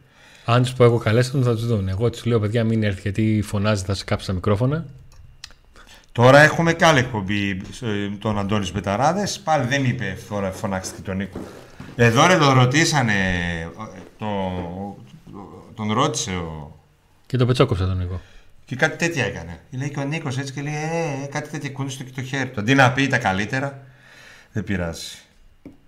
[0.45, 1.89] Αν τους πω εγώ καλέσαν, θα τους δουν.
[1.89, 4.85] Εγώ τους λέω, παιδιά, μην έρθει γιατί φωνάζει, θα σε κάψει τα μικρόφωνα.
[6.13, 7.51] Τώρα έχουμε και άλλη εκπομπή
[7.83, 9.41] ε, τον Αντώνης στου μπεταράδες.
[9.41, 11.39] Πάλι δεν είπε τώρα φωνάξτε και τον Νίκο.
[11.97, 13.13] Εδώ ρε τον ρωτήσανε.
[13.63, 13.69] ε,
[14.19, 14.27] Το,
[15.75, 16.77] τον ρώτησε ο.
[17.27, 18.21] Και το πετσόκοψα τον εγώ.
[18.65, 19.59] Και κάτι τέτοια έκανε.
[19.71, 22.49] Λέει και ο Νίκος έτσι και λέει: Ε, ε, κάτι τέτοια κούνησε και το χέρι
[22.49, 22.61] του.
[22.61, 23.83] Αντί να πει τα καλύτερα,
[24.53, 25.07] δεν πειράζει.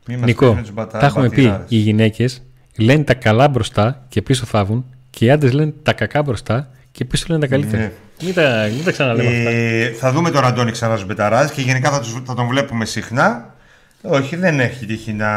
[0.07, 1.35] Μη μας Νικό, παίζει με τους μπατα- τα έχουμε πει.
[1.37, 1.67] μπατηράδες.
[1.71, 2.43] Οι γυναίκες
[2.77, 7.05] λένε τα καλά μπροστά και πίσω θάβουν και οι άντρες λένε τα κακά μπροστά και
[7.05, 7.83] πίσω λένε τα καλύτερα.
[7.83, 7.93] Ναι.
[8.23, 9.51] Μην, τα, μην τα ξαναλέμε αυτά.
[9.51, 12.85] Ε, θα δούμε τον Αντώνη ξανά στους Μπεταράδε και γενικά θα, τους, θα τον βλέπουμε
[12.85, 13.55] συχνά.
[14.03, 15.31] Όχι, δεν έχει τύχει να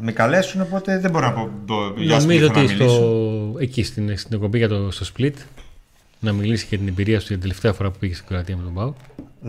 [0.00, 2.72] με καλέσουν, οπότε δεν μπορώ να πω το γεια σας που Νομίζω ήρθα να ότι
[2.72, 2.94] μιλήσω.
[2.94, 5.34] στο, εκεί στην, στην εκπομπή για το, στο split
[6.20, 8.62] να μιλήσει για την εμπειρία σου για την τελευταία φορά που πήγες στην Κροατία με
[8.62, 8.92] τον Πάο.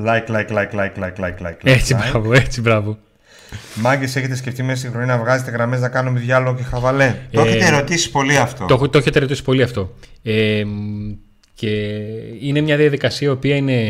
[0.06, 1.58] Like, like, like, like, like, like, like.
[1.64, 2.10] Έτσι, like.
[2.10, 2.98] μπράβο, έτσι, μπράβο.
[3.76, 7.42] Μάγκε, έχετε σκεφτεί μέσα στη χρονιά να βγάζετε γραμμές να κάνουμε διάλογο και χαβαλέ; το
[7.42, 8.66] Ε, έχετε ερωτήσει πολύ αυτό.
[8.66, 9.94] Το, έχω- το έχετε ρωτήσει πολύ αυτό.
[10.24, 11.12] Ε, μ,
[11.56, 11.70] και
[12.42, 13.82] είναι μια διαδικασία η οποία είναι,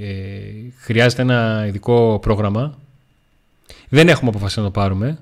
[0.00, 2.78] ε, χρειάζεται ένα ειδικό πρόγραμμα.
[3.88, 5.18] Δεν έχουμε αποφασίσει να το πάρουμε.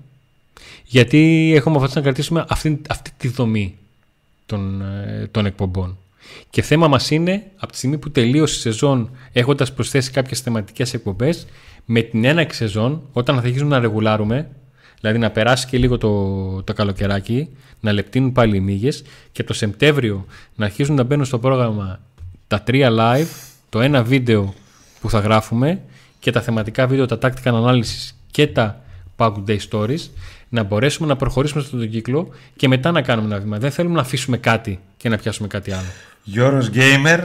[0.84, 3.74] Γιατί έχουμε αποφασίσει να κρατήσουμε αυτή, αυτή τη δομή
[4.46, 5.98] των, ε, των εκπομπών.
[6.50, 10.94] Και θέμα μας είναι, από τη στιγμή που τελείωσε η σεζόν, έχοντας προσθέσει κάποιες θεματικές
[10.94, 11.46] εκπομπές,
[11.84, 14.48] με την έναξη σεζόν, όταν θα αρχίσουμε να ρεγουλάρουμε,
[15.00, 17.48] δηλαδή να περάσει και λίγο το, το καλοκαιράκι,
[17.80, 19.02] να λεπτύνουν πάλι οι μύγες
[19.32, 22.00] και το Σεπτέμβριο να αρχίσουν να μπαίνουν στο πρόγραμμα
[22.46, 23.26] τα τρία live,
[23.68, 24.54] το ένα βίντεο
[25.00, 25.80] που θα γράφουμε
[26.18, 28.82] και τα θεματικά βίντεο, τα tactical analysis και τα
[29.16, 30.00] Pack Day Stories,
[30.48, 33.58] να μπορέσουμε να προχωρήσουμε στον τον κύκλο και μετά να κάνουμε ένα βήμα.
[33.58, 35.86] Δεν θέλουμε να αφήσουμε κάτι και να πιάσουμε κάτι άλλο.
[36.28, 37.18] Γιώργος Gamer.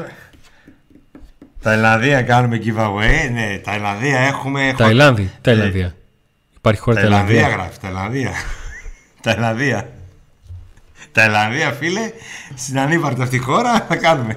[1.61, 3.31] Ταϊλανδία κάνουμε giveaway.
[3.31, 4.73] Ναι, Ταϊλανδία έχουμε.
[4.77, 5.95] Ταϊλάνδη, Ταϊλανδία.
[6.57, 7.63] Υπάρχει χώρα Ταϊλανδία Ταϊλανδία.
[7.63, 8.31] γράφει, Ταϊλανδία.
[9.23, 9.89] Ταϊλανδία.
[11.11, 12.11] Ταϊλανδία, φίλε,
[12.55, 14.35] στην ανύπαρκτη αυτή χώρα θα κάνουμε.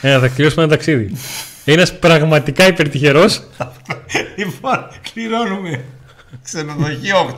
[0.00, 1.16] Ε, θα κληρώσουμε ένα ταξίδι.
[1.64, 3.42] Ένας πραγματικά υπερτυχερός.
[4.38, 5.84] λοιπόν, κληρώνουμε
[6.42, 7.36] ξενοδοχείο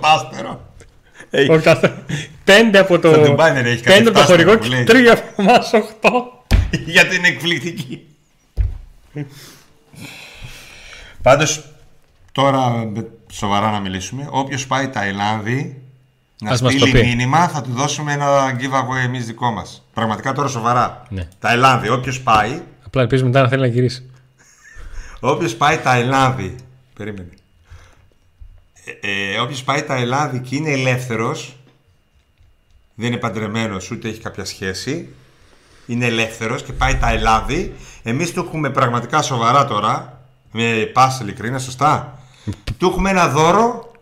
[1.50, 1.94] οχτάστερο.
[2.08, 3.08] Hey, Πέντε από το.
[3.12, 4.84] Στο Ντουμπάι δεν έχει κάτι Πέντε από το φτάστερο χορηγό που και λέει.
[4.84, 6.44] τρία από εμάς, οχτώ.
[6.94, 8.06] για την εκπληκτική.
[11.22, 11.64] Πάντως,
[12.32, 14.28] τώρα με- σοβαρά να μιλήσουμε.
[14.30, 15.80] Όποιος πάει Ταϊλάνδη
[16.42, 17.06] να Ας μας το στείλει πει.
[17.06, 19.86] μήνυμα θα του δώσουμε ένα giveaway εμείς δικό μας.
[19.94, 21.02] Πραγματικά τώρα σοβαρά.
[21.08, 21.28] Ναι.
[21.38, 24.10] Ταϊλάνδη, όποιος πάει, Απλά ελπίζουμε μετά να θέλει να γυρίσει.
[25.20, 26.56] όποιος πάει Ταϊλάνδη,
[26.94, 27.28] περίμενε.
[28.86, 31.56] Ε, ε, όποιος πάει Ταϊλάνδη και είναι ελεύθερος,
[32.94, 35.14] δεν είναι παντρεμένος ούτε έχει κάποια σχέση,
[35.86, 40.20] είναι ελεύθερος και πάει Ταϊλάνδη, εμείς του έχουμε πραγματικά σοβαρά τώρα,
[40.50, 42.18] με πάση ειλικρίνα, σωστά;
[42.78, 43.92] του έχουμε ένα δώρο,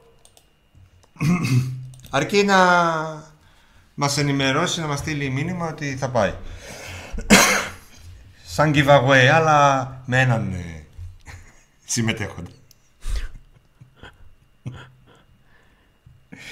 [2.11, 2.57] αρκεί να
[3.95, 6.35] μας ενημερώσει, να μας στείλει μήνυμα ότι θα πάει.
[8.55, 10.87] σαν giveaway, αλλά με έναν ε,
[11.85, 12.51] συμμετέχοντα.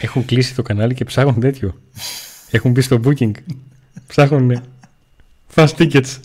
[0.05, 1.81] Έχουν κλείσει το κανάλι και ψάχνουν τέτοιο.
[2.51, 3.31] Έχουν μπει στο booking.
[4.07, 4.63] Ψάχνουν
[5.55, 6.17] fast tickets.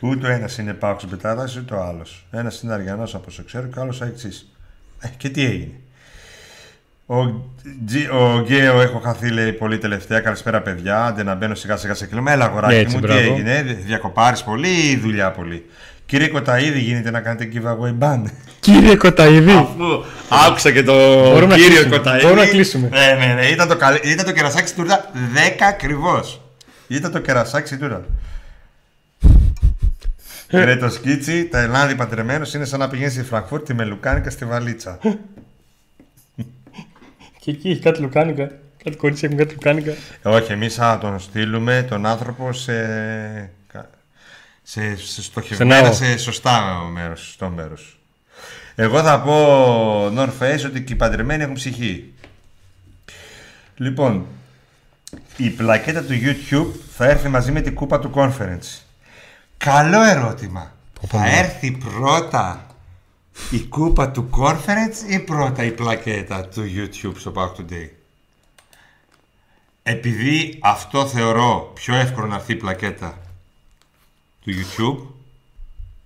[0.00, 2.26] Ούτε ο ένας είναι Πάοξ Μπετάδα, ούτε ο άλλος.
[2.30, 4.28] Ένας είναι Αριανός από όσο ξέρω και ο άλλος Αεξή.
[5.00, 5.72] Ε, και τι έγινε.
[7.06, 7.14] Ο,
[7.86, 10.20] Τζι, ο Γκέο έχω χαθεί λέει πολύ τελευταία.
[10.20, 11.04] Καλησπέρα παιδιά.
[11.04, 12.32] Άντε να μπαίνω σιγά σιγά σε κλίμα.
[12.32, 13.20] Έλα αγοράκι Έτσι, μου, μπράβο.
[13.20, 13.62] τι έγινε.
[13.62, 15.64] Διακοπάρεις πολύ ή δουλειά πολύ.
[16.06, 18.22] Κύριε Κοταίδη, γίνεται να κάνετε giveaway ban;
[18.60, 19.50] Κύριε Κοταίδη.
[19.50, 20.04] Αφού
[20.46, 21.96] άκουσα και το Μπορούμε να κύριο κλείσουμε.
[21.96, 22.22] Κοταίδη.
[22.22, 22.88] Μπορούμε να κλείσουμε.
[22.88, 23.46] Ναι, ναι, ναι.
[23.46, 23.98] Ήταν το, καλ...
[24.02, 26.40] ήταν το κερασάκι στην τούρτα 10 ακριβώς.
[26.88, 28.04] Ήταν το κερασάκι στην τούρτα.
[30.48, 34.44] Ρε το σκίτσι, τα Ελλάδη παντρεμένος είναι σαν να πηγαίνει στη Φραγκφούρτη με λουκάνικα στη
[34.44, 34.98] βαλίτσα.
[37.40, 38.50] Και εκεί έχει κάτι λουκάνικα.
[38.84, 39.92] Κάτι κορίτσια έχουν κάτι λουκάνικα.
[40.22, 43.50] Όχι, εμείς θα τον στείλουμε τον άνθρωπο σε.
[44.62, 45.92] σε, σε στοχευμένα, ναό.
[45.92, 47.98] σε σωστά μέρος, σωστό μέρος.
[48.74, 49.34] Εγώ θα πω
[50.06, 52.14] North Face ότι και οι παντρεμένοι έχουν ψυχή.
[53.76, 54.26] Λοιπόν,
[55.36, 58.82] η πλακέτα του YouTube θα έρθει μαζί με την κούπα του conference.
[59.56, 60.72] Καλό ερώτημα.
[61.00, 61.38] πω, θα ναι.
[61.38, 62.66] έρθει πρώτα
[63.50, 67.88] η κούπα του conference ή πρώτα η πλακέτα του YouTube στο Back Today;
[69.82, 73.18] Επειδή αυτό θεωρώ πιο εύκολο να έρθει η πλακέτα
[74.40, 75.06] του YouTube,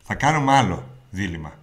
[0.03, 1.58] θα κάνουμε άλλο δίλημα.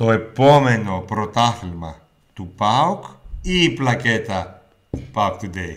[0.00, 0.06] Τι.
[0.06, 2.00] Το επόμενο πρωτάθλημα
[2.32, 3.04] του ΠΑΟΚ
[3.42, 4.62] ή η πλακέτα
[5.12, 5.76] ΠΑΟΚ Today;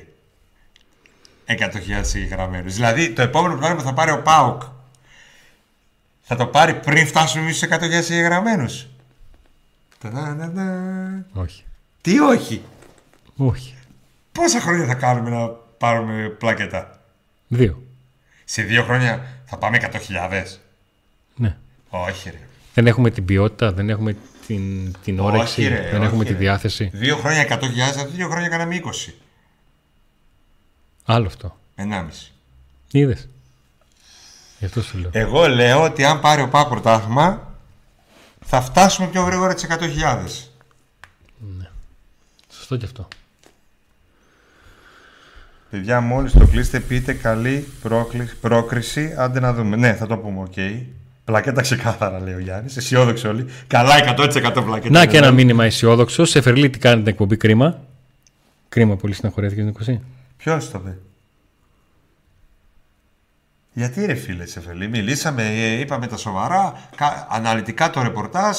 [1.45, 2.73] 100.000 εγγραμμένους.
[2.73, 4.61] Δηλαδή το επόμενο πρωτάθλημα που θα πάρει ο ΠΑΟΚ
[6.21, 8.87] θα το πάρει πριν φτάσουμε εμείς στους 100.000 εγγραμμένους.
[9.99, 11.25] Ταδαδαδα.
[11.33, 11.63] Όχι.
[12.01, 12.61] Τι όχι;
[13.35, 13.75] Όχι.
[14.31, 15.47] Πόσα χρόνια θα κάνουμε να
[15.77, 16.99] πάρουμε πλακέτα;
[17.47, 17.83] Δύο.
[18.45, 20.59] Σε δύο χρόνια θα πάμε 100.000.
[21.35, 21.57] Ναι.
[21.89, 22.47] Όχι ρε.
[22.73, 24.15] Δεν έχουμε την ποιότητα, δεν έχουμε
[24.47, 26.37] την, την Όχι, όρεξη, ρε, δεν όχι, έχουμε τη ρε.
[26.37, 26.89] διάθεση.
[26.93, 27.59] Δύο χρόνια 100.000,
[27.95, 29.11] θα δύο χρόνια κάναμε 20.
[31.05, 31.57] Άλλο αυτό.
[31.75, 31.83] 1,5.
[32.91, 33.27] Είδες.
[34.59, 35.09] Γι' αυτό σου λέω.
[35.13, 37.53] Εγώ λέω ότι αν πάρει ο ΠΑΟΚ πρωτάθλημα
[38.45, 40.49] θα φτάσουμε πιο γρήγορα τις 100.000.
[42.51, 43.07] Σωστό και αυτό.
[45.69, 49.13] Παιδιά, μόλις το κλείσετε, πείτε καλή πρόκλη- πρόκριση.
[49.17, 49.75] Άντε να δούμε.
[49.75, 50.53] Ναι, θα το πούμε, οκ.
[51.25, 52.77] Πλακέτα ξεκάθαρα, λέει ο Γιάννης.
[52.77, 53.45] Αισιόδοξοι όλοι.
[53.67, 54.89] Καλά, 100% πλακέτα.
[54.89, 56.25] Να και ένα μήνυμα αισιόδοξο.
[56.25, 57.79] Σε Φερλί τι κάνει την εκπομπή κρίμα.
[58.69, 60.01] Κρίμα, πολύ συναχωρέθηκε ο Νικοσή.
[60.37, 60.97] Ποιος το είπε.
[63.73, 68.57] Γιατί ρε φίλε Σεφελή, μιλήσαμε, ε, είπαμε τα σοβαρά, κα- αναλυτικά το ρεπορτάζ.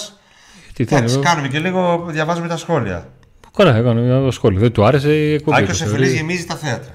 [0.73, 1.25] Τι Εντάξει, θέλει.
[1.25, 3.09] κάνουμε και λίγο, διαβάζουμε τα σχόλια.
[3.57, 4.61] Καλά, έκανα ένα σχόλιο.
[4.61, 5.57] Δεν του άρεσε η εκπομπή.
[5.57, 6.95] Άκη ο το Σεφελής θεωρεί- γεμίζει τα θέατρα.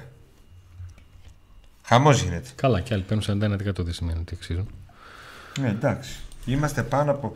[1.82, 2.48] Χαμός γίνεται.
[2.54, 4.68] Καλά, και άλλοι παίρνουν 41% δεν σημαίνει ότι αξίζουν.
[5.60, 6.18] Ναι, εντάξει.
[6.44, 7.32] Είμαστε πάνω από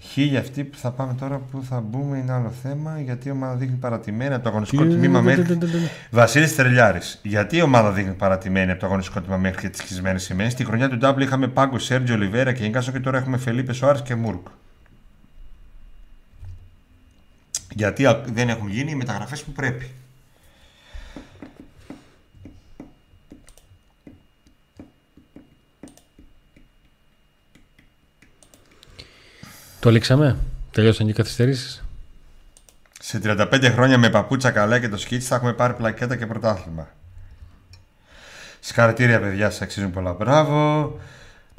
[0.00, 3.00] χίλια αυτοί που θα πάμε τώρα που θα μπούμε είναι άλλο θέμα.
[3.00, 5.58] Γιατί η ομάδα δείχνει παρατημένη από το αγωνιστικό τμήμα μέχρι.
[6.10, 7.20] Βασίλης Τρελιάρης.
[7.22, 10.64] Γιατί η ομάδα δείχνει παρατημένη από το αγωνιστικό τμήμα μέχρι και τις χισμένε σημαίες; Στη
[10.64, 14.14] χρονιά του Ντάμπλ είχαμε Πάγκο, Σέρτζιο Ολιβέρα και Ίγκασο και τώρα έχουμε Φελίπε Σοάρες και
[14.14, 14.46] Μούρκ.
[17.74, 19.90] Γιατί α- δεν έχουν γίνει οι μεταγραφές που πρέπει.
[29.86, 30.36] Το λήξαμε.
[30.70, 31.84] Τελειώσαν και οι καθυστερήσεις.
[33.00, 36.88] Σε 35 χρόνια με παπούτσα καλά και το σκίτσι θα έχουμε πάρει πλακέτα και πρωτάθλημα.
[38.60, 40.12] Συγχαρητήρια παιδιά, σας αξίζουν πολλά.
[40.12, 40.92] Μπράβο.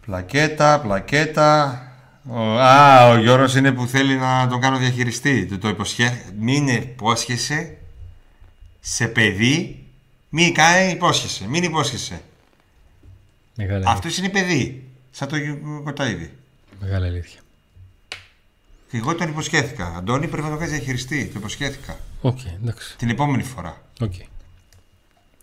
[0.06, 1.82] Πλακέτα, πλακέτα.
[2.30, 5.46] Ο, α, ο Γιώργος είναι που θέλει να τον κάνω διαχειριστή.
[5.46, 6.22] Του το υποσχέ...
[6.40, 7.78] Μην υπόσχεσαι
[8.80, 9.86] σε παιδί.
[10.30, 11.48] Μην κάνει υπόσχεσαι.
[11.48, 12.22] Μην υπόσχεσαι.
[13.56, 13.92] Μεγάλη, αλήθεια.
[13.92, 14.90] Αυτός είναι παιδί.
[15.12, 15.38] Σαν το
[15.84, 16.32] Κοταίδη.
[16.80, 17.40] Μεγάλη αλήθεια.
[18.90, 19.94] Και εγώ τον υποσχέθηκα.
[19.98, 21.26] Αντώνη πρέπει να τον κάνεις διαχειριστή.
[21.26, 21.98] Το υποσχέθηκα.
[22.22, 22.98] Οκ, εντάξει.
[22.98, 23.82] Την επόμενη φορά.
[24.02, 24.14] Οκ.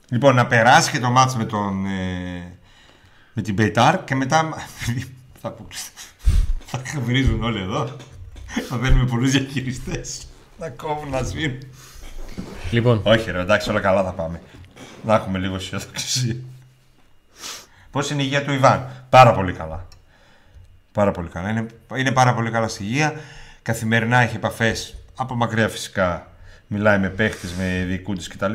[0.09, 1.87] Λοιπόν, να περάσει και το ματς με τον.
[1.87, 2.57] Ε,
[3.33, 4.55] με την Μπεϊτάρ και μετά.
[5.41, 5.91] θα αποκλειστεί.
[6.67, 7.97] θα βρίζουν όλοι εδώ.
[8.69, 10.27] θα θέλουμε πολλούς διαχειριστές.
[10.59, 11.59] Να κόβουν, να σβήνουν.
[12.71, 14.41] Λοιπόν, Όχι, ρε, εντάξει, όλα καλά θα πάμε.
[15.05, 16.37] Να έχουμε λίγο αισιοδοξία.
[17.91, 19.87] Πώς είναι η υγεία του Ιβάν, Πάρα πολύ καλά.
[20.95, 21.51] Πάρα πολύ καλά.
[21.51, 21.67] Είναι,
[21.97, 23.15] είναι πάρα πολύ καλά στη υγεία.
[23.63, 26.31] Καθημερινά έχει επαφές από μακριά φυσικά.
[26.67, 28.53] Μιλάει με παίχτες, με δικού τη κτλ.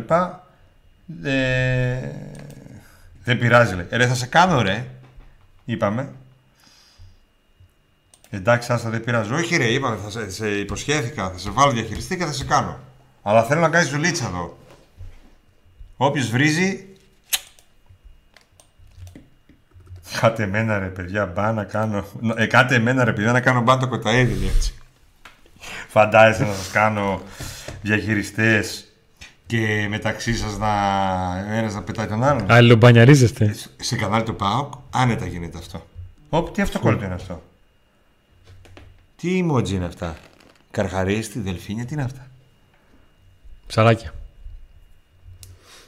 [1.24, 2.10] Ε,
[3.24, 3.86] δεν πειράζει, λέει.
[3.90, 4.86] Ε, Ρε, θα σε κάνω, ρε.
[5.66, 6.12] Είπαμε.
[8.30, 9.34] Εντάξει, άστα δεν πειράζει.
[9.34, 11.30] Όχι, ρε, είπαμε, θα σε, σε υποσχέθηκα.
[11.30, 12.80] Θα σε βάλω διαχειριστή και θα σε κάνω.
[13.22, 14.58] Αλλά θέλω να κάνεις δουλίτσα εδώ.
[15.98, 16.88] Όποιος βρίζει.
[20.20, 22.06] Κάτε εμένα ρε παιδιά μπα να κάνω.
[22.36, 24.74] Ε, κάτε εμένα ρε παιδιά να κάνω μπα το κοταίδι έτσι.
[25.88, 27.22] Φαντάζεσαι να σας κάνω
[27.82, 28.88] διαχειριστές
[29.46, 30.68] και μεταξύ σας να
[31.52, 32.52] ένας να πετάει τον άλλον.
[32.52, 33.56] Αλληλομπανιαρίζεστε.
[33.78, 35.88] Σε κανάλι του ΠΑΟΚ άνετα γίνεται αυτό.
[36.30, 37.44] Ωπ, τι αυτοκόλλητο είναι αυτό;
[39.16, 40.18] Τι emoji είναι αυτά;
[40.72, 42.28] Καρχαρίστη, δελφίνια, τι είναι αυτά;
[43.68, 44.14] Ψαράκια.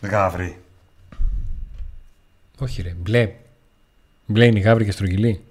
[0.02, 0.62] Γάβρι.
[2.60, 3.36] Όχι ρε, μπλε.
[4.32, 5.44] Μπλε είναι η γάβρη και στρογγυλή.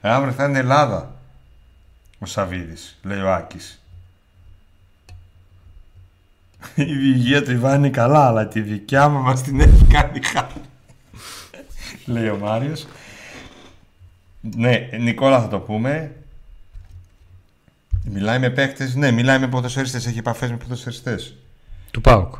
[0.00, 1.14] Αύριο θα είναι Ελλάδα.
[2.18, 3.82] Ο Σαββίδης, λέει ο Άκης.
[6.74, 10.60] Η υγεία του Ιβάν είναι καλά, αλλά τη δικιά μου μας την έχει κάνει χάρη.
[12.04, 12.86] λέει ο Μάριος.
[14.40, 16.14] Ναι, Νικόλα θα το πούμε.
[18.04, 21.36] Μιλάει με παίκτες, ναι, μιλάει με ποδοσφαιριστές, έχει επαφές με ποδοσφαιριστές.
[21.90, 22.34] Του ΠΑΟΚ.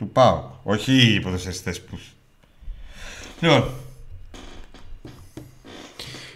[0.00, 1.98] Του ΠΑΟΚ, όχι οι ποδοσφαιριστές που...
[3.40, 3.64] Λοιπόν,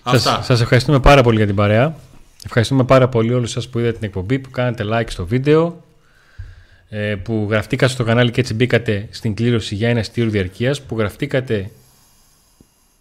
[0.04, 1.96] Σας, σας ευχαριστούμε πάρα πολύ για την παρέα.
[2.44, 5.84] Ευχαριστούμε πάρα πολύ όλους σας που είδατε την εκπομπή, που κάνατε like στο βίντεο,
[6.88, 10.98] ε, που γραφτήκατε στο κανάλι και έτσι μπήκατε στην κλήρωση για ένα στήριο διαρκείας, που
[10.98, 11.70] γραφτήκατε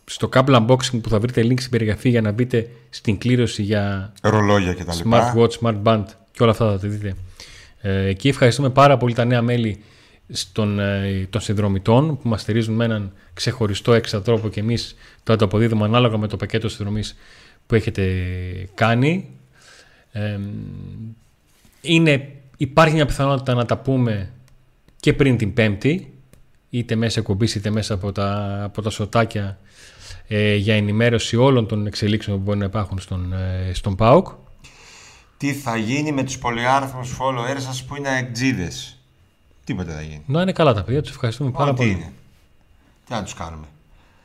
[0.05, 4.14] στο cable unboxing που θα βρείτε link στην περιγραφή για να μπείτε στην κλήρωση για
[4.22, 5.34] ρολόγια και τα λοιπά.
[5.34, 7.16] smartwatch, smart band και όλα αυτά θα τα δείτε.
[7.82, 9.84] Ε, εκεί ευχαριστούμε πάρα πολύ τα νέα μέλη
[10.30, 15.34] στον, ε, των συνδρομητών που μας στηρίζουν με έναν ξεχωριστό έξα τρόπο και εμείς το
[15.34, 17.15] ανταποδίδουμε ανάλογα με το πακέτο συνδρομής
[17.67, 18.03] που έχετε
[18.74, 19.30] κάνει.
[20.11, 20.39] Ε,
[21.82, 24.32] είναι, υπάρχει μια πιθανότητα να τα πούμε
[24.99, 26.13] και πριν την Πέμπτη,
[26.69, 29.57] είτε μέσα εκπομπής είτε μέσα από τα, από τα σωτάκια
[30.28, 34.28] ε, για ενημέρωση όλων των εξελίξεων που μπορεί να υπάρχουν στον, ε, στον ΠΑΟΚ.
[35.38, 39.03] Τι θα γίνει με τους πολυάριθμους followers σας που είναι εκτζίδες.
[39.64, 40.24] Τίποτα δεν θα γίνει.
[40.26, 41.89] Να είναι καλά τα παιδιά, τους ευχαριστούμε πάρα Ό,τι πολύ.
[41.91, 42.11] είναι.
[43.07, 43.66] Τι να τους κάνουμε.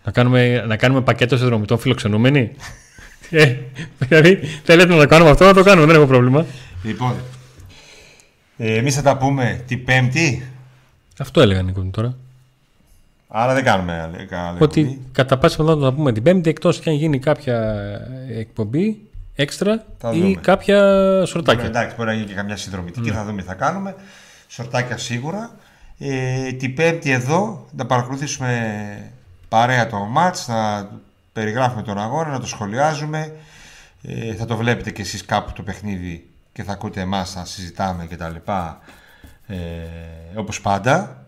[0.04, 2.50] Να κάνουμε, να κάνουμε πακέτο συνδρομητών φιλοξενούμενοι;
[3.30, 3.56] ε,
[3.98, 6.46] δηλαδή, θέλετε να το κάνουμε αυτό, να το κάνουμε, δεν έχω πρόβλημα.
[6.82, 7.14] Λοιπόν,
[8.56, 10.46] ε, εμείς θα τα πούμε την Πέμπτη.
[11.18, 12.16] Αυτό έλεγα Νίκο μου τώρα.
[13.28, 15.00] Άρα δεν κάνουμε άλλη, άλλη Ότι εκπομπή.
[15.12, 17.76] κατά πάσα πιθανότητα θα τα πούμε την Πέμπτη, εκτός και αν γίνει κάποια
[18.38, 19.00] εκπομπή
[19.34, 20.34] έξτρα Θα ή δούμε.
[20.40, 20.82] κάποια
[21.14, 21.64] Μπορεί, σορτάκια.
[21.64, 23.14] εντάξει, μπορεί να γίνει και καμιά συνδρομητική, Ναι.
[23.16, 23.94] θα δούμε τι θα κάνουμε.
[24.48, 25.50] Σορτάκια σίγουρα.
[25.98, 29.12] Ε, την Πέμπτη εδώ να παρακολουθήσουμε
[29.48, 30.90] παρέα το μάτς, να
[31.32, 33.36] περιγράφουμε τον αγώνα, να το σχολιάζουμε.
[34.02, 38.06] Ε, θα το βλέπετε και εσείς κάπου το παιχνίδι και θα ακούτε εμάς να συζητάμε
[38.06, 38.80] και τα λοιπά.
[39.46, 39.56] Ε,
[40.34, 41.22] όπως πάντα.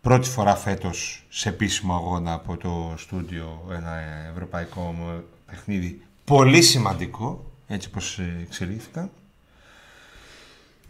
[0.00, 3.98] Πρώτη φορά φέτος σε επίσημο αγώνα από το στούντιο ένα
[4.32, 9.10] ευρωπαϊκό μου παιχνίδι πολύ σημαντικό έτσι όπως ε, εξελίχθηκαν.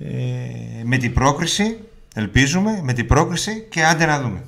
[0.04, 1.78] Ε, με την πρόκριση,
[2.14, 4.42] ελπίζουμε, με την πρόκριση και άντε να δούμε.